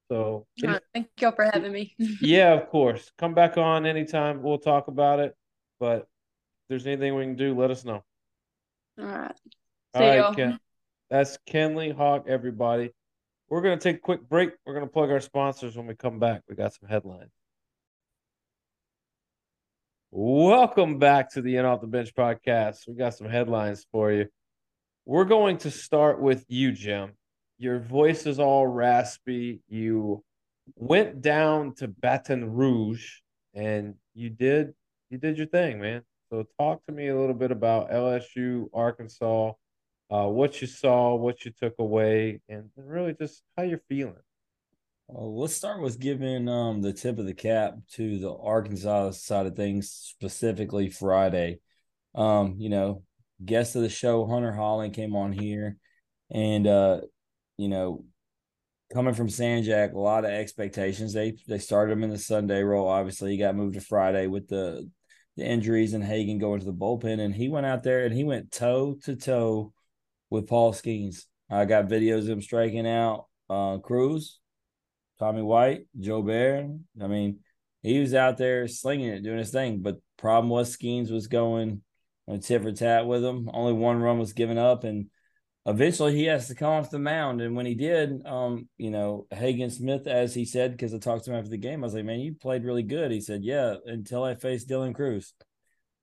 [0.10, 0.46] So
[0.94, 1.96] thank y'all for having me.
[2.22, 3.12] yeah, of course.
[3.18, 4.42] Come back on anytime.
[4.42, 5.36] We'll talk about it.
[5.80, 6.06] But if
[6.70, 8.04] there's anything we can do, let us know.
[9.00, 9.36] All right.
[9.94, 10.36] All See right.
[10.36, 10.60] Ken.
[11.10, 12.92] That's Kenley Hawk, everybody.
[13.50, 14.52] We're going to take a quick break.
[14.66, 16.42] We're going to plug our sponsors when we come back.
[16.50, 17.32] We got some headlines.
[20.12, 22.88] Welcome back to the In Off the Bench podcast.
[22.88, 24.28] We got some headlines for you.
[25.06, 27.14] We're going to start with you, Jim.
[27.58, 29.62] Your voice is all raspy.
[29.70, 30.24] You
[30.76, 33.20] went down to Baton Rouge
[33.54, 34.74] and you did
[35.10, 36.02] you did your thing, man.
[36.30, 39.54] So talk to me a little bit about LSU, Arkansas,
[40.10, 44.16] uh, what you saw, what you took away, and really just how you're feeling.
[45.08, 49.46] Well, let's start with giving um the tip of the cap to the Arkansas side
[49.46, 51.60] of things, specifically Friday.
[52.16, 53.04] Um, you know,
[53.44, 55.78] guest of the show, Hunter Hollan came on here,
[56.30, 57.02] and uh,
[57.58, 58.06] you know,
[58.94, 61.14] coming from San Jac, a lot of expectations.
[61.14, 62.88] They they started him in the Sunday role.
[62.88, 64.90] Obviously, he got moved to Friday with the
[65.38, 68.24] the injuries and Hagen going to the bullpen, and he went out there and he
[68.24, 69.72] went toe to toe
[70.30, 71.26] with Paul Skenes.
[71.50, 74.40] I got videos of him striking out uh, Crews,
[75.20, 76.80] Tommy White, Jobert.
[77.02, 77.40] I mean,
[77.82, 79.82] he was out there slinging it, doing his thing.
[79.82, 81.82] But problem was Skeens was going
[82.28, 83.50] on tit for tat with him.
[83.54, 85.08] Only one run was given up, and
[85.66, 87.42] eventually he has to come off the mound.
[87.42, 91.26] And when he did, um, you know, Hagen Smith, as he said, because I talked
[91.26, 93.44] to him after the game, I was like, "Man, you played really good." He said,
[93.44, 95.34] "Yeah," until I faced Dylan Crews.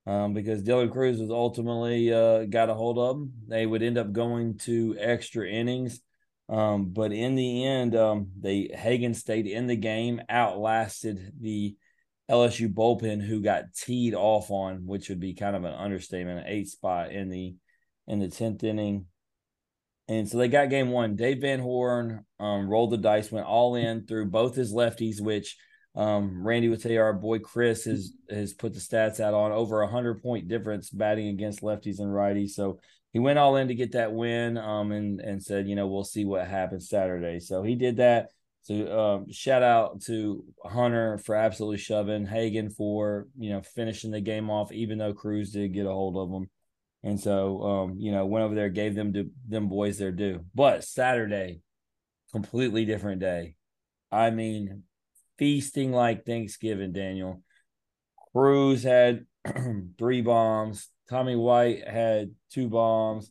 [0.07, 3.32] Um, because Dylan Crews was ultimately uh, got a hold of them.
[3.48, 6.00] They would end up going to extra innings.
[6.48, 11.74] Um, but in the end, um, they Hagen stayed in the game, outlasted the
[12.30, 16.52] LSU bullpen, who got teed off on, which would be kind of an understatement, an
[16.52, 17.55] eight spot in the
[18.07, 19.07] in the tenth inning.
[20.07, 21.16] And so they got game one.
[21.16, 25.57] Dave Van Horn um, rolled the dice, went all in through both his lefties, which
[25.97, 29.82] um, Randy would say our boy Chris has has put the stats out on over
[29.82, 32.51] a hundred point difference batting against lefties and righties.
[32.51, 32.80] So
[33.12, 34.59] he went all in to get that win.
[34.59, 37.38] Um, and and said, you know, we'll see what happens Saturday.
[37.38, 38.30] So he did that.
[38.62, 44.20] So um, shout out to Hunter for absolutely shoving Hagen for you know finishing the
[44.20, 46.51] game off, even though Crews did get a hold of him.
[47.05, 50.40] And so, um, you know, went over there, gave them to them boys their due.
[50.55, 51.61] But Saturday,
[52.32, 53.57] completely different day.
[54.11, 54.84] I mean,
[55.39, 57.43] feasting like Thanksgiving, Daniel.
[58.32, 59.26] Crews had
[59.99, 60.89] three bombs.
[61.09, 63.30] Tommy White had two bombs.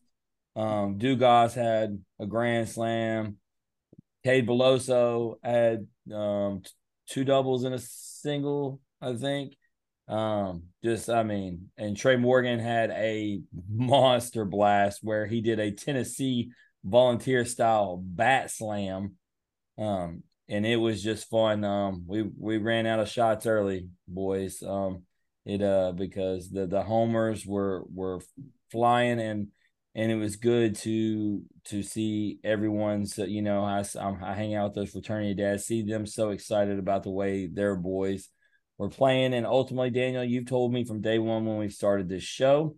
[0.55, 3.37] Um, Dugas had a grand slam.
[4.23, 6.61] Cade Beloso had um,
[7.09, 9.55] two doubles and a single, I think.
[10.07, 15.71] Um, just I mean, and Trey Morgan had a monster blast where he did a
[15.71, 16.51] Tennessee
[16.83, 19.15] volunteer style bat slam.
[19.77, 21.63] Um, and it was just fun.
[21.63, 24.61] Um, we we ran out of shots early, boys.
[24.61, 25.03] Um,
[25.45, 28.21] it uh because the the homers were were
[28.71, 29.47] flying and
[29.95, 34.75] and it was good to to see everyone's you know I I hang out with
[34.75, 38.29] those fraternity dads, see them so excited about the way their boys
[38.77, 39.33] we're playing.
[39.33, 42.75] And ultimately, Daniel, you've told me from day one when we started this show,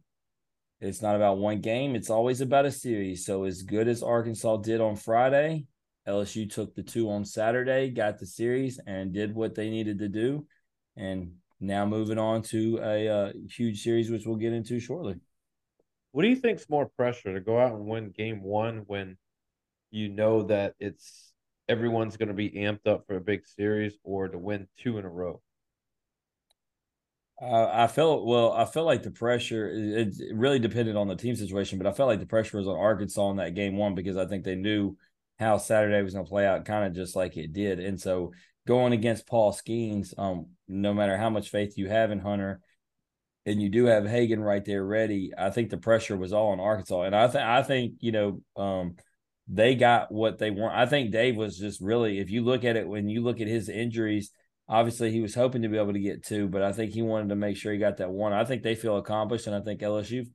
[0.81, 3.25] it's not about one game, it's always about a series.
[3.25, 5.65] So, as good as Arkansas did on Friday,
[6.07, 10.07] LSU took the two on Saturday, got the series, and did what they needed to
[10.07, 10.45] do.
[10.95, 15.15] And now moving on to a uh, huge series, which we'll get into shortly.
[16.11, 19.17] What do you think's more pressure to go out and win game one when
[19.91, 21.33] you know that it's
[21.67, 25.05] everyone's going to be amped up for a big series, or to win two in
[25.05, 25.41] a row?
[27.41, 28.53] Uh, I felt well.
[28.53, 29.69] I felt like the pressure.
[29.69, 32.67] It, it, really depended on the team situation, but I felt like the pressure was
[32.67, 34.95] on Arkansas in that game one because I think they knew
[35.39, 37.79] how Saturday was going to play out, kind of just like it did.
[37.79, 38.33] And so
[38.67, 42.61] going against Paul Skenes, um, no matter how much faith you have in Hunter,
[43.45, 46.59] and you do have Hagen right there ready, I think the pressure was all on
[46.59, 47.03] Arkansas.
[47.03, 48.95] And I think I think you know um,
[49.47, 50.75] they got what they want.
[50.75, 53.47] I think Dave was just really, if you look at it, when you look at
[53.47, 54.31] his injuries
[54.67, 57.29] Obviously, he was hoping to be able to get two, but I think he wanted
[57.29, 58.33] to make sure he got that one.
[58.33, 60.25] I think they feel accomplished, and I think LSU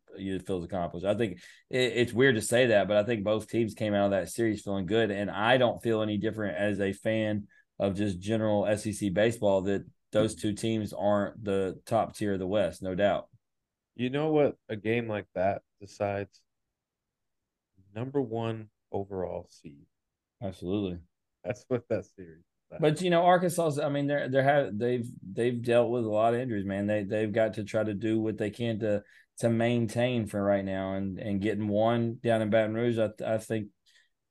[0.46, 1.04] feels accomplished.
[1.04, 4.04] I think it, it's weird to say that, but I think both teams came out
[4.04, 7.48] of that series feeling good, and I don't feel any different as a fan
[7.80, 12.46] of just general SEC baseball that those two teams aren't the top tier of the
[12.46, 13.26] West, no doubt.
[13.96, 14.56] You know what?
[14.68, 16.40] A game like that decides
[17.96, 19.86] number one overall seed.
[20.40, 20.98] Absolutely.
[21.44, 22.44] That's what that series
[22.78, 23.72] but you know, Arkansas.
[23.82, 26.86] I mean, they're they're have they've they've dealt with a lot of injuries, man.
[26.86, 29.02] They they've got to try to do what they can to
[29.38, 32.98] to maintain for right now, and and getting one down in Baton Rouge.
[32.98, 33.68] I I think,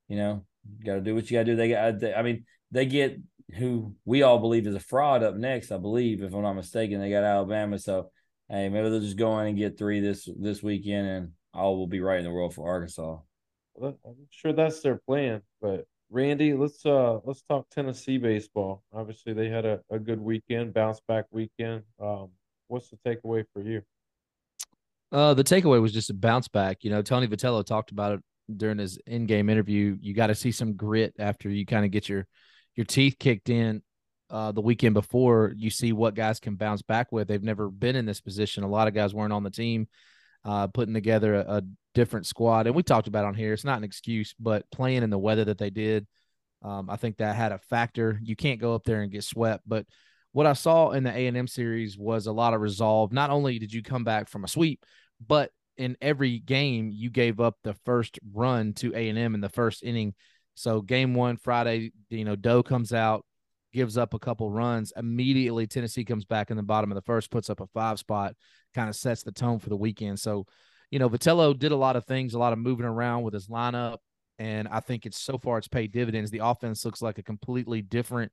[0.08, 0.46] you know,
[0.84, 1.56] got to do what you got to do.
[1.56, 2.16] They got.
[2.16, 3.18] I mean, they get
[3.56, 5.72] who we all believe is a fraud up next.
[5.72, 7.78] I believe, if I'm not mistaken, they got Alabama.
[7.78, 8.10] So,
[8.48, 11.88] hey, maybe they'll just go in and get three this this weekend, and all will
[11.88, 13.18] be right in the world for Arkansas.
[13.82, 13.96] I'm
[14.30, 18.82] sure that's their plan, but Randy, let's uh let's talk Tennessee baseball.
[18.92, 21.82] Obviously, they had a, a good weekend, bounce back weekend.
[22.02, 22.30] Um,
[22.66, 23.82] what's the takeaway for you?
[25.12, 26.78] Uh, the takeaway was just a bounce back.
[26.82, 28.20] You know, Tony Vitello talked about it
[28.56, 29.96] during his in-game interview.
[30.00, 32.26] You got to see some grit after you kind of get your
[32.74, 33.82] your teeth kicked in
[34.30, 35.52] uh, the weekend before.
[35.56, 37.28] You see what guys can bounce back with.
[37.28, 38.64] They've never been in this position.
[38.64, 39.88] A lot of guys weren't on the team,
[40.44, 41.62] uh, putting together a, a
[41.94, 42.66] different squad.
[42.66, 45.44] And we talked about on here, it's not an excuse, but playing in the weather
[45.44, 46.06] that they did,
[46.62, 48.18] um, I think that had a factor.
[48.22, 49.64] You can't go up there and get swept.
[49.66, 49.86] But
[50.32, 53.12] what I saw in the A and M series was a lot of resolve.
[53.12, 54.84] Not only did you come back from a sweep,
[55.26, 59.40] but in every game you gave up the first run to A and M in
[59.40, 60.14] the first inning.
[60.54, 63.24] So game one Friday, you know, Doe comes out,
[63.72, 64.92] gives up a couple runs.
[64.94, 68.34] Immediately, Tennessee comes back in the bottom of the first, puts up a five spot,
[68.74, 70.20] kind of sets the tone for the weekend.
[70.20, 70.46] So,
[70.90, 73.48] you know, Vitello did a lot of things, a lot of moving around with his
[73.48, 73.98] lineup.
[74.38, 76.30] And I think it's so far it's paid dividends.
[76.30, 78.32] The offense looks like a completely different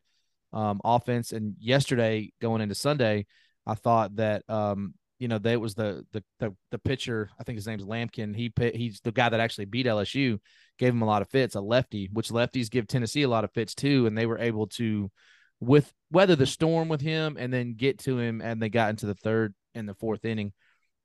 [0.53, 1.33] um, offense.
[1.33, 3.25] And yesterday, going into Sunday,
[3.65, 7.29] I thought that um, you know, that was the, the the the pitcher.
[7.39, 8.35] I think his name's Lamkin.
[8.35, 10.39] He he's the guy that actually beat LSU,
[10.77, 13.51] gave him a lot of fits, a lefty, which lefties give Tennessee a lot of
[13.51, 15.11] fits too, and they were able to
[15.59, 19.07] with weather the storm with him and then get to him, and they got into
[19.07, 20.53] the third and the fourth inning,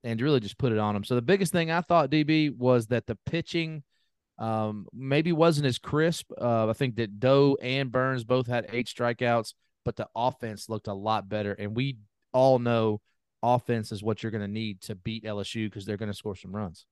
[0.04, 1.04] and really just put it on him.
[1.04, 3.82] So the biggest thing I thought, DB, was that the pitching.
[4.38, 6.32] Um, maybe wasn't as crisp.
[6.40, 9.52] Uh, I think that Doe and Burns both had eight strikeouts,
[9.84, 11.52] but the offense looked a lot better.
[11.52, 11.98] And we
[12.32, 13.00] all know
[13.42, 16.34] offense is what you're going to need to beat LSU because they're going to score
[16.34, 16.86] some runs.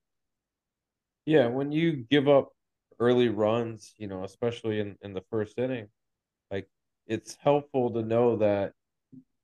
[1.26, 2.50] Yeah, when you give up
[2.98, 5.88] early runs, you know, especially in, in the first inning,
[6.50, 6.68] like
[7.06, 8.72] it's helpful to know that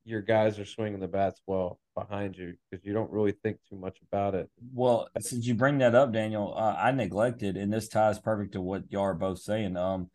[0.07, 3.77] your guys are swinging the bats well behind you because you don't really think too
[3.77, 4.49] much about it.
[4.73, 8.61] Well, since you bring that up, Daniel, uh, I neglected, and this ties perfect to
[8.61, 9.77] what y'all are both saying.
[9.77, 10.11] Um,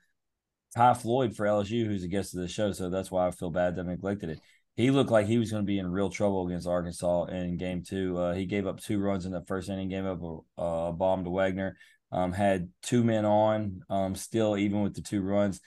[0.76, 3.52] Ty Floyd for LSU, who's a guest of the show, so that's why I feel
[3.52, 4.40] bad that I neglected it
[4.76, 7.84] he looked like he was going to be in real trouble against Arkansas in game
[7.84, 8.18] two.
[8.18, 11.24] Uh, he gave up two runs in the first inning, gave up a, a bomb
[11.24, 11.78] to Wagner,
[12.12, 15.60] um, had two men on um, still, even with the two runs.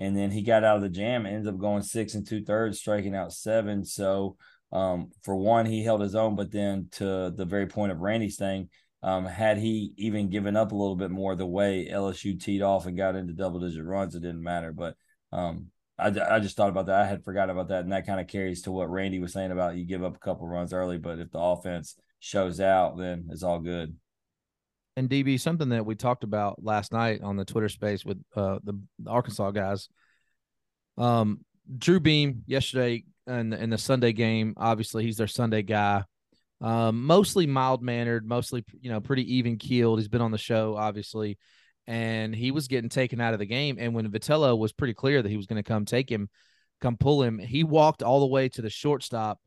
[0.00, 2.78] And then he got out of the jam, ended up going six and two thirds,
[2.78, 3.84] striking out seven.
[3.84, 4.38] So,
[4.72, 6.36] um, for one, he held his own.
[6.36, 8.70] But then to the very point of Randy's thing,
[9.02, 12.86] um, had he even given up a little bit more the way LSU teed off
[12.86, 14.72] and got into double digit runs, it didn't matter.
[14.72, 14.96] But
[15.32, 15.66] um,
[15.98, 17.00] I, I just thought about that.
[17.02, 19.52] I had forgot about that, and that kind of carries to what Randy was saying
[19.52, 23.28] about you give up a couple runs early, but if the offense shows out, then
[23.30, 23.94] it's all good.
[24.96, 28.58] And DB, something that we talked about last night on the Twitter space with uh,
[28.64, 29.88] the, the Arkansas guys.
[30.98, 31.44] Um,
[31.78, 34.54] Drew Beam yesterday in, in the Sunday game.
[34.56, 36.04] Obviously, he's their Sunday guy.
[36.60, 39.98] Um, mostly mild mannered, mostly you know pretty even keeled.
[39.98, 41.38] He's been on the show, obviously
[41.90, 43.76] and he was getting taken out of the game.
[43.80, 46.28] And when Vitello was pretty clear that he was going to come take him,
[46.80, 49.40] come pull him, he walked all the way to the shortstop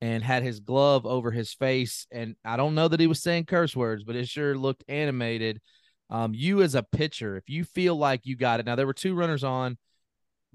[0.00, 2.06] and had his glove over his face.
[2.10, 5.60] And I don't know that he was saying curse words, but it sure looked animated.
[6.08, 8.94] Um, you as a pitcher, if you feel like you got it, now there were
[8.94, 9.78] two runners on.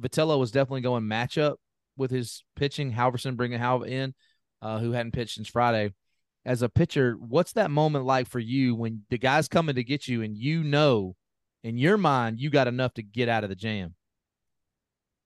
[0.02, 1.56] Vitello was definitely going matchup
[1.96, 2.91] with his pitching.
[2.91, 4.14] Halvorsen bringing Hal in,
[4.62, 5.93] uh, who hadn't pitched since Friday.
[6.43, 10.08] As a pitcher, what's that moment like for you when the guy's coming to get
[10.08, 11.16] you and you know
[11.64, 13.96] in your mind, you got enough to get out of the jam?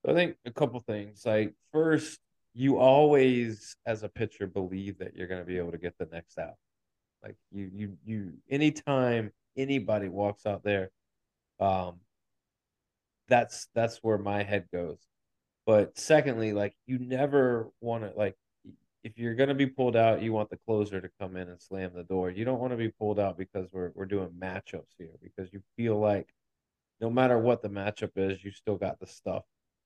[0.07, 1.25] I think a couple things.
[1.25, 2.19] Like first,
[2.59, 6.09] you always, as a pitcher, believe that you're going to be able to get the
[6.11, 6.55] next out.
[7.23, 8.33] Like you, you, you.
[8.49, 10.91] Anytime anybody walks out there,
[11.61, 12.01] um,
[13.29, 14.97] that's that's where my head goes.
[15.65, 18.35] But secondly, like you never want to like
[19.05, 21.61] if you're going to be pulled out, you want the closer to come in and
[21.61, 22.29] slam the door.
[22.29, 25.61] You don't want to be pulled out because we're we're doing matchups here because you
[25.77, 26.27] feel like
[26.99, 29.43] no matter what the matchup is, you still got the stuff.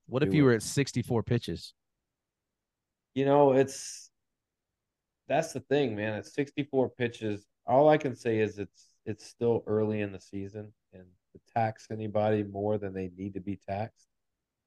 [0.07, 1.75] What if you were at 64 pitches?
[3.13, 4.09] You know, it's
[5.27, 6.13] that's the thing, man.
[6.13, 10.73] At 64 pitches, all I can say is it's it's still early in the season
[10.93, 11.03] and
[11.33, 14.07] to tax anybody more than they need to be taxed.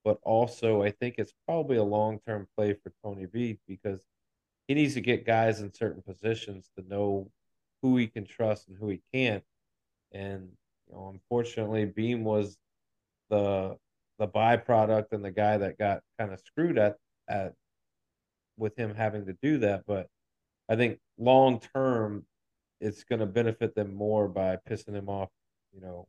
[0.05, 4.01] But also, I think it's probably a long term play for Tony V because
[4.68, 7.30] he needs to get guys in certain positions to know
[7.82, 9.44] who he can trust and who he can't.
[10.12, 10.51] And
[10.86, 12.57] you know, unfortunately, Beam was
[13.30, 13.76] the
[14.18, 16.97] the byproduct and the guy that got kind of screwed at
[17.28, 17.55] at
[18.57, 19.84] with him having to do that.
[19.86, 20.09] But
[20.68, 22.24] I think long term,
[22.80, 25.30] it's going to benefit them more by pissing him off,
[25.72, 26.07] you know,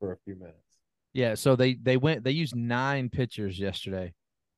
[0.00, 0.56] for a few minutes.
[1.12, 1.34] Yeah.
[1.34, 4.14] So they they went they used nine pitchers yesterday.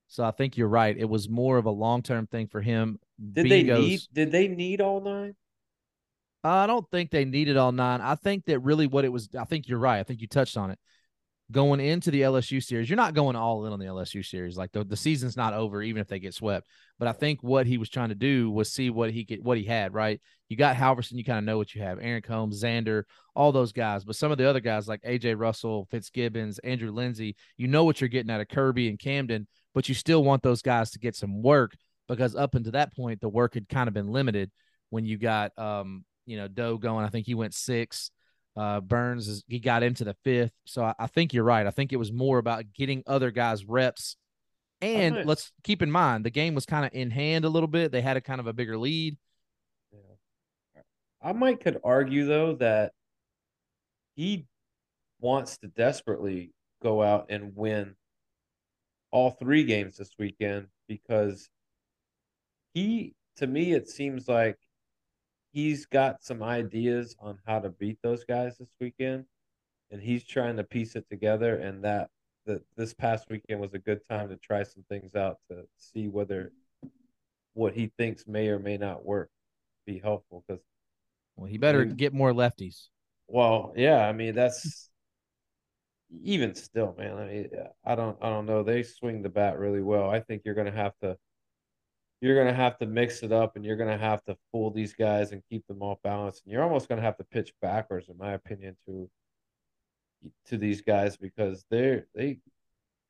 [0.08, 0.96] So I think you're right.
[0.96, 2.98] It was more of a long term thing for him.
[3.32, 4.00] Did they need?
[4.12, 5.34] Did they need all nine?
[6.44, 8.00] I don't think they needed all nine.
[8.02, 9.30] I think that really what it was.
[9.38, 9.98] I think you're right.
[9.98, 10.78] I think you touched on it.
[11.52, 14.56] Going into the LSU series, you're not going all in on the LSU series.
[14.56, 16.66] Like the, the season's not over, even if they get swept.
[16.98, 19.58] But I think what he was trying to do was see what he could, what
[19.58, 19.92] he had.
[19.92, 21.12] Right, you got Halvorsen.
[21.12, 21.98] You kind of know what you have.
[22.00, 23.02] Aaron Combs, Zander,
[23.36, 24.04] all those guys.
[24.04, 28.00] But some of the other guys like AJ Russell, Fitzgibbons, Andrew Lindsey, you know what
[28.00, 29.46] you're getting out of Kirby and Camden.
[29.74, 31.72] But you still want those guys to get some work
[32.08, 34.50] because up until that point, the work had kind of been limited
[34.90, 37.04] when you got um, you know, Doe going.
[37.04, 38.10] I think he went six.
[38.56, 40.52] Uh, Burns is, he got into the fifth.
[40.64, 41.66] So I, I, think you're right.
[41.66, 44.16] I think it was more about getting other guys reps.
[44.80, 47.90] And let's keep in mind the game was kind of in hand a little bit.
[47.90, 49.16] They had a kind of a bigger lead.
[49.92, 50.82] Yeah.
[51.22, 52.92] I might could argue though that
[54.14, 54.46] he
[55.20, 56.52] wants to desperately
[56.82, 57.94] go out and win
[59.10, 61.48] all three games this weekend because
[62.74, 64.58] he to me it seems like
[65.54, 69.24] he's got some ideas on how to beat those guys this weekend
[69.92, 72.08] and he's trying to piece it together and that
[72.44, 76.08] that this past weekend was a good time to try some things out to see
[76.08, 76.52] whether
[77.54, 79.30] what he thinks may or may not work
[79.86, 80.60] be helpful because
[81.36, 82.88] well he better I mean- get more lefties.
[83.28, 84.90] well yeah i mean that's
[86.22, 87.48] even still man i mean
[87.84, 90.70] i don't i don't know they swing the bat really well i think you're gonna
[90.70, 91.16] have to
[92.24, 95.32] you're gonna have to mix it up and you're gonna have to fool these guys
[95.32, 98.32] and keep them off balance and you're almost gonna have to pitch backwards in my
[98.32, 99.10] opinion to
[100.46, 102.38] to these guys because they're they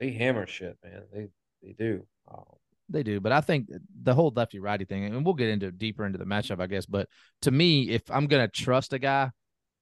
[0.01, 1.29] they hammer shit man they
[1.63, 2.43] they do um,
[2.89, 3.69] They do, but I think
[4.03, 6.87] the whole lefty righty thing, and we'll get into deeper into the matchup, I guess.
[6.87, 7.09] But
[7.43, 9.31] to me, if I'm gonna trust a guy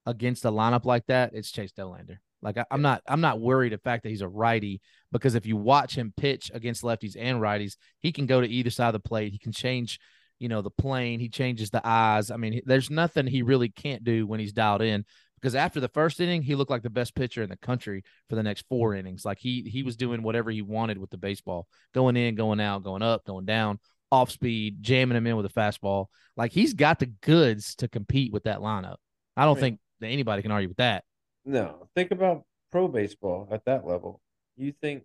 [0.05, 2.17] against a lineup like that, it's Chase Dollander.
[2.41, 4.81] Like I, I'm not, I'm not worried the fact that he's a righty
[5.13, 8.69] because if you watch him pitch against lefties and righties, he can go to either
[8.69, 9.31] side of the plate.
[9.31, 9.99] He can change,
[10.39, 11.21] you know, the plane.
[11.21, 12.29] He changes the eyes.
[12.31, 15.05] I mean, there's nothing he really can't do when he's dialed in.
[15.41, 18.35] Because after the first inning, he looked like the best pitcher in the country for
[18.35, 19.25] the next four innings.
[19.25, 22.83] Like he he was doing whatever he wanted with the baseball, going in, going out,
[22.83, 26.05] going up, going down, off speed, jamming him in with a fastball.
[26.37, 28.95] Like he's got the goods to compete with that lineup.
[29.35, 29.61] I don't Right.
[29.61, 31.03] think that anybody can argue with that.
[31.45, 34.21] No, think about pro baseball at that level.
[34.55, 35.03] You think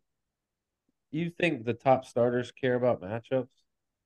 [1.10, 3.48] you think the top starters care about matchups?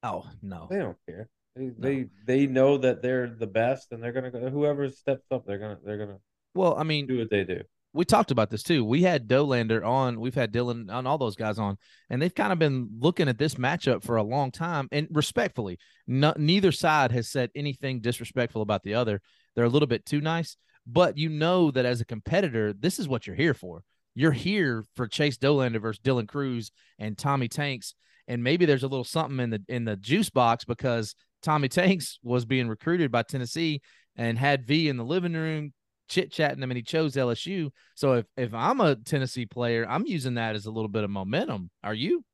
[0.03, 1.28] Oh no, They don't care.
[1.57, 5.47] They they they know that they're the best and they're gonna go whoever steps up,
[5.47, 6.18] they're gonna they're gonna
[6.55, 7.62] well, I mean, do what they do.
[7.95, 8.84] we talked about this too.
[8.84, 11.76] We had Dollander on, we've had Dylan on, all those guys on,
[12.11, 14.88] and they've kind of been looking at this matchup for a long time.
[14.93, 19.20] And respectfully, no, neither side has said anything disrespectful about the other.
[19.55, 23.09] They're a little bit too nice, but you know that as a competitor, this is
[23.09, 23.82] what you're here for.
[24.14, 27.94] You're here for Chase Dollander versus Dylan Crews and Tommy Tanks,
[28.28, 32.18] and maybe there's a little something in the in the juice box because Tommy Tanks
[32.22, 33.80] was being recruited by Tennessee
[34.16, 35.72] and had V in the living room
[36.12, 37.70] chit chatting him, and he chose LSU.
[37.94, 41.10] So if if I'm a Tennessee player, I'm using that as a little bit of
[41.10, 41.70] momentum.
[41.82, 42.24] Are you?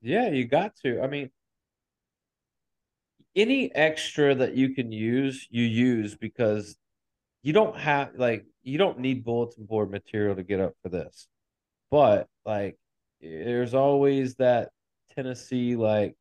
[0.00, 1.02] Yeah, you got to.
[1.02, 1.30] I mean,
[3.36, 6.76] any extra that you can use, you use because
[7.42, 11.28] you don't have like you don't need bulletin board material to get up for this.
[11.90, 12.76] But like
[13.20, 14.70] there's always that
[15.14, 16.14] Tennessee like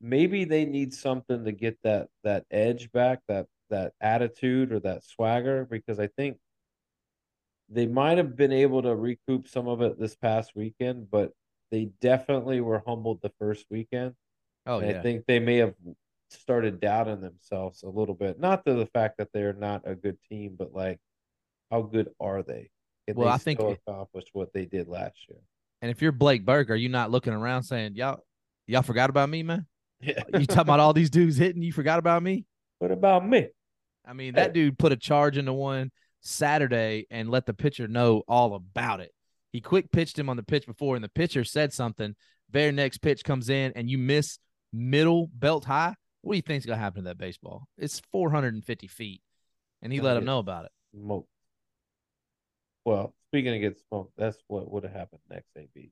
[0.00, 5.04] maybe they need something to get that that edge back, that that attitude or that
[5.04, 6.38] swagger because I think
[7.68, 11.32] they might have been able to recoup some of it this past weekend, but
[11.70, 14.14] they definitely were humbled the first weekend.
[14.66, 15.74] Oh And I think they may have
[16.30, 18.38] started doubting themselves a little bit.
[18.38, 20.98] Not to the fact that they're not a good team, but like
[21.70, 22.70] how good are they?
[23.06, 25.38] Can Well, they I think still it- accomplish what they did last year?
[25.80, 28.18] And if you're Blake Burke, are you not looking around saying y'all
[28.66, 29.66] y'all forgot about me, man?
[30.00, 30.22] Yeah.
[30.32, 31.62] You talking about all these dudes hitting?
[31.62, 32.44] You forgot about me?
[32.78, 33.48] what about me?
[34.06, 38.22] I mean, that dude put a charge into one Saturday and let the pitcher know
[38.28, 39.10] all about it.
[39.52, 42.14] He quick pitched him on the pitch before, and the pitcher said something.
[42.50, 44.38] Very next pitch comes in, and you miss
[44.72, 45.94] middle belt high.
[46.22, 47.68] What do you think's gonna happen to that baseball?
[47.76, 49.22] It's 450 feet,
[49.82, 50.72] and he let him know about it.
[50.92, 51.28] Smoked.
[52.84, 55.90] Well, speaking of get smoked, that's what would have happened next AB.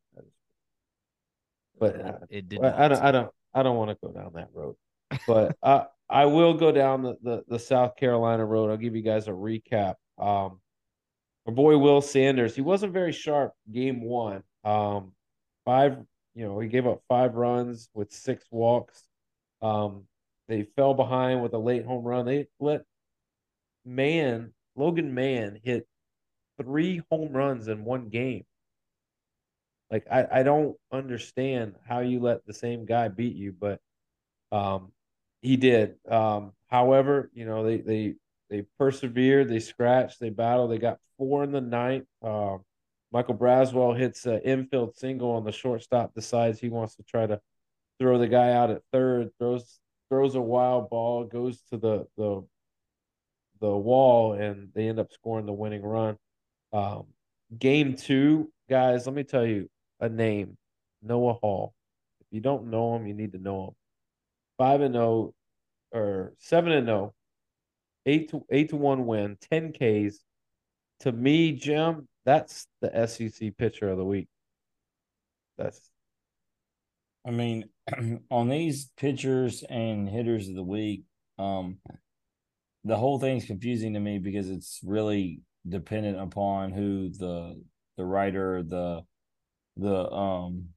[1.79, 2.61] But uh, It did.
[2.61, 4.77] Well, I don't, I don't, I don't want to go down that road,
[5.27, 8.71] but I, I will go down the, the, the South Carolina road.
[8.71, 9.95] I'll give you guys a recap.
[10.19, 10.61] Um,
[11.47, 14.43] our boy Will Sanders, he wasn't very sharp game one.
[14.65, 15.13] Um,
[15.65, 15.99] five,
[16.35, 19.03] you know, he gave up five runs with six walks.
[19.63, 20.05] Um,
[20.49, 22.27] they fell behind with a late home run.
[22.27, 22.83] They let
[23.85, 25.87] Man Logan Man hit
[26.61, 28.45] three home runs in one game.
[29.91, 33.81] Like I, I don't understand how you let the same guy beat you, but
[34.53, 34.93] um
[35.43, 35.97] he did.
[36.09, 38.15] Um however, you know, they they
[38.51, 42.07] they persevered, they scratched, they battled, they got four in the ninth.
[42.23, 42.61] Um
[43.13, 47.41] Michael Braswell hits an infield single on the shortstop, decides he wants to try to
[47.99, 52.43] throw the guy out at third, throws throws a wild ball, goes to the the
[53.61, 56.17] the wall, and they end up scoring the winning run.
[56.73, 57.07] Um,
[57.59, 59.69] game two, guys, let me tell you
[60.01, 60.57] a name
[61.03, 61.75] Noah Hall.
[62.21, 63.75] If you don't know him, you need to know him.
[64.59, 65.35] Five and zero,
[65.93, 67.15] or seven and zero,
[68.05, 70.19] eight to eight to one win, ten Ks.
[71.01, 74.29] To me, Jim, that's the SEC pitcher of the week.
[75.59, 75.91] That's
[77.27, 77.65] I mean,
[78.31, 81.03] on these pitchers and hitters of the week,
[81.39, 81.79] um,
[82.85, 87.61] the whole thing's confusing to me because it's really dependent upon who the
[87.97, 89.03] the writer, the
[89.77, 90.69] the um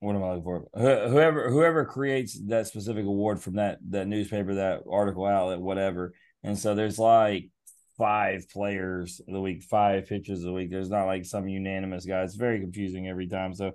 [0.00, 0.66] what am I looking for?
[0.74, 6.14] Wh- Whoever whoever creates that specific award from that that newspaper, that article outlet, whatever.
[6.42, 7.50] And so there's like
[7.98, 10.70] five players of the week, five pitchers of the week.
[10.70, 12.22] There's not like some unanimous guy.
[12.22, 13.54] It's very confusing every time.
[13.54, 13.72] So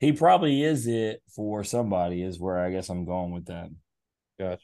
[0.00, 2.22] he probably is it for somebody.
[2.22, 3.70] Is where I guess I'm going with that.
[4.38, 4.60] Gotcha.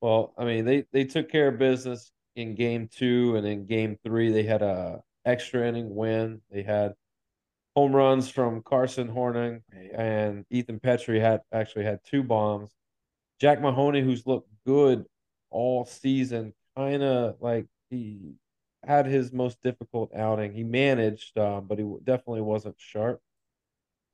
[0.00, 3.96] Well, I mean, they they took care of business in game two, and in game
[4.04, 6.40] three, they had a extra inning win.
[6.50, 6.94] They had
[7.74, 9.62] home runs from Carson Horning
[9.94, 12.70] and Ethan Petry had actually had two bombs.
[13.40, 15.04] Jack Mahoney, who's looked good
[15.50, 18.34] all season, kind of like he
[18.84, 20.52] had his most difficult outing.
[20.52, 23.20] He managed, um, but he definitely wasn't sharp.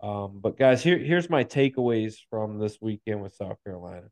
[0.00, 4.08] Um, but guys, here here's my takeaways from this weekend with South Carolina.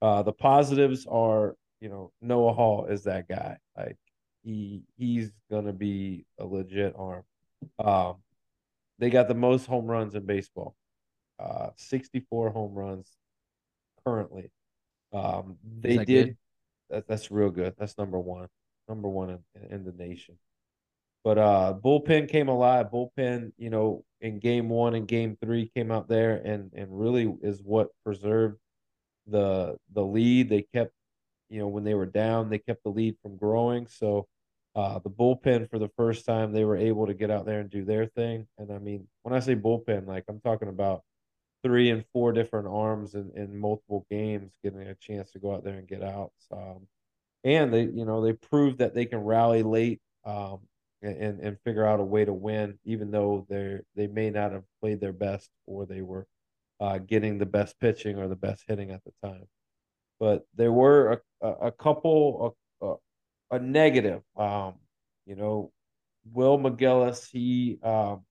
[0.00, 3.58] Uh, the positives are, you know, Noah Hall is that guy.
[3.76, 3.98] Like
[4.42, 7.24] he he's gonna be a legit arm.
[7.78, 8.16] Um,
[8.98, 10.74] they got the most home runs in baseball,
[11.38, 13.10] uh, 64 home runs
[14.06, 14.50] currently.
[15.12, 16.36] Um, they that did
[16.90, 17.74] that, that's real good.
[17.78, 18.48] That's number one,
[18.88, 20.38] number one in, in the nation.
[21.28, 22.86] But uh, bullpen came alive.
[22.90, 27.30] Bullpen, you know, in game one and game three came out there and and really
[27.42, 28.56] is what preserved
[29.26, 30.48] the the lead.
[30.48, 30.94] They kept,
[31.50, 33.86] you know, when they were down, they kept the lead from growing.
[33.88, 34.26] So
[34.74, 37.68] uh, the bullpen for the first time they were able to get out there and
[37.68, 38.46] do their thing.
[38.56, 41.02] And I mean, when I say bullpen, like I'm talking about
[41.62, 45.62] three and four different arms in, in multiple games, getting a chance to go out
[45.62, 46.46] there and get outs.
[46.50, 46.86] Um,
[47.44, 50.60] and they, you know, they proved that they can rally late um,
[51.02, 54.64] and and figure out a way to win, even though they they may not have
[54.80, 56.26] played their best or they were
[56.80, 59.44] uh, getting the best pitching or the best hitting at the time.
[60.20, 62.94] But there were a, a, couple a, a,
[63.52, 64.22] a negative.
[64.36, 64.74] Um,
[65.26, 65.70] you know,
[66.32, 68.24] Will McGillis he um,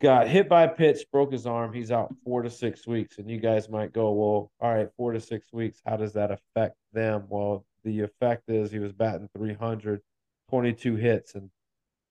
[0.00, 1.72] got hit by a pitch, broke his arm.
[1.72, 3.18] He's out four to six weeks.
[3.18, 5.80] And you guys might go, well, all right, four to six weeks.
[5.86, 7.24] How does that affect them?
[7.28, 10.00] Well, the effect is he was batting 300,
[10.50, 11.50] 22 hits, and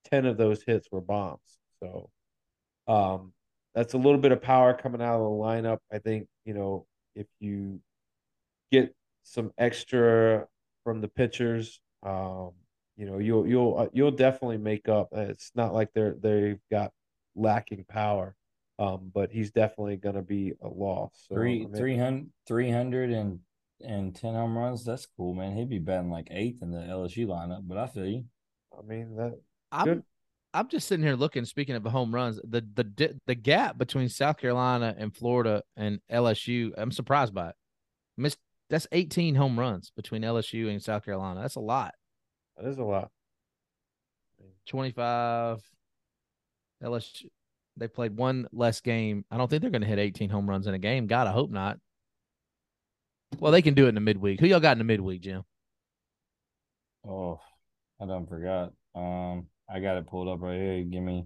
[0.05, 1.39] 10 of those hits were bombs.
[1.81, 2.09] So
[2.87, 3.33] um,
[3.75, 5.79] that's a little bit of power coming out of the lineup.
[5.91, 6.85] I think, you know,
[7.15, 7.81] if you
[8.71, 10.47] get some extra
[10.83, 12.51] from the pitchers, um,
[12.97, 15.09] you know, you'll you'll uh, you'll definitely make up.
[15.13, 16.91] It's not like they're they've got
[17.35, 18.35] lacking power,
[18.77, 21.11] um, but he's definitely going to be a loss.
[21.29, 23.39] So, Three, I mean, 300, 300 and,
[23.81, 24.83] and 10 home runs.
[24.83, 25.55] That's cool, man.
[25.55, 28.25] He'd be batting like eighth in the LSU lineup, but I feel you.
[28.77, 29.39] I mean that
[29.71, 30.03] I'm Good.
[30.53, 31.45] I'm just sitting here looking.
[31.45, 36.71] Speaking of home runs, the the the gap between South Carolina and Florida and LSU,
[36.77, 37.55] I'm surprised by it.
[38.17, 38.39] Missed
[38.69, 41.41] that's 18 home runs between LSU and South Carolina.
[41.41, 41.93] That's a lot.
[42.57, 43.09] that is a lot.
[44.67, 45.59] 25
[46.83, 47.25] LSU.
[47.77, 49.25] They played one less game.
[49.31, 51.07] I don't think they're going to hit 18 home runs in a game.
[51.07, 51.77] God, I hope not.
[53.37, 54.39] Well, they can do it in the midweek.
[54.39, 55.43] Who y'all got in the midweek, Jim?
[57.07, 57.39] Oh,
[58.01, 58.73] I done forgot.
[58.95, 60.83] Um, I got it pulled up right here.
[60.83, 61.25] Give me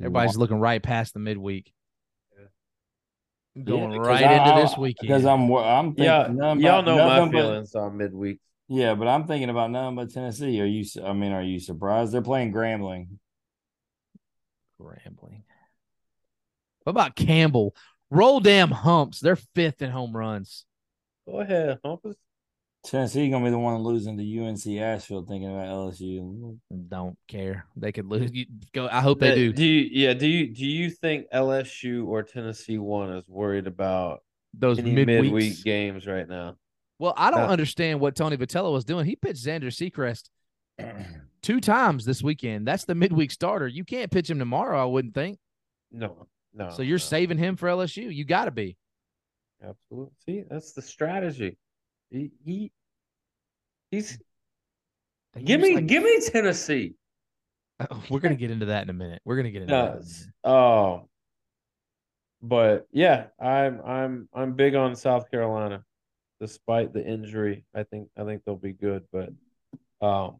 [0.00, 1.72] Everybody's looking right past the midweek.
[3.54, 5.08] Yeah, Going because right I- into this I- weekend.
[5.08, 8.40] Because I'm I'm thinking Yeah, nothing y'all about- know my nothing but- feelings on midweek.
[8.68, 10.60] Yeah, but I'm thinking about nothing but Tennessee.
[10.60, 10.84] Are you?
[11.02, 13.08] I mean, are you surprised they're playing Grambling?
[14.80, 15.42] Grambling.
[16.84, 17.74] What about Campbell?
[18.10, 19.20] Roll damn humps.
[19.20, 20.64] They're fifth in home runs.
[21.30, 22.16] Go ahead, Humpus.
[22.84, 25.24] Tennessee gonna be the one losing to UNC Asheville.
[25.24, 26.56] Thinking about LSU.
[26.88, 27.66] Don't care.
[27.76, 28.30] They could lose.
[28.32, 28.88] You go.
[28.90, 29.52] I hope they do.
[29.52, 30.14] Do you, yeah?
[30.14, 34.20] Do you do you think LSU or Tennessee one is worried about
[34.54, 35.22] Those any midweeks.
[35.22, 36.54] midweek games right now?
[37.00, 39.04] Well, I don't Uh, understand what Tony Vitello was doing.
[39.06, 40.30] He pitched Zander Sechrist
[41.42, 42.66] two times this weekend.
[42.66, 43.68] That's the midweek starter.
[43.68, 44.80] You can't pitch him tomorrow.
[44.80, 45.38] I wouldn't think.
[45.90, 46.70] No, no.
[46.70, 47.02] so you're no.
[47.02, 48.14] saving him for LSU.
[48.14, 48.76] You got to be.
[49.62, 50.12] Absolutely.
[50.26, 51.56] See, that's the strategy.
[52.10, 52.72] He, he
[53.90, 54.18] he's
[55.34, 56.94] They give me like- give me Tennessee.
[58.10, 59.20] We're gonna get into that in a minute.
[59.24, 59.88] We're gonna get into No, that.
[59.90, 60.34] in a it's- minute.
[60.44, 61.08] oh,
[62.42, 65.84] but yeah, I'm I'm I'm big on South Carolina,
[66.40, 67.64] despite the injury.
[67.74, 69.30] I think I think they'll be good, but
[70.00, 70.36] um,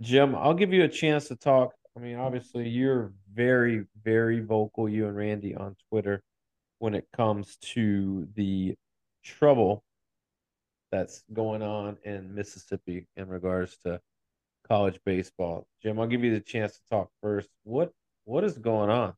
[0.00, 1.72] Jim, I'll give you a chance to talk.
[1.96, 6.22] I mean, obviously, you're very very vocal, you and Randy on Twitter,
[6.78, 8.74] when it comes to the
[9.24, 9.84] trouble
[10.92, 14.00] that's going on in Mississippi in regards to
[14.68, 15.66] college baseball.
[15.82, 17.48] Jim, I'll give you the chance to talk first.
[17.64, 17.90] What
[18.24, 19.14] what is going on?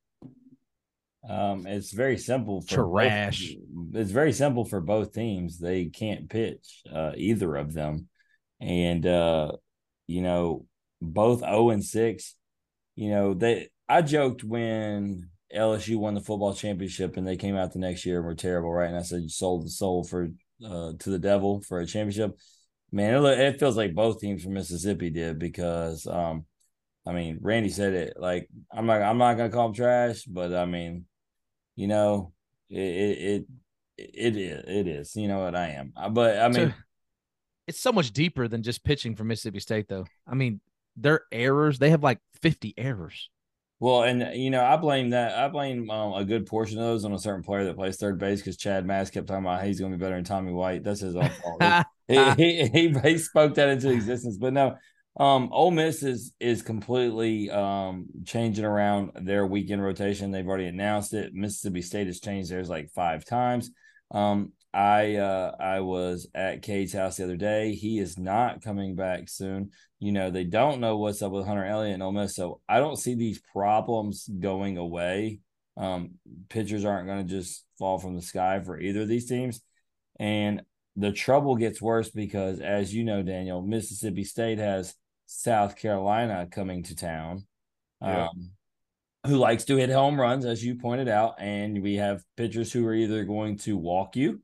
[1.29, 3.55] Um, it's very simple for both- Trash.
[3.95, 5.59] it's very simple for both teams.
[5.59, 8.09] They can't pitch uh, either of them,
[8.61, 9.53] and uh,
[10.07, 10.67] you know
[11.03, 12.35] both zero and six.
[12.95, 13.69] You know they.
[13.89, 18.19] I joked when LSU won the football championship and they came out the next year
[18.19, 18.89] and were terrible, right?
[18.89, 20.29] And I said you sold the soul for
[20.65, 22.37] uh, to the devil for a championship.
[22.93, 26.47] Man, it, it feels like both teams from Mississippi did because, um,
[27.07, 28.15] I mean, Randy said it.
[28.19, 31.05] Like I'm not, I'm not gonna call him trash, but I mean,
[31.77, 32.33] you know,
[32.69, 33.47] it, it, it,
[33.99, 35.17] it is, it is.
[35.17, 36.75] You know what I am, uh, but I mean, So,
[37.69, 40.07] it's so much deeper than just pitching for Mississippi State, though.
[40.27, 40.61] I mean,
[40.97, 43.31] their errors, they have like 50 errors.
[43.79, 45.37] Well, and you know, I blame that.
[45.37, 48.19] I blame um, a good portion of those on a certain player that plays third
[48.19, 50.53] base because Chad Mass kept talking about hey, he's going to be better than Tommy
[50.53, 50.83] White.
[50.83, 51.87] That's his own fault.
[52.09, 54.39] he, he, he, he spoke that into existence.
[54.39, 54.77] But no,
[55.19, 60.31] um, Ole Miss is is completely um changing around their weekend rotation.
[60.31, 61.35] They've already announced it.
[61.35, 63.71] Mississippi State has changed theirs like five times.
[64.11, 67.75] Um, I uh I was at Cade's house the other day.
[67.75, 69.71] He is not coming back soon.
[70.01, 72.79] You know, they don't know what's up with Hunter Elliott and Ole Miss, so I
[72.79, 75.41] don't see these problems going away.
[75.79, 76.17] Um,
[76.51, 79.63] pitchers aren't going to just fall from the sky for either of these teams,
[80.21, 80.61] and
[80.95, 84.95] the trouble gets worse because, as you know, Daniel, Mississippi State has
[85.25, 87.47] South Carolina coming to town.
[88.03, 88.27] Yeah.
[88.27, 88.51] Um,
[89.27, 92.87] who likes to hit home runs, as you pointed out, and we have pitchers who
[92.87, 94.41] are either going to walk you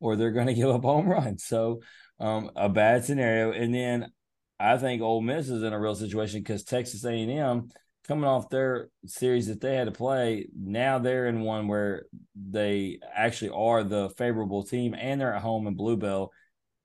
[0.00, 1.44] or they're going to give up home runs.
[1.44, 1.80] So,
[2.20, 3.52] um, a bad scenario.
[3.52, 4.10] And then
[4.58, 7.68] I think Ole Miss is in a real situation because Texas A&M
[8.08, 12.98] coming off their series that they had to play, now they're in one where they
[13.14, 16.32] actually are the favorable team and they're at home in Bluebell,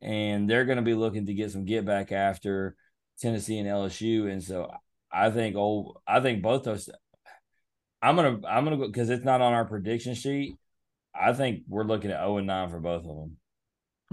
[0.02, 2.76] and they're going to be looking to get some get back after
[3.20, 4.30] Tennessee and LSU.
[4.30, 4.70] And so
[5.12, 6.90] I think old, I think both those.
[8.02, 10.58] I'm gonna I'm gonna go because it's not on our prediction sheet.
[11.16, 13.38] I think we're looking at 0 and 9 for both of them.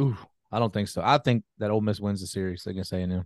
[0.00, 0.16] Ooh,
[0.52, 1.02] I don't think so.
[1.04, 3.24] I think that Ole Miss wins the series against A&M.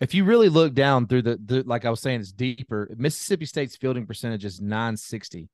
[0.00, 2.90] If you really look down through the, the like I was saying, it's deeper.
[2.96, 5.48] Mississippi State's fielding percentage is 960.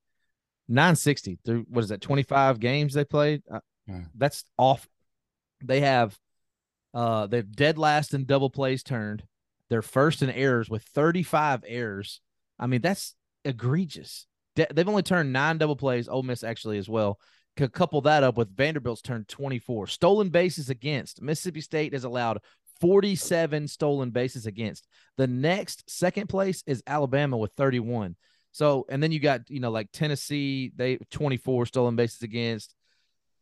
[0.67, 4.03] 960 through what is that 25 games they played uh, Yeah.
[4.15, 4.87] that's off
[5.61, 6.17] they have
[6.93, 9.23] uh they're dead last in double plays turned
[9.69, 12.21] they're first in errors with 35 errors
[12.57, 16.89] i mean that's egregious De- they've only turned nine double plays Ole Miss actually as
[16.89, 17.19] well.
[17.57, 21.21] Could couple that up with Vanderbilt's turned 24 stolen bases against.
[21.21, 22.39] Mississippi State has allowed
[22.79, 24.87] 47 stolen bases against.
[25.17, 28.15] The next second place is Alabama with 31
[28.51, 32.75] so, and then you got, you know, like Tennessee, they 24 stolen bases against.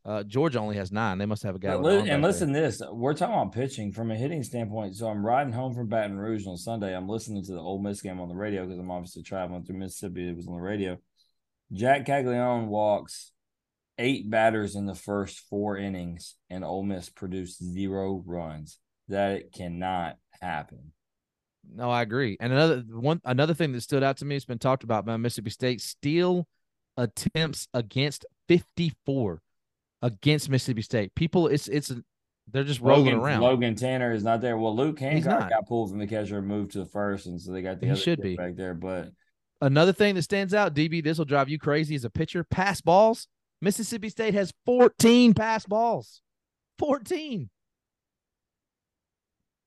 [0.05, 1.17] Uh, Georgia only has nine.
[1.17, 1.75] They must have a guy.
[1.75, 4.95] Li- and listen, to this we're talking about pitching from a hitting standpoint.
[4.95, 6.95] So I'm riding home from Baton Rouge on Sunday.
[6.95, 9.77] I'm listening to the Ole Miss game on the radio because I'm obviously traveling through
[9.77, 10.29] Mississippi.
[10.29, 10.97] It was on the radio.
[11.73, 13.31] Jac Caglianone walks
[13.97, 18.79] eight batters in the first four innings, and Ole Miss produced zero runs.
[19.09, 20.93] That cannot happen.
[21.71, 22.37] No, I agree.
[22.39, 25.17] And another one, another thing that stood out to me, it's been talked about by
[25.17, 26.47] Mississippi State steal
[26.97, 29.41] attempts against 54
[30.01, 31.13] against Mississippi State.
[31.15, 31.91] People, it's it's
[32.51, 33.41] they're just rolling Logan, around.
[33.41, 34.57] Logan Tanner is not there.
[34.57, 37.51] Well, Luke Hancock got pulled from the catcher and moved to the first, and so
[37.51, 38.35] they got the He other should be.
[38.35, 38.73] back there.
[38.73, 39.11] But
[39.61, 42.43] Another thing that stands out, DB, this will drive you crazy as a pitcher.
[42.45, 43.27] Pass balls.
[43.61, 46.21] Mississippi State has 14 pass balls.
[46.79, 47.49] 14.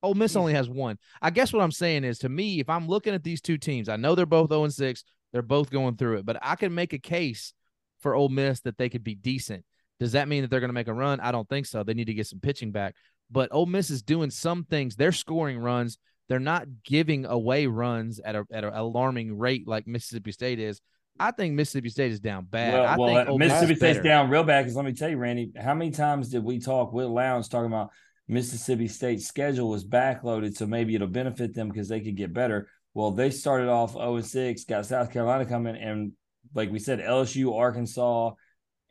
[0.02, 0.98] Ole Miss only has one.
[1.20, 3.88] I guess what I'm saying is to me, if I'm looking at these two teams,
[3.88, 6.74] I know they're both 0 and 6, they're both going through it, but I can
[6.74, 7.52] make a case
[8.00, 9.64] for Ole Miss that they could be decent.
[10.02, 11.20] Does that mean that they're going to make a run?
[11.20, 11.84] I don't think so.
[11.84, 12.96] They need to get some pitching back.
[13.30, 14.96] But Ole Miss is doing some things.
[14.96, 15.96] They're scoring runs.
[16.28, 20.80] They're not giving away runs at a at an alarming rate like Mississippi State is.
[21.20, 22.72] I think Mississippi State is down bad.
[22.74, 24.08] well, I well, think uh, Ole Miss is Mississippi State's better.
[24.08, 26.92] down real bad because let me tell you, Randy, how many times did we talk
[26.92, 27.90] with Lowndes talking about
[28.26, 32.68] Mississippi State's schedule was backloaded, so maybe it'll benefit them because they could get better.
[32.92, 36.12] Well, they started off 0 and 6, got South Carolina coming, and
[36.54, 38.32] like we said, LSU, Arkansas,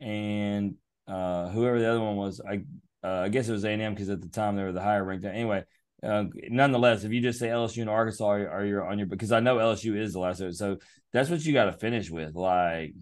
[0.00, 0.76] and
[1.08, 2.40] uh, whoever the other one was.
[2.40, 2.62] I
[3.04, 4.80] uh, I guess it was A and M because at the time they were the
[4.82, 5.24] higher ranked.
[5.24, 5.64] Anyway,
[6.02, 9.32] uh, nonetheless, if you just say LSU and Arkansas are, are your on your because
[9.32, 10.78] I know LSU is the last, so
[11.12, 12.94] that's what you got to finish with, like,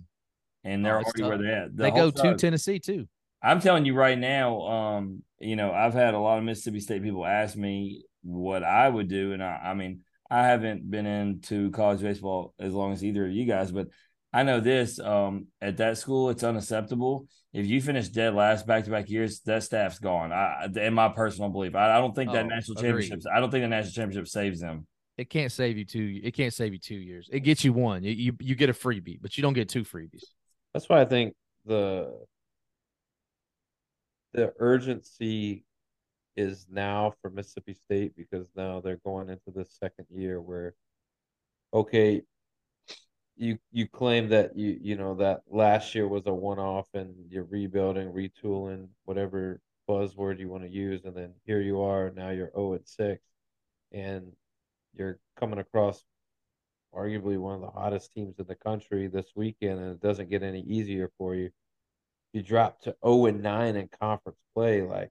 [0.65, 1.77] and they're Oh, already where they're at.
[1.77, 3.09] The They go to Tennessee too.
[3.43, 7.03] I'm telling you right now, um, you know, I've had a lot of Mississippi State
[7.03, 10.01] people ask me what I would do, and I, I mean,
[10.31, 13.89] I haven't been into college baseball as long as either of you guys, but
[14.33, 14.99] I know this.
[15.01, 17.27] Um, at that school, it's unacceptable.
[17.53, 20.33] If you finish dead last back to back years, that staff's gone.
[20.33, 22.91] I, in my personal belief, I, I don't think that Oh, national agreed.
[22.91, 23.27] championships.
[23.27, 24.87] I don't think the national championship saves them.
[25.19, 26.21] It can't save you two.
[26.23, 27.29] It can't save you two years.
[27.33, 28.05] It gets you one.
[28.05, 30.23] You you, you get a freebie, but you don't get two freebies.
[30.73, 31.35] That's why I think
[31.67, 32.17] the
[34.33, 35.65] the urgency
[36.37, 40.75] is now for Mississippi State because now they're going into the second year where
[41.75, 42.23] okay,
[43.41, 47.15] you you claim that you you know that last year was a one off and
[47.31, 52.29] you're rebuilding, retooling, whatever buzzword you want to use, and then here you are now
[52.31, 53.23] you're 0 and six,
[53.93, 54.31] and
[54.95, 56.05] you're coming across
[56.95, 60.43] arguably one of the hottest teams in the country this weekend, and it doesn't get
[60.43, 61.51] any easier for you.
[62.35, 65.11] You drop to 0 and 9 in conference play, like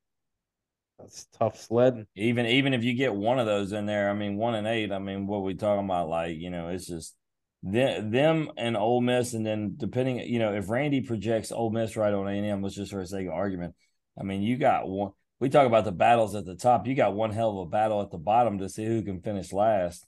[0.99, 2.05] that's tough sledding.
[2.15, 4.91] Even even if you get one of those in there, I mean, one and eight.
[4.91, 6.09] I mean, what we talking about?
[6.09, 7.15] Like, you know, it's just
[7.63, 11.97] them, them and Ole Miss, and then depending, you know, if Randy projects Ole Miss
[11.97, 13.75] right on A and M, let's just for the sake of argument.
[14.19, 15.11] I mean, you got one.
[15.39, 16.85] We talk about the battles at the top.
[16.85, 19.53] You got one hell of a battle at the bottom to see who can finish
[19.53, 20.05] last.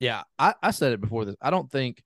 [0.00, 1.36] Yeah, I, I said it before this.
[1.40, 2.02] I don't think,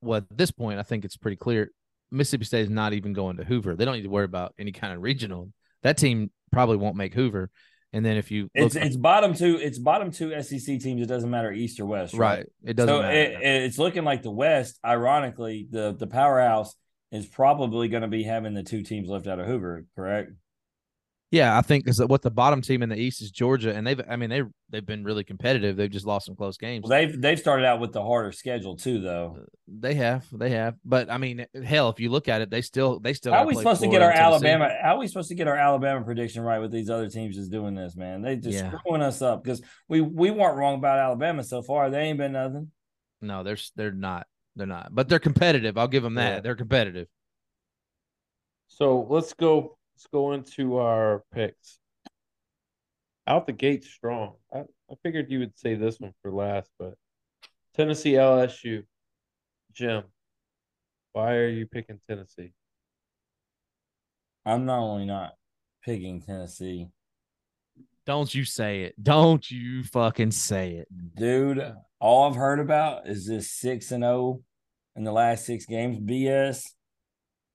[0.00, 1.72] well, at this point, I think it's pretty clear.
[2.12, 3.74] Mississippi State is not even going to Hoover.
[3.74, 5.52] They don't need to worry about any kind of regional.
[5.82, 7.50] That team probably won't make Hoover.
[7.92, 11.02] And then if you it's it's bottom two, it's bottom two SEC teams.
[11.02, 12.38] It doesn't matter East or West, right?
[12.38, 12.46] right.
[12.64, 12.94] It doesn't.
[12.94, 14.78] So it, it's looking like the West.
[14.84, 16.76] Ironically, the the powerhouse
[17.10, 20.32] is probably going to be having the two teams left out of Hoover, correct?
[21.32, 24.00] Yeah, I think because what the bottom team in the East is Georgia, and they've
[24.10, 25.76] I mean they they've been really competitive.
[25.76, 26.82] They've just lost some close games.
[26.82, 29.36] Well, they've they've started out with the harder schedule too, though.
[29.38, 30.74] Uh, they have, they have.
[30.84, 33.32] But I mean, hell, if you look at it, they still they still.
[33.32, 34.70] How are we supposed Florida to get our Alabama?
[34.82, 37.52] How are we supposed to get our Alabama prediction right with these other teams just
[37.52, 38.22] doing this, man?
[38.22, 38.72] They just yeah.
[38.76, 41.90] screwing us up because we we weren't wrong about Alabama so far.
[41.90, 42.72] They ain't been nothing.
[43.20, 44.26] No, they're they're not.
[44.56, 44.88] They're not.
[44.92, 45.78] But they're competitive.
[45.78, 46.34] I'll give them that.
[46.34, 46.40] Yeah.
[46.40, 47.06] They're competitive.
[48.66, 49.76] So let's go.
[50.00, 51.78] Let's go into our picks
[53.26, 54.32] out the gate strong.
[54.50, 56.94] I, I figured you would say this one for last, but
[57.74, 58.84] Tennessee LSU.
[59.74, 60.04] Jim,
[61.12, 62.54] why are you picking Tennessee?
[64.46, 65.34] I'm not only not
[65.84, 66.88] picking Tennessee.
[68.06, 68.94] Don't you say it.
[69.02, 70.88] Don't you fucking say it.
[71.14, 74.40] Dude, all I've heard about is this 6 and 0
[74.96, 76.64] in the last 6 games BS.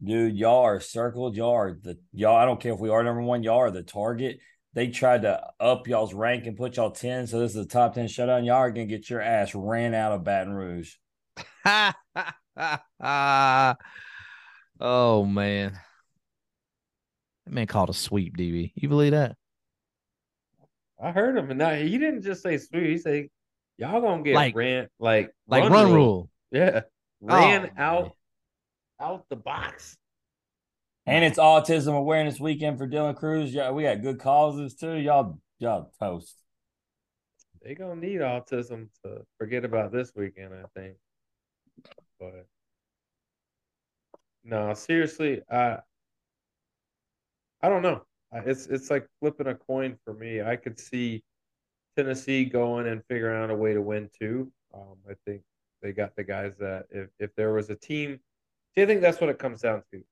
[0.03, 1.35] Dude, y'all are circled.
[1.35, 2.35] Y'all are the y'all.
[2.35, 3.43] I don't care if we are number one.
[3.43, 4.39] Y'all are the target
[4.75, 7.27] they tried to up y'all's rank and put y'all 10.
[7.27, 8.43] So this is a top 10 shutdown.
[8.43, 10.95] Y'all are going to get your ass ran out of Baton Rouge.
[11.65, 11.93] oh,
[15.25, 15.79] man.
[17.45, 18.73] That man called a sweep, DB.
[18.75, 19.37] You believe that?
[21.01, 22.83] I heard him, and now he didn't just say sweep.
[22.83, 23.27] He said,
[23.77, 25.95] "Y'all gonna get like, ran like like run, run rule.
[25.95, 26.29] rule.
[26.51, 26.81] Yeah,
[27.21, 28.11] oh, ran oh, out man.
[28.99, 29.97] Out the box.
[31.05, 33.53] And it's Autism Awareness Weekend for Dylan Crews.
[33.53, 34.95] Yeah, we got good causes too.
[34.95, 36.41] Y'all, y'all toast.
[37.61, 40.95] They gonna need autism to forget about this weekend, I think.
[42.19, 42.47] But
[44.43, 45.77] no, seriously, I
[47.61, 48.03] I don't know.
[48.31, 50.41] It's it's like flipping a coin for me.
[50.41, 51.23] I could see
[51.95, 54.51] Tennessee going and figuring out a way to win too.
[54.73, 55.41] Um, I think
[55.81, 58.19] they got the guys that if if there was a team,
[58.75, 60.03] see, I think that's what it comes down to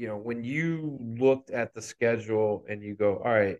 [0.00, 3.58] you know, when you looked at the schedule and you go, all right,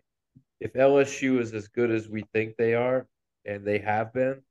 [0.59, 3.05] if LSU is as good as we think they are,
[3.45, 4.41] and they have been,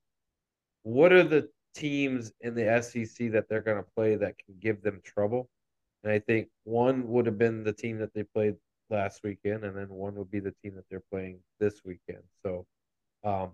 [0.85, 4.81] what are the teams in the SEC that they're going to play that can give
[4.83, 5.49] them trouble?
[6.05, 8.55] And I think one would have been the team that they played
[8.89, 12.23] last weekend, and then one would be the team that they're playing this weekend.
[12.45, 12.67] So
[13.25, 13.51] um,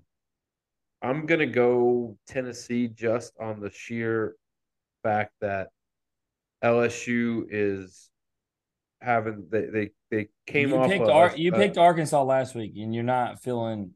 [1.01, 4.37] I'm going to go Tennessee just on the sheer
[5.03, 5.71] fact that
[6.65, 8.11] LSU is
[9.01, 10.89] having they they, they came you off.
[10.89, 13.93] Picked Ar- you uh, picked Arkansas last week, and you're not feeling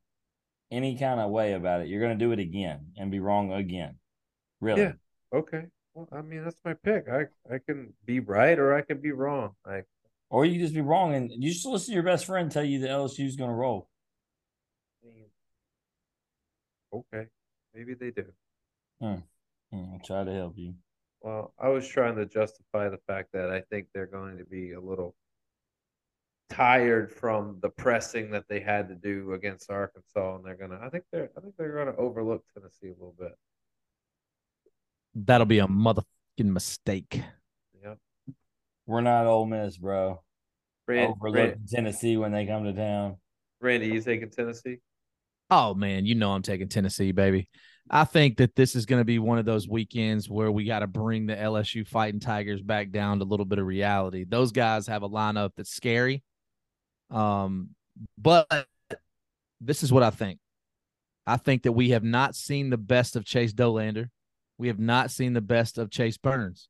[0.71, 1.89] any kind of way about it.
[1.89, 3.97] You're going to do it again and be wrong again.
[4.61, 4.83] Really?
[4.83, 4.93] Yeah.
[5.35, 5.65] Okay.
[5.95, 7.07] Well, I mean, that's my pick.
[7.09, 7.23] I
[7.53, 9.55] I can be right or I can be wrong.
[9.67, 9.87] Like,
[10.29, 12.81] or you just be wrong and you just listen to your best friend tell you
[12.81, 13.89] that LSU is going to roll.
[16.93, 17.27] Okay,
[17.75, 18.27] maybe they do.
[19.01, 19.15] Hmm.
[19.73, 19.93] Hmm.
[19.93, 20.75] I'll try to help you.
[21.21, 24.73] Well, I was trying to justify the fact that I think they're going to be
[24.73, 25.15] a little
[26.49, 30.79] tired from the pressing that they had to do against Arkansas, and they're gonna.
[30.83, 31.31] I think they're.
[31.37, 33.33] I think they're gonna overlook Tennessee a little bit.
[35.15, 36.05] That'll be a motherfucking
[36.45, 37.23] mistake.
[37.83, 37.99] Yep.
[38.87, 40.23] We're not Ole Miss, bro.
[40.89, 43.17] Rand, overlook Rand, Tennessee when they come to town.
[43.61, 44.79] Randy, you taking Tennessee?
[45.51, 47.49] Oh man, you know I'm taking Tennessee, baby.
[47.93, 50.79] I think that this is going to be one of those weekends where we got
[50.79, 54.25] to bring the LSU Fighting Tigers back down to a little bit of reality.
[54.25, 56.23] Those guys have a lineup that's scary.
[57.11, 57.71] Um,
[58.17, 58.47] but
[59.61, 60.39] this is what I think.
[61.27, 64.09] I think that we have not seen the best of Chase Dollander.
[64.57, 66.69] We have not seen the best of Chase Burns.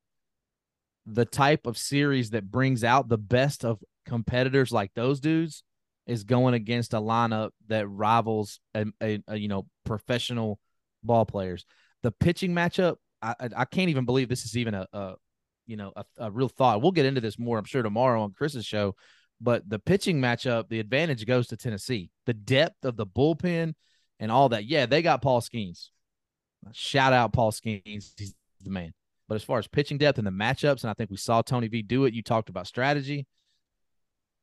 [1.05, 5.65] The type of series that brings out the best of competitors like those dudes
[6.07, 10.59] is going against a lineup that rivals a, a, a you know professional
[11.03, 11.65] ball players.
[12.03, 15.15] The pitching matchup I I, can't even believe this is even a, a
[15.67, 16.83] you know a, a real thought.
[16.83, 18.95] We'll get into this more, I'm sure, tomorrow on Chris's show.
[19.41, 22.11] But the pitching matchup, the advantage goes to Tennessee.
[22.27, 23.75] The depth of the bullpen
[24.19, 24.67] and all that.
[24.67, 25.89] Yeah, they got Paul Skenes.
[26.73, 28.13] Shout out Paul Skenes.
[28.19, 28.93] He's the man.
[29.29, 31.69] But as far as pitching depth and the matchups, and I think we saw Tony
[31.69, 32.13] V do it.
[32.13, 33.27] You talked about strategy.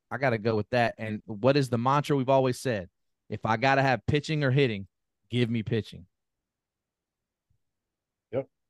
[0.09, 0.95] I got to go with that.
[0.97, 2.89] And what is the mantra we've always said?
[3.29, 4.87] If I got to have pitching or hitting,
[5.29, 6.05] give me pitching.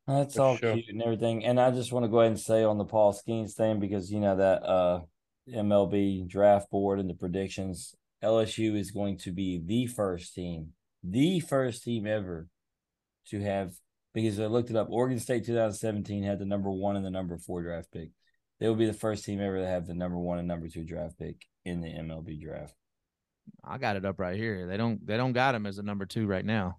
[0.07, 0.73] That's all sure.
[0.73, 1.43] cute and everything.
[1.43, 4.11] And I just want to go ahead and say on the Paul Skenes thing because
[4.11, 5.01] you know that uh
[5.49, 7.93] MLB draft board and the predictions,
[8.23, 10.69] LSU is going to be the first team,
[11.03, 12.47] the first team ever
[13.29, 13.73] to have
[14.13, 14.87] because I looked it up.
[14.89, 18.09] Oregon State 2017 had the number one and the number four draft pick.
[18.59, 20.83] They will be the first team ever to have the number one and number two
[20.83, 22.73] draft pick in the MLB draft.
[23.63, 24.67] I got it up right here.
[24.67, 26.77] They don't they don't got him as a number two right now.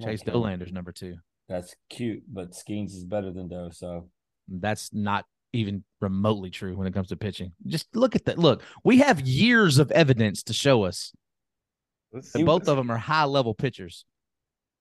[0.00, 0.30] Chase Okay.
[0.30, 1.16] Dollander's number two.
[1.48, 3.70] That's cute, but Skenes is better than Doe.
[3.70, 4.08] So
[4.48, 7.52] That's not even remotely true when it comes to pitching.
[7.66, 8.38] Just look at that.
[8.38, 11.12] Look, we have years of evidence to show us
[12.12, 14.04] Let's that both of them are high level pitchers.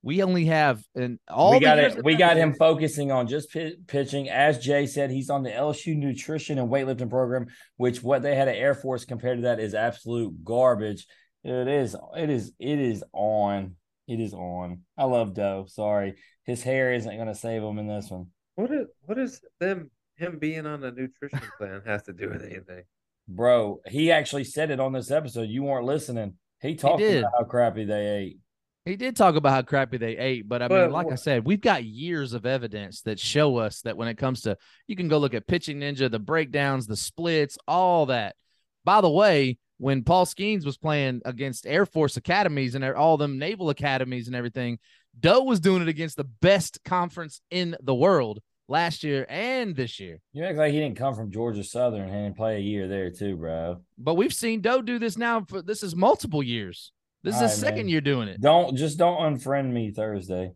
[0.01, 2.03] We only have and all we got it.
[2.03, 4.29] We got him focusing on just pi- pitching.
[4.29, 7.47] As Jay said, he's on the LSU nutrition and weightlifting program,
[7.77, 11.07] which what they had at Air Force compared to that is absolute garbage.
[11.43, 11.95] It is.
[12.15, 12.51] It is.
[12.59, 13.77] It is on.
[14.07, 14.81] It is on.
[14.95, 15.65] I love Doe.
[15.67, 16.15] Sorry,
[16.45, 19.89] his hair isn't going to save him in this one, What is what is them
[20.17, 22.83] him being on a nutrition plan has to do with anything?
[23.27, 23.81] bro.
[23.87, 25.49] He actually said it on this episode.
[25.49, 26.35] You weren't listening.
[26.61, 27.19] He talked did.
[27.23, 28.37] about how crappy they ate.
[28.85, 31.43] He did talk about how crappy they ate, but I But mean, like I said,
[31.43, 35.07] we've got years of evidence that show us that when it comes to, you can
[35.07, 38.35] go look at Pitching Ninja, the breakdowns, the splits, all that.
[38.83, 43.39] By the way, when Paul Skenes was playing against Air Force academies and all them
[43.39, 44.77] naval academies and everything,
[45.19, 49.99] Doe was doing it against the best conference in the world last year and this
[49.99, 50.19] year.
[50.33, 53.37] You act like he didn't come from Georgia Southern and play a year there too,
[53.37, 53.81] bro.
[53.97, 56.91] But we've seen Doe do this now for this is multiple years.
[57.23, 57.89] This is All his right, second man.
[57.89, 58.41] year doing it.
[58.41, 60.53] Don't just don't unfriend me Thursday.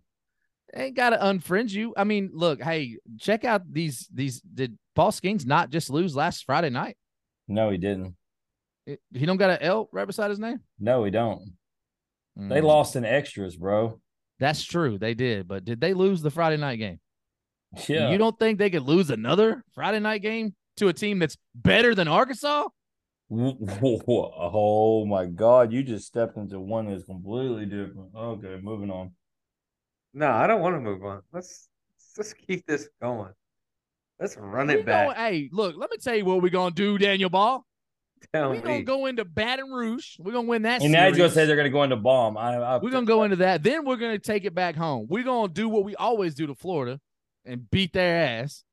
[0.75, 1.93] ain't got to unfriend you.
[1.97, 4.39] I mean, look, hey, check out these these.
[4.41, 6.97] Did Paul Skenes not just lose last Friday night?
[7.47, 8.15] No, he didn't.
[8.85, 10.59] It- he don't got an L right beside his name.
[10.79, 11.53] No, he don't.
[12.35, 13.99] They Mm, lost in extras, bro.
[14.39, 14.97] That's true.
[14.97, 16.99] They did, but did they lose the Friday night game?
[17.87, 18.09] Yeah.
[18.09, 21.93] You don't think they could lose another Friday night game to a team that's better
[21.93, 22.67] than Arkansas?
[23.31, 28.09] oh my god, you just stepped into one that's completely different.
[28.15, 29.11] Okay, moving on.
[30.13, 31.21] No, I don't want to move on.
[31.31, 31.67] Let's
[32.17, 33.31] let's keep this going.
[34.19, 35.09] Let's run We it back.
[35.09, 37.63] gonna- hey, look, let me tell you what we're gonna do, Daniel Ball.
[38.33, 40.17] Tell We're gonna go into Baton Rouge.
[40.19, 40.81] We're gonna win that.
[40.81, 40.85] Series.
[40.85, 42.37] And now he's gonna say they're gonna go into bomb.
[42.37, 43.63] I, I We're gonna go into that.
[43.63, 45.07] Then we're gonna take it back home.
[45.09, 46.99] We're gonna do what we always do to Florida
[47.45, 48.63] and beat their ass.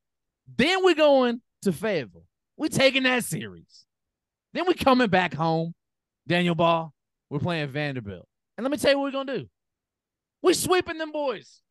[0.55, 2.25] Then we're going to Fayetteville.
[2.57, 3.85] We're taking that series.
[4.53, 5.73] Then we're coming back home.
[6.27, 6.93] Daniel Ball.
[7.29, 8.27] We're playing Vanderbilt.
[8.57, 9.49] And let me tell you what we're gonna do.
[10.41, 11.61] We're sweeping them boys.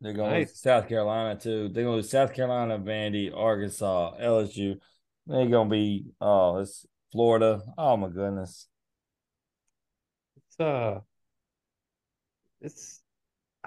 [0.00, 0.52] They're going Nice.
[0.52, 1.68] to South Carolina too.
[1.68, 4.78] They're going to South Carolina, Vandy, Arkansas, LSU.
[5.26, 7.62] They're gonna be oh, it's Florida.
[7.76, 8.68] Oh my goodness.
[10.36, 11.00] It's uh,
[12.60, 13.02] it's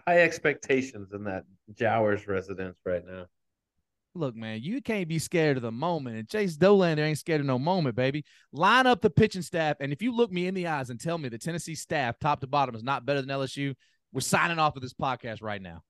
[0.07, 3.25] high expectations in that Jowers residence right now.
[4.15, 6.17] Look, man, you can't be scared of the moment.
[6.17, 8.25] And Chase Dollander ain't scared of no moment, baby.
[8.51, 9.77] Line up the pitching staff.
[9.79, 12.41] And if you look me in the eyes and tell me the Tennessee staff, top
[12.41, 13.75] to bottom, is not better than LSU,
[14.11, 15.83] we're signing off of this podcast right now.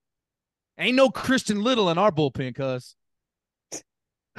[0.77, 2.95] Ain't no Christian Little in our bullpen, cuz.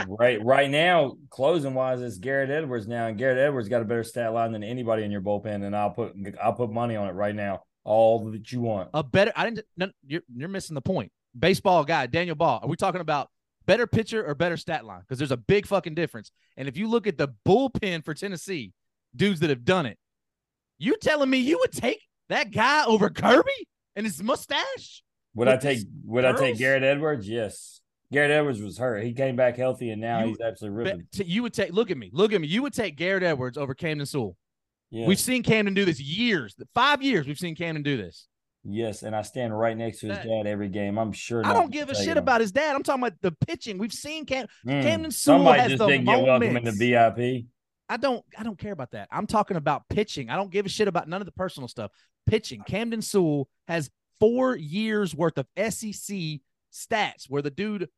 [0.08, 4.04] Right right now, closing wise, it's Garrett Edwards now, and Garrett Edwards got a better
[4.04, 7.12] stat line than anybody in your bullpen, and I'll put I'll put money on it
[7.12, 7.62] right now.
[7.84, 8.90] All that you want.
[8.94, 11.12] A better I didn't no, you're you're missing the point.
[11.38, 12.60] Baseball guy, Daniel Ball.
[12.62, 13.28] Are we talking about
[13.66, 15.00] better pitcher or better stat line?
[15.00, 16.30] Because there's a big fucking difference.
[16.56, 18.72] And if you look at the bullpen for Tennessee,
[19.14, 19.96] dudes that have done it,
[20.78, 25.02] you telling me you would take that guy over Kirby and his mustache?
[25.34, 26.58] Would I take would I take girls?
[26.58, 27.28] Garrett Edwards?
[27.28, 27.79] Yes.
[28.12, 29.04] Garrett Edwards was hurt.
[29.04, 31.06] He came back healthy and now You- he's absolutely ripping.
[31.26, 32.48] you would take look at me, look at me.
[32.48, 34.36] You would take Garrett Edwards over Camden Sewell.
[34.90, 35.06] Yes.
[35.06, 36.56] We've seen Camden do this years.
[36.74, 38.26] Five years we've seen Camden do this.
[38.64, 40.98] yes, and I stand right next to his That- dad every game.
[40.98, 41.46] I'm sure.
[41.46, 42.18] I don't give a shit him.
[42.18, 42.74] about his dad.
[42.74, 43.78] I'm talking about the pitching.
[43.78, 44.46] We've seen Cam.
[44.66, 44.82] Mm.
[44.82, 46.72] Camden Sewell Somebody has just the didn't get welcome into.
[46.72, 47.46] VIP.
[47.88, 49.08] I don't I don't care about that.
[49.12, 50.28] I'm talking about pitching.
[50.30, 51.90] I don't give a shit about none of the personal stuff.
[52.26, 52.62] Pitching.
[52.66, 56.40] Camden Sewell has four years worth of SEC
[56.72, 57.88] stats where the dude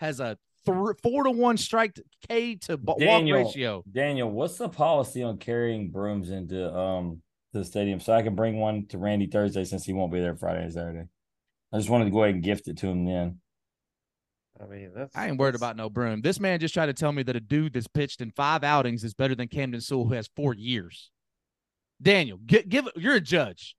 [0.00, 3.84] has a th- four to one strike to K to b- walk ratio.
[3.90, 7.22] Daniel, what's the policy on carrying brooms into um
[7.52, 10.36] the stadium so I can bring one to Randy Thursday since he won't be there
[10.36, 11.08] Friday and Saturday?
[11.72, 13.40] I just wanted to go ahead and gift it to him then.
[14.60, 16.20] I mean, that's I ain't worried about no broom.
[16.20, 19.04] This man just tried to tell me that a dude that's pitched in five outings
[19.04, 21.10] is better than Camden Sewell, who has four years.
[22.02, 23.76] Daniel, gi- give you're a judge.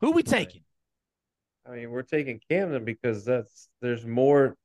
[0.00, 0.62] Who we taking?
[1.66, 4.56] I mean, we're taking Camden because that's there's more.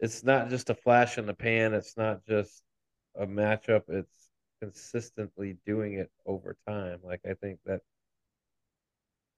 [0.00, 1.74] It's not just a flash in the pan.
[1.74, 2.62] It's not just
[3.18, 3.82] a matchup.
[3.88, 4.28] It's
[4.60, 6.98] consistently doing it over time.
[7.02, 7.80] Like I think that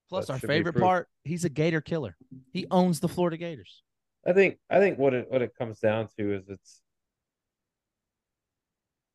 [0.09, 2.17] Plus, That our favorite part, he's a Gator killer.
[2.51, 3.83] He owns the Florida Gators.
[4.25, 6.81] I think I think what it what it comes down to is it's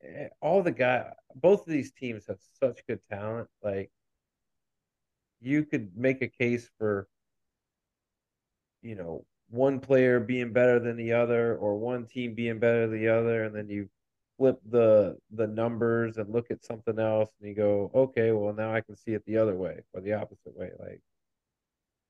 [0.03, 1.12] eh, all the guy.
[1.35, 3.49] Both of these teams have such good talent.
[3.62, 3.91] Like
[5.41, 7.09] you could make a case for
[8.81, 12.99] you know one player being better than the other, or one team being better than
[13.01, 13.89] the other, and then you
[14.37, 18.75] flip the the numbers and look at something else, and you go, okay, well now
[18.75, 20.71] I can see it the other way or the opposite way.
[20.81, 21.01] Like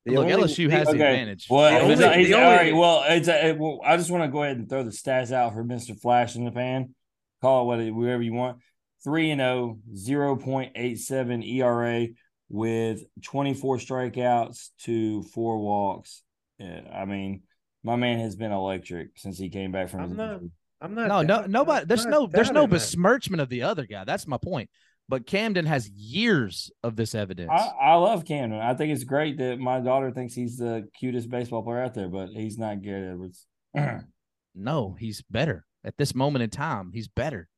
[0.07, 1.47] the Look, only- LSU has the advantage.
[1.51, 2.75] Well, The if it's- only- he's- the all only- right.
[2.75, 5.33] Well, it's a, it- well, I just want to go ahead and throw the stats
[5.33, 6.95] out for Mister Flash in the pan.
[7.43, 8.59] Call it what it- whatever you want.
[9.03, 12.09] Three and oh, 0.87 ERA
[12.49, 16.23] with twenty four strikeouts to four walks.
[16.59, 17.43] Yeah, I mean,
[17.83, 20.01] my man has been electric since he came back from.
[20.01, 20.51] I'm his not- injury.
[20.81, 21.09] I'm not.
[21.09, 21.83] no, no, nobody.
[21.83, 22.75] I'm There's no, there's no doubting that.
[22.77, 24.05] besmirchment of the other guy.
[24.05, 24.69] That's my point.
[25.09, 27.51] But Camden has years of this evidence.
[27.53, 28.59] I, I love Camden.
[28.61, 32.09] I think it's great that my daughter thinks he's the cutest baseball player out there,
[32.09, 33.47] but he's not Garrett Edwards.
[34.55, 36.91] no, he's better at this moment in time.
[36.93, 37.49] He's better.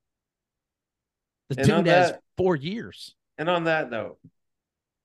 [1.50, 3.14] The And dude has that- four years.
[3.38, 4.18] And on that note,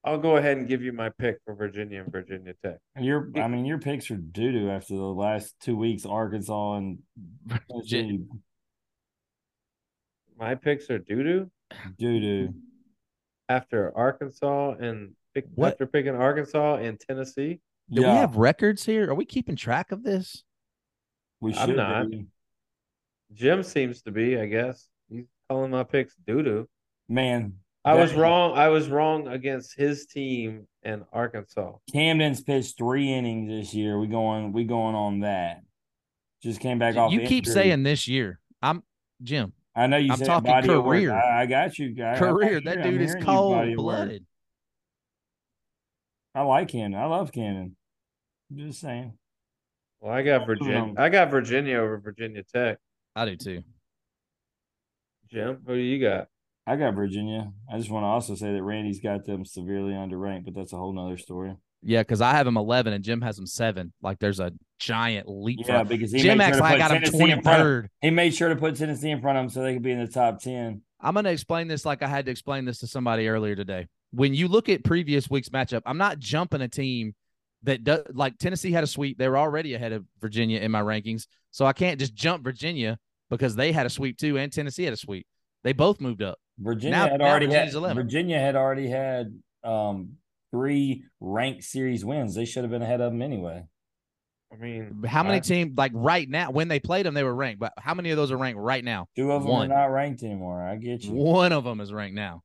[0.04, 2.78] I'll go ahead and give you my pick for Virginia and Virginia Tech.
[3.00, 6.06] Your, I mean, your picks are doo doo after the last two weeks.
[6.06, 7.00] Arkansas and
[7.72, 8.20] Virginia.
[10.38, 11.52] My picks are doo doo
[12.00, 12.54] doo doo.
[13.48, 15.74] after Arkansas and pick, What?
[15.74, 17.60] after picking Arkansas and Tennessee.
[17.92, 19.10] Do Yeah, we have records here?
[19.10, 20.44] Are we keeping track of this?
[21.42, 21.78] we I'm should.
[21.78, 22.10] not.
[22.10, 22.26] be.
[23.34, 24.88] Jim seems to be, I guess.
[25.10, 26.68] He's calling my picks doo doo.
[27.08, 28.58] Man, I was wrong.
[28.58, 31.74] I was wrong against his team and Arkansas.
[31.92, 34.00] Camden's pitched three innings this year.
[34.00, 35.62] We going, we going on that.
[36.44, 37.12] Just came back off.
[37.12, 37.54] You keep injury.
[37.54, 38.40] saying this year.
[38.62, 38.84] I'm
[39.24, 39.54] Jim.
[39.76, 41.14] I know you I'm talking body of career.
[41.14, 42.18] I, I got you, guy.
[42.18, 42.62] Career.
[42.62, 44.26] That dude is cold blooded.
[46.36, 47.00] I like Camden.
[47.00, 47.76] I love Camden.
[48.54, 49.14] Just saying.
[50.02, 50.94] Well, I got Virginia.
[50.98, 52.78] I got Virginia over Virginia Tech.
[53.16, 53.64] I do too.
[55.32, 56.28] Jim, who do you got?
[56.68, 57.52] I got Virginia.
[57.72, 60.78] I just want to also say that Randy's got them severely underranked, but that's a
[60.78, 61.56] whole nother story.
[61.84, 63.92] Yeah, because I have him 11 and Jim has him seven.
[64.02, 65.62] Like there's a giant leap.
[65.68, 67.88] Yeah, because he Jim sure I got him in 23rd.
[68.02, 70.00] He made sure to put Tennessee in front of him so they could be in
[70.00, 70.82] the top ten.
[71.00, 73.88] I'm going to explain this like I had to explain this to somebody earlier today.
[74.12, 77.16] When you look at previous week's matchup, I'm not jumping a team
[77.64, 79.18] that does like Tennessee had a sweep.
[79.18, 81.26] They were already ahead of Virginia in my rankings.
[81.50, 83.00] So I can't just jump Virginia
[83.32, 85.26] because they had a sweep too and Tennessee had a sweep.
[85.64, 86.38] They both moved up.
[86.62, 87.96] Virginia Now- had already had 11.
[88.04, 89.34] Virginia had already had
[89.64, 90.18] um
[90.52, 92.36] three ranked series wins.
[92.36, 93.66] They should have been ahead of them anyway.
[94.54, 97.34] I mean, How many I- teams like right now when they played them they were
[97.34, 99.08] ranked, but how many of those are ranked right now?
[99.16, 99.72] Two of them One.
[99.72, 100.62] are not ranked anymore.
[100.62, 101.14] I get you.
[101.14, 102.42] One of them is ranked now.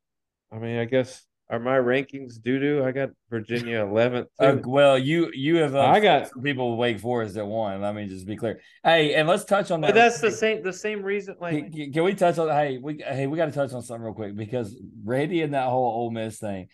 [0.52, 2.84] I mean, I guess are my rankings doo doo?
[2.84, 4.26] I got Virginia 11th.
[4.38, 7.80] Uh, well, you you have uh, I got- some people with Wake Forest that won.
[7.80, 8.60] Let me just be clear.
[8.82, 9.88] Hey, and let's touch on that.
[9.88, 10.62] but that's the same.
[10.62, 11.36] The same reason.
[11.40, 12.48] Like, Can, can we touch on?
[12.48, 15.68] Hey, we hey we got to touch on something real quick because Randy and that
[15.68, 16.66] whole Ole Miss thing,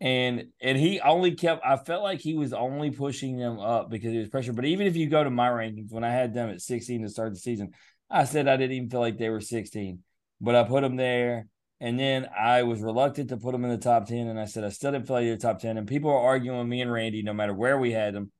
[0.00, 1.64] and and he only kept.
[1.64, 4.52] I felt like he was only pushing them up because he was pressure.
[4.54, 7.08] But even if you go to my rankings, when I had them at 16 to
[7.10, 7.72] start the season,
[8.10, 9.98] I said I didn't even feel like they were 16,
[10.40, 11.46] but I put them there.
[11.84, 14.28] And then I was reluctant to put them in the top 10.
[14.28, 15.76] And I said, I still didn't feel like were top 10.
[15.76, 18.32] And people are arguing with me and Randy, no matter where we had them.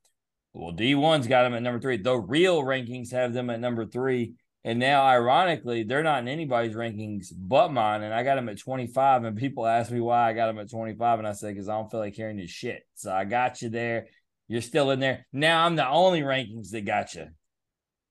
[0.55, 1.99] Well, D1's got them at number three.
[1.99, 4.33] The real rankings have them at number three.
[4.65, 8.03] And now, ironically, they're not in anybody's rankings but mine.
[8.03, 9.25] And I got them at 25.
[9.25, 11.19] And people ask me why I got them at 25.
[11.19, 12.83] And I say, because I don't feel like hearing your shit.
[12.95, 14.07] So I got you there.
[14.49, 15.27] You're still in there.
[15.35, 17.27] Now I'm the only rankings that got you.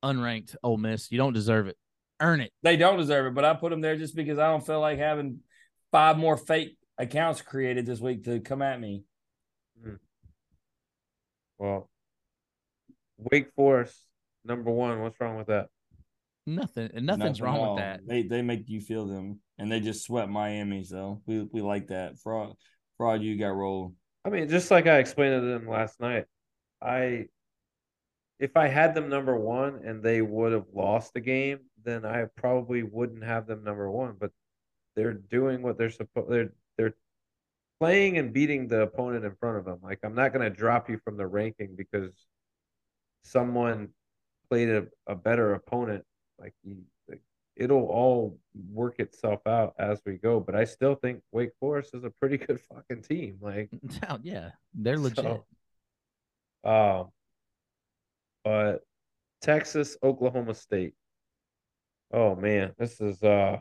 [0.03, 1.11] Unranked Ole Miss.
[1.11, 1.77] You don't deserve it.
[2.21, 2.51] Earn it.
[2.61, 4.97] They don't deserve it, but I put them there just because I don't feel like
[4.97, 5.39] having
[5.91, 9.03] five more fake accounts created this week to come at me.
[9.81, 9.95] Hmm.
[11.57, 11.89] well,
[13.17, 13.97] Wake Forest
[14.45, 15.01] number one.
[15.01, 15.67] What's wrong with that?
[16.45, 16.89] Nothing.
[16.93, 18.01] Nothing's Nothing wrong with that.
[18.05, 20.83] They they make you feel them, and they just swept Miami.
[20.83, 22.19] So we we like that.
[22.19, 22.55] Fraud,
[22.97, 23.21] fraud.
[23.21, 23.95] You got rolled.
[24.25, 26.25] I mean, just like I explained to them last night,
[26.81, 27.25] I
[28.39, 32.25] if I had them number one and they would have lost the game, then I
[32.35, 34.15] probably wouldn't have them number one.
[34.19, 34.31] But
[34.95, 36.29] they're doing what they're supposed.
[36.29, 36.95] They're they're
[37.79, 39.79] playing and beating the opponent in front of them.
[39.81, 42.11] Like I'm not going to drop you from the ranking because
[43.23, 43.89] someone
[44.49, 46.03] played a, a better opponent.
[46.39, 46.77] Like, you,
[47.09, 47.21] like
[47.55, 48.37] it'll all
[48.71, 50.39] work itself out as we go.
[50.39, 53.37] But I still think Wake Forest is a pretty good fucking team.
[53.41, 53.69] Like,
[54.21, 55.25] yeah, they're legit.
[55.25, 55.45] So,
[56.63, 57.09] um,
[58.43, 58.81] but
[59.41, 60.93] Texas, Oklahoma State.
[62.13, 63.59] Oh man, this is uh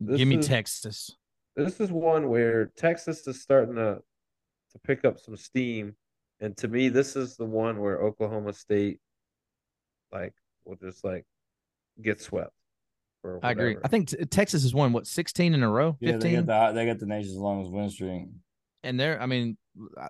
[0.00, 1.16] this Give me is- Texas.
[1.56, 4.00] this is one where Texas is starting to
[4.72, 5.94] to pick up some steam,
[6.40, 8.98] and to me, this is the one where Oklahoma State,
[10.12, 10.34] like,
[10.64, 11.24] will just like
[12.02, 12.52] get swept.
[13.42, 13.76] I agree.
[13.82, 16.68] I think t- Texas has won what 16 in a row, Yeah, they 15, got
[16.68, 18.28] the they got the nation's longest win streak.
[18.84, 19.20] and they're.
[19.20, 19.56] I mean,
[19.98, 20.08] I-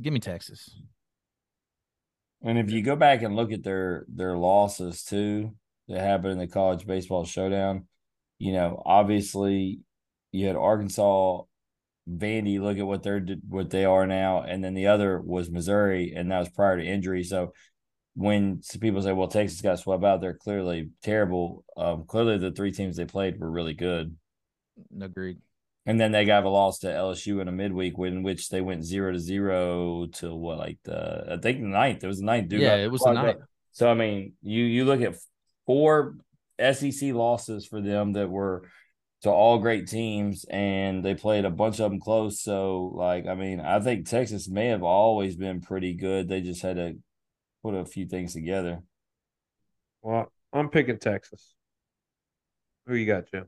[0.00, 0.70] give me Texas.
[2.46, 5.56] And if you go back and look at their their losses too
[5.88, 7.88] that happened in the college baseball showdown,
[8.38, 9.80] you know, obviously
[10.30, 11.42] you had Arkansas,
[12.08, 12.60] Vandy.
[12.60, 16.30] Look at what they're what they are now, and then the other was Missouri, and
[16.30, 17.24] that was prior to injury.
[17.24, 17.52] So
[18.14, 21.64] when people say, "Well, Texas got swept out," they're clearly terrible.
[21.76, 24.16] Um, clearly, the three teams they played were really good.
[25.00, 25.38] Agreed.
[25.88, 28.84] And then they got a loss to LSU in a midweek, in which they went
[28.84, 32.02] zero to zero to what, like the I think the ninth.
[32.02, 32.48] It was the ninth.
[32.48, 33.38] Dude, Yeah, it was the ninth.
[33.70, 35.14] So I mean, you you look at
[35.64, 36.16] four
[36.60, 38.68] SEC losses for them that were
[39.22, 42.40] to all great teams, and they played a bunch of them close.
[42.42, 46.28] So like, I mean, I think Texas may have always been pretty good.
[46.28, 46.94] They just had to
[47.62, 48.80] put a few things together.
[50.02, 51.54] Well, I'm picking Texas.
[52.86, 53.46] Who you got, Jim?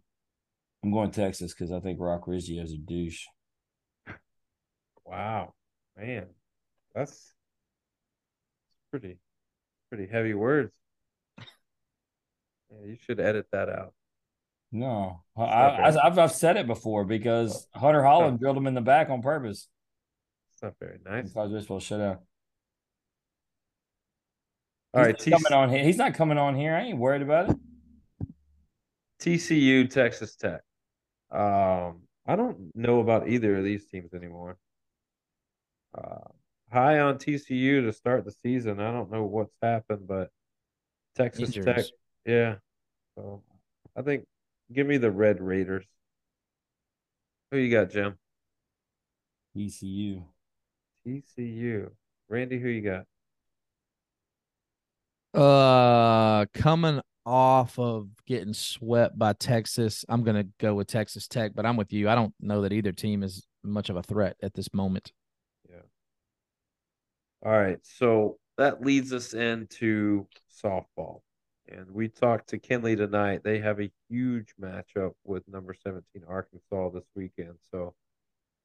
[0.83, 3.25] I'm going Texas because I think Rock Rizzi is a douche.
[5.05, 5.55] Wow,
[5.97, 6.27] man,
[6.95, 7.33] that's
[8.91, 9.19] pretty
[9.89, 10.73] pretty heavy words.
[12.71, 13.95] Yeah, you should edit that out.
[14.71, 18.83] No, I, I, I've I've said it before because Hunter Hollan drilled him in the
[18.83, 19.67] back on purpose.
[20.53, 21.33] It's not very nice.
[21.33, 22.19] College baseball shutout.
[24.93, 25.83] All He's right, T- coming on here.
[25.83, 26.75] He's not coming on here.
[26.75, 27.57] I ain't worried about it.
[29.21, 30.61] TCU, Texas Tech.
[31.31, 34.57] Um, I don't know about either of these teams anymore.
[35.97, 36.29] Uh,
[36.71, 38.81] high on TCU to start the season.
[38.81, 40.31] I don't know what's happened, but
[41.17, 41.85] Texas Tech,
[42.25, 42.57] yeah.
[43.17, 43.43] So
[43.97, 44.25] I think
[44.73, 45.87] give me the Red Raiders.
[47.51, 48.19] Who you got, Jim?
[49.57, 50.23] ECU.
[51.07, 51.91] TCU.
[52.29, 53.07] Randy, who you got?
[55.35, 61.67] Uh, coming off of getting swept by Texas, I'm gonna go with Texas Tech, but
[61.67, 62.09] I'm with you.
[62.09, 65.13] I don't know that either team is much of a threat at this moment.
[65.69, 65.83] Yeah.
[67.45, 67.79] All right.
[67.83, 71.21] So that leads us into softball.
[71.69, 73.43] And we talked to Kenley tonight.
[73.45, 77.57] They have a huge matchup with number 17 Arkansas this weekend.
[77.71, 77.95] So,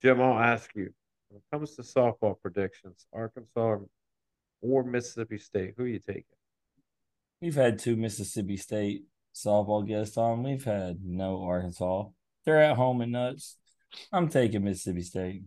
[0.01, 0.93] Jim, I'll ask you
[1.27, 3.79] when it comes to softball predictions, Arkansas
[4.61, 6.23] or Mississippi State, who are you taking?
[7.43, 9.03] We've had two Mississippi State
[9.35, 10.43] softball guests on.
[10.43, 12.05] We've had no Arkansas.
[12.45, 13.57] They're at home and nuts.
[14.13, 15.43] I'm taking Mississippi State.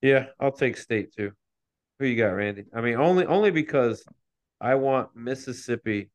[0.00, 1.32] Yeah, I'll take State too.
[1.98, 2.64] Who you got, Randy?
[2.74, 4.02] I mean, only only because
[4.58, 6.10] I want Mississippi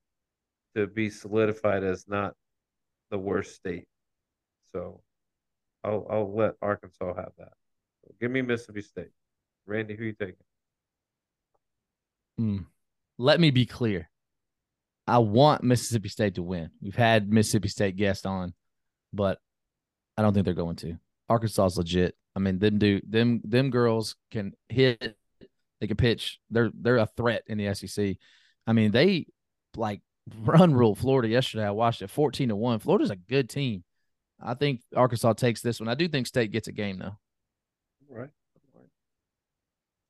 [0.76, 2.34] to be solidified as not
[3.12, 3.86] the worst state.
[4.72, 5.04] So
[5.84, 7.54] I'll I'll let Arkansas have that.
[8.02, 9.12] So give me Mississippi State.
[9.68, 10.38] Randy, who you taking?
[12.40, 12.58] Hmm.
[13.18, 14.10] Let me be clear.
[15.08, 16.70] I want Mississippi State to win.
[16.82, 18.54] We've had Mississippi State guests on,
[19.14, 19.40] but
[20.18, 20.98] I don't think they're going to.
[21.30, 22.16] Arkansas is legit.
[22.36, 25.18] I mean, them do them them girls can hit,
[25.80, 26.40] they can pitch.
[26.50, 28.18] They're they're a threat in the SEC.
[28.68, 29.28] I mean, they
[29.76, 30.02] like
[30.42, 31.66] run rule Florida yesterday.
[31.66, 32.80] I watched it 14 to 1.
[32.80, 33.84] Florida's a good team.
[34.40, 35.90] I think Arkansas takes this one.
[35.90, 37.18] I do think State gets a game though.
[38.10, 38.30] Right.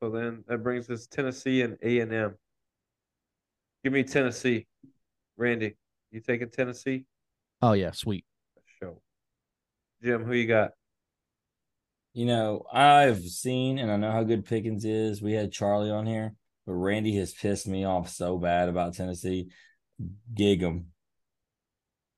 [0.01, 2.35] So then that brings us Tennessee and A and M.
[3.83, 4.67] Give me Tennessee.
[5.37, 5.75] Randy,
[6.11, 7.05] you taking Tennessee?
[7.61, 8.25] Oh yeah, sweet.
[8.79, 9.01] Show.
[10.03, 10.71] Jim, who you got?
[12.13, 15.21] You know, I've seen and I know how good Pickens is.
[15.21, 16.33] We had Charlie on here,
[16.65, 19.49] but Randy has pissed me off so bad about Tennessee.
[20.33, 20.87] Gig 'em.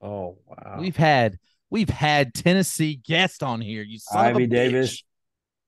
[0.02, 0.77] Oh wow.
[0.80, 1.38] We've had
[1.69, 3.84] we've had Tennessee guests on here.
[3.84, 5.03] You son of a Ivy Davis.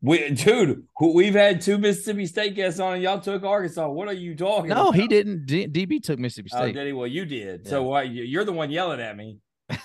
[0.03, 0.07] Bitch.
[0.09, 3.87] We, dude, we've had two Mississippi State guests on, and y'all took Arkansas.
[3.89, 4.69] What are you talking?
[4.69, 4.95] No, about?
[4.95, 5.45] he didn't.
[5.45, 6.73] D- DB took Mississippi Oh, State.
[6.73, 6.93] did he?
[6.93, 7.61] Well, you did.
[7.63, 7.69] Yeah.
[7.69, 8.03] So why?
[8.03, 9.39] you- You're the one yelling at me.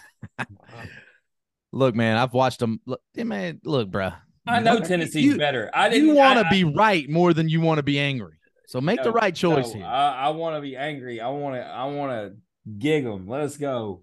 [1.72, 2.80] Look, man, I've watched them.
[2.86, 4.16] Look, yeah, man, look, bruh.
[4.46, 5.70] I know You- Tennessee's you- better.
[5.74, 8.34] I didn't You want to be right more than you want to be angry.
[8.68, 9.86] So make the right choice no, here.
[9.86, 11.20] I, I want to be angry.
[11.20, 11.60] I want to.
[11.62, 12.36] I want to
[12.78, 13.28] gig them.
[13.28, 14.02] Let's go.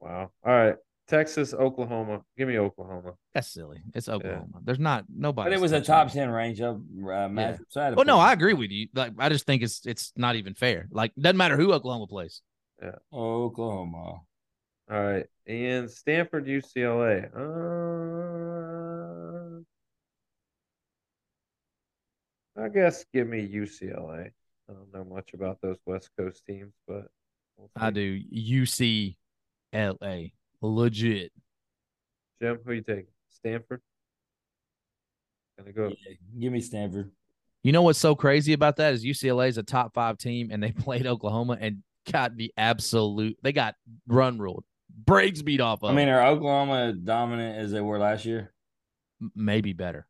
[0.00, 0.30] Wow.
[0.46, 0.76] All right.
[1.08, 2.22] Texas, Oklahoma.
[2.38, 3.14] Give me Oklahoma.
[3.34, 3.82] That's silly.
[3.94, 4.60] It's Oklahoma.
[4.62, 5.50] There's not nobody.
[5.50, 7.60] But it was a top ten range of uh, matchup.
[7.68, 8.88] So I had Well, no, I agree with you.
[8.94, 10.88] Like, I just think it's it's not even fair.
[10.90, 12.42] Like, doesn't matter who Oklahoma plays.
[12.80, 14.20] Yeah, Oklahoma.
[14.90, 15.26] All right.
[15.46, 17.28] And Stanford, UCLA.
[17.34, 19.62] Uh,
[22.60, 24.30] I guess give me UCLA.
[24.68, 27.06] I don't know much about those West Coast teams, but
[27.56, 28.20] we'll I do.
[28.34, 29.14] UCLA,
[30.66, 31.32] legit.
[32.40, 33.06] Jim, who you taking?
[33.30, 33.80] Stanford?
[35.58, 35.88] Gonna go.
[35.88, 37.10] Yeah, give me Stanford.
[37.62, 40.62] You know what's so crazy about that is UCLA is a top five team, and
[40.62, 43.36] they played Oklahoma and got the absolute.
[43.42, 43.74] They got
[44.06, 44.64] run ruled.
[45.04, 45.90] Breaks beat off of.
[45.90, 48.52] I mean, are Oklahoma dominant as they were last year?
[49.34, 50.06] maybe better.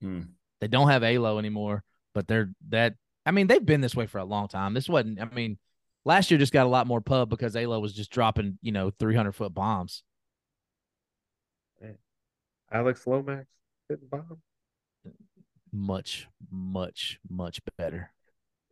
[0.00, 0.22] Hmm.
[0.60, 1.84] They don't have Alo anymore,
[2.14, 2.94] but they're that.
[3.24, 4.74] I mean, they've been this way for a long time.
[4.74, 5.20] This wasn't.
[5.20, 5.58] I mean,
[6.06, 8.90] last year just got a lot more pub because Alo was just dropping, you know,
[8.98, 10.02] three hundred foot bombs.
[12.72, 13.46] Alex Lomax
[13.88, 14.38] hitting bomb.
[15.72, 18.10] Much, much, much better.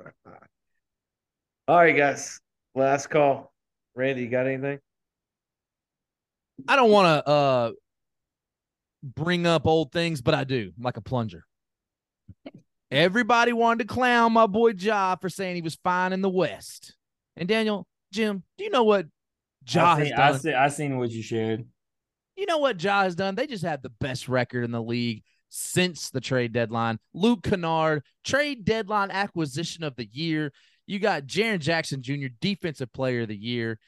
[1.68, 2.40] All right, guys.
[2.74, 3.52] Last call.
[3.94, 4.80] Randy, you got anything?
[6.66, 7.72] I don't want to uh
[9.02, 11.44] bring up old things, but I do, like a plunger.
[12.90, 16.94] Everybody wanted to clown my boy Ja for saying he was fine in the West.
[17.36, 19.06] And Daniel, Jim, do you know what
[19.68, 20.40] Ja I has seen, I, done?
[20.40, 21.64] see, I seen what you shared.
[22.36, 23.34] You know what Ja has done?
[23.34, 26.98] They just have the best record in the league since the trade deadline.
[27.12, 30.52] Luke Kennard, trade deadline acquisition of the year.
[30.86, 33.78] You got Jaren Jackson Jr., defensive player of the year.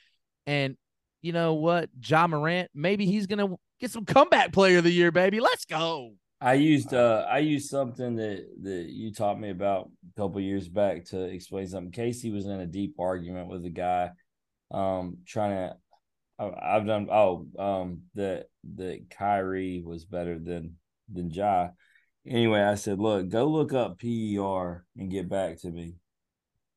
[0.46, 0.76] And
[1.22, 1.90] you know what?
[2.04, 3.48] Ja Morant, maybe he's gonna
[3.80, 5.40] get some comeback player of the year, baby.
[5.40, 6.14] Let's go.
[6.46, 10.68] I used uh I used something that that you taught me about a couple years
[10.68, 11.90] back to explain something.
[11.90, 14.10] Casey was in a deep argument with a guy,
[14.70, 15.76] um, trying to.
[16.38, 18.46] I- I've done oh um that
[18.76, 20.76] that Kyrie was better than
[21.12, 21.70] than Ja.
[22.24, 25.94] Anyway, I said, look, go look up PER and get back to me.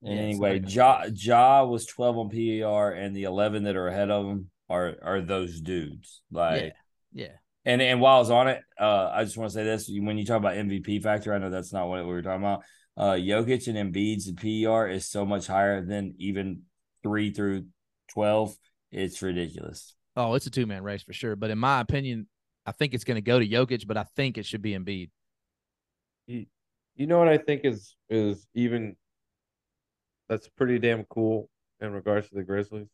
[0.02, 4.10] And Yeah, anyway, Ja Ja was twelve on PER, and the eleven that are ahead
[4.10, 6.24] of him are are those dudes.
[6.32, 6.74] Like
[7.14, 7.26] Yeah.
[7.26, 7.36] Yeah.
[7.70, 10.18] And and while I was on it, uh, I just want to say this: when
[10.18, 12.64] you talk about MVP factor, I know that's not what we were talking about.
[12.98, 16.64] Uh, Jokic and Embiid's PER is so much higher than even
[17.04, 17.66] three through
[18.12, 18.56] twelve.
[18.92, 19.96] It's ridiculous.
[20.16, 21.36] Oh, it's a two man race for sure.
[21.36, 22.28] But in my opinion,
[22.66, 25.12] I think it's gonna go to Jokic, but I think it should be Embiid.
[26.26, 26.48] You,
[26.96, 28.96] you know what I think is is even
[30.28, 32.90] that's pretty damn cool in regards to the Grizzlies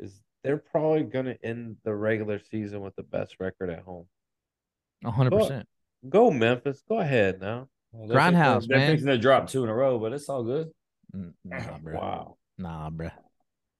[0.00, 4.06] is they're probably gonna end the regular season with the best record at home.
[5.04, 5.68] hundred Well, percent.
[6.08, 7.68] Go Memphis, go ahead now.
[7.92, 8.90] Well, they're Grindhouse, fixing- they're man.
[8.92, 10.70] fixing to drop two in a row, but it's all good.
[11.12, 11.94] Nah, bro.
[11.94, 13.10] Wow, Nah, bro.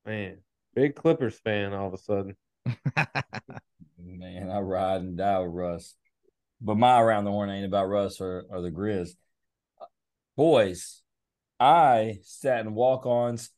[0.05, 0.39] man,
[0.75, 2.37] big Clippers fan all of a sudden.
[3.99, 5.95] Man, I ride and die with Russ.
[6.61, 9.11] But my around the horn ain't about Russ or, or the Grizz.
[10.37, 11.03] Boys,
[11.61, 13.51] I sat in walk ons,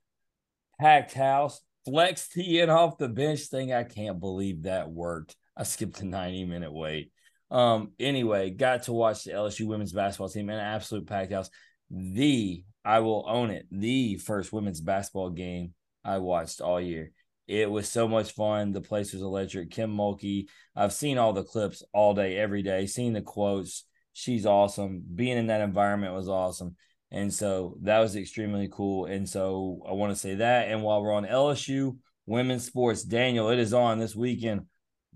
[0.80, 3.72] packed house, flex tee in off the bench thing.
[3.72, 5.36] I can't believe that worked.
[5.56, 7.12] I skipped a 90 minute wait.
[7.50, 11.50] Um, anyway, got to watch the LSU women's basketball team in an absolute packed house.
[11.90, 15.74] The I will own it, the first women's basketball game
[16.04, 17.12] I watched all year.
[17.46, 18.72] It was so much fun.
[18.72, 19.70] The place was electric.
[19.70, 23.84] Kim Mulkey, I've seen all the clips all day, every day, seen the quotes.
[24.12, 25.02] She's awesome.
[25.14, 26.76] Being in that environment was awesome.
[27.10, 29.06] And so that was extremely cool.
[29.06, 30.68] And so I want to say that.
[30.68, 34.66] And while we're on LSU women's sports, Daniel, it is on this weekend.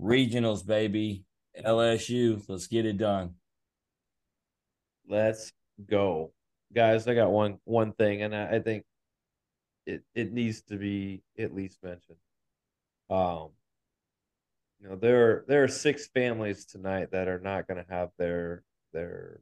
[0.00, 1.24] Regionals, baby.
[1.58, 2.42] LSU.
[2.48, 3.34] Let's get it done.
[5.08, 5.52] Let's
[5.88, 6.32] go,
[6.74, 7.06] guys.
[7.06, 8.84] I got one one thing, and I, I think
[9.84, 12.18] it it needs to be at least mentioned.
[13.10, 13.50] Um,
[14.80, 18.10] you know, there are there are six families tonight that are not going to have
[18.16, 18.62] their
[18.92, 19.40] their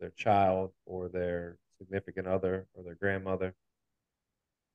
[0.00, 3.54] their child or their significant other or their grandmother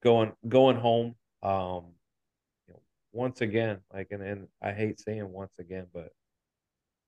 [0.03, 1.15] going going home.
[1.41, 1.93] Um,
[2.67, 2.81] you know,
[3.11, 6.09] once again, like, and, and I hate saying once again, but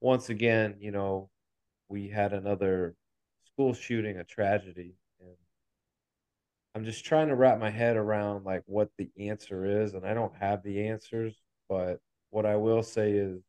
[0.01, 1.29] once again, you know,
[1.89, 2.95] we had another
[3.45, 5.35] school shooting, a tragedy, and
[6.73, 10.13] I'm just trying to wrap my head around like what the answer is, and I
[10.13, 11.35] don't have the answers,
[11.69, 11.99] but
[12.31, 13.39] what I will say is,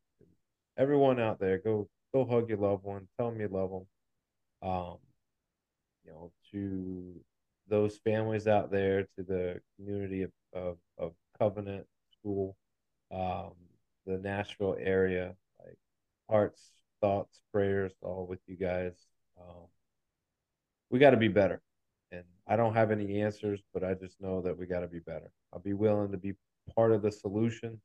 [0.77, 4.69] everyone out there, go go hug your loved one, tell them you love them.
[4.69, 4.97] Um,
[6.05, 7.13] you know, to
[7.69, 11.85] those families out there, to the community of of, of Covenant
[12.19, 12.55] School,
[13.11, 13.51] um,
[14.05, 15.77] the Nashville area, like
[16.29, 16.71] hearts,
[17.01, 18.93] thoughts, prayers, all with you guys.
[19.39, 19.67] Um,
[20.89, 21.61] we got to be better.
[22.11, 24.99] And I don't have any answers, but I just know that we got to be
[24.99, 25.29] better.
[25.53, 26.33] I'll be willing to be
[26.75, 27.79] part of the solution.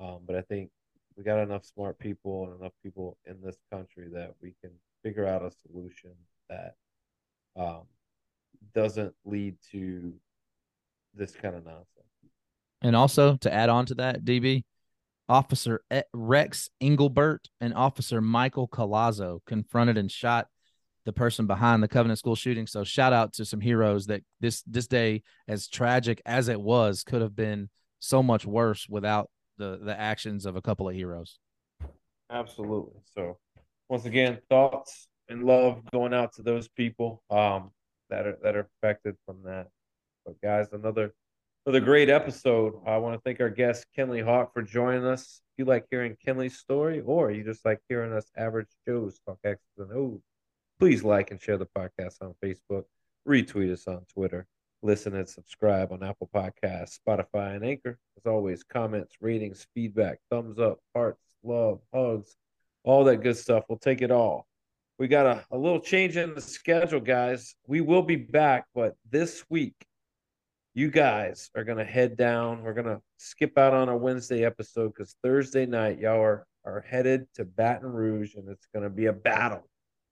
[0.00, 0.70] Um, but I think
[1.16, 4.70] we got enough smart people and enough people in this country that we can
[5.02, 6.10] figure out a solution
[6.48, 6.74] that
[7.56, 7.82] um,
[8.74, 10.12] doesn't lead to
[11.14, 11.88] this kind of nonsense.
[12.82, 14.64] And also to add on to that, DB,
[15.28, 15.82] Officer
[16.12, 20.48] Rex Engelbert and Officer Michael Collazo confronted and shot
[21.06, 22.66] the person behind the Covenant School shooting.
[22.66, 27.04] So shout out to some heroes that this this day, as tragic as it was,
[27.04, 27.70] could have been
[28.00, 31.38] so much worse without the the actions of a couple of heroes.
[32.30, 33.00] Absolutely.
[33.14, 33.38] So
[33.88, 37.70] once again, thoughts and love going out to those people um,
[38.10, 39.68] that are that are affected from that.
[40.24, 41.14] But guys, another
[41.66, 42.74] another great episode.
[42.86, 45.40] I want to thank our guest Kenley Hawk for joining us.
[45.52, 49.38] If you like hearing Kenley's story, or you just like hearing us average Joes talk
[49.44, 50.20] X's and O's,
[50.78, 52.84] please like and share the podcast on Facebook,
[53.26, 54.46] retweet us on Twitter,
[54.82, 57.98] listen and subscribe on Apple Podcasts, Spotify, and Anchor.
[58.16, 62.36] As always, comments, ratings, feedback, thumbs up, hearts, love, hugs,
[62.84, 63.64] all that good stuff.
[63.68, 64.46] We'll take it all.
[64.98, 67.56] We got a, a little change in the schedule, guys.
[67.66, 69.74] We will be back, but this week
[70.74, 72.62] you guys are going to head down.
[72.62, 76.84] We're going to skip out on a Wednesday episode because Thursday night, y'all are, are
[76.88, 79.68] headed to Baton Rouge, and it's going to be a battle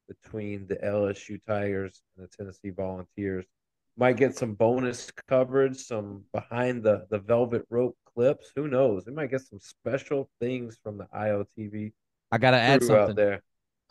[0.09, 3.45] between the LSU Tigers and the Tennessee Volunteers.
[3.97, 8.51] Might get some bonus coverage, some behind the, the velvet rope clips.
[8.57, 9.05] Who knows?
[9.07, 11.93] We might get some special things from the IOTV.
[12.31, 13.43] I got to add something there.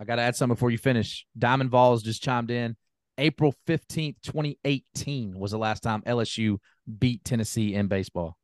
[0.02, 1.28] I got to add something before you finish.
[1.38, 2.76] Diamond Vols just chimed in.
[3.20, 6.58] April 15th, 2018 was the last time LSU
[6.98, 8.36] beat Tennessee in baseball.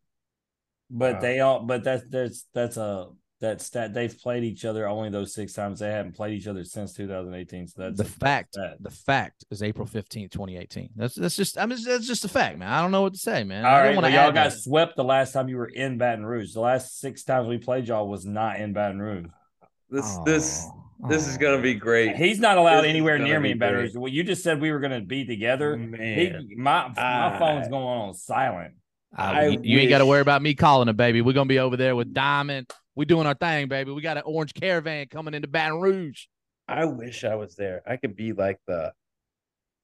[0.89, 1.19] But wow.
[1.19, 3.07] they all but that's that's that's a
[3.41, 5.79] that stat they've played each other only those six times.
[5.79, 7.67] They haven't played each other since 2018.
[7.67, 8.55] So that's the fact.
[8.79, 10.91] The fact is April 15th, 2018.
[10.95, 12.69] That's that's just I mean that's just a fact, man.
[12.69, 13.65] I don't know what to say, man.
[13.65, 16.53] All right, well, y'all got swept the last time you were in Baton Rouge.
[16.53, 19.27] The last six times we played y'all was not in Baton Rouge.
[19.89, 20.23] This oh.
[20.25, 20.65] this
[21.07, 22.15] this is gonna be great.
[22.15, 23.95] He's not allowed this anywhere near me in Baton Rouge.
[23.95, 25.77] Well, you just said we were gonna be together.
[25.77, 28.73] Man, he, my my phone's going on silent.
[29.15, 31.21] Uh, you, you ain't got to worry about me calling it, baby.
[31.21, 32.71] We're gonna be over there with Diamond.
[32.95, 33.91] We doing our thing, baby.
[33.91, 36.25] We got an orange caravan coming into Baton Rouge.
[36.67, 37.81] I wish I was there.
[37.85, 38.91] I could be like the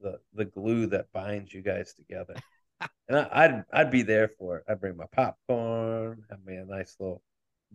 [0.02, 2.36] the the glue that binds you guys together.
[3.08, 4.66] and I, would I'd be there for it.
[4.68, 7.22] I'd bring my popcorn, have me a nice little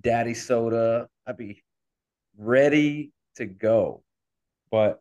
[0.00, 1.08] daddy soda.
[1.26, 1.62] I'd be
[2.38, 4.02] ready to go.
[4.70, 5.00] But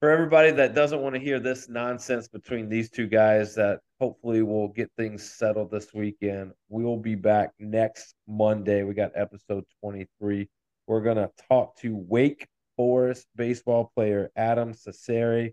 [0.00, 4.42] for everybody that doesn't want to hear this nonsense between these two guys that hopefully
[4.42, 6.52] we'll get things settled this weekend.
[6.68, 8.82] We will be back next Monday.
[8.82, 10.48] We got episode 23.
[10.86, 12.46] We're going to talk to Wake
[12.76, 15.52] Forest baseball player Adam Cesare.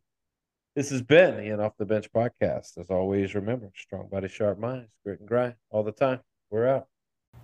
[0.76, 2.78] This has been the In Off the Bench podcast.
[2.78, 6.20] As always, remember strong body, sharp minds, grit and grind all the time.
[6.50, 6.88] We're out.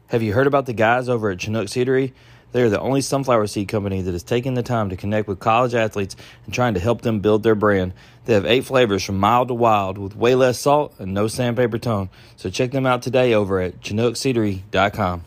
[0.07, 2.13] Have you heard about the guys over at Chinook Seedery?
[2.51, 5.39] They are the only sunflower seed company that is taking the time to connect with
[5.39, 6.15] college athletes
[6.45, 7.93] and trying to help them build their brand.
[8.25, 11.77] They have eight flavors from mild to wild with way less salt and no sandpaper
[11.77, 12.09] tone.
[12.37, 15.23] So check them out today over at ChinookSeedery.com.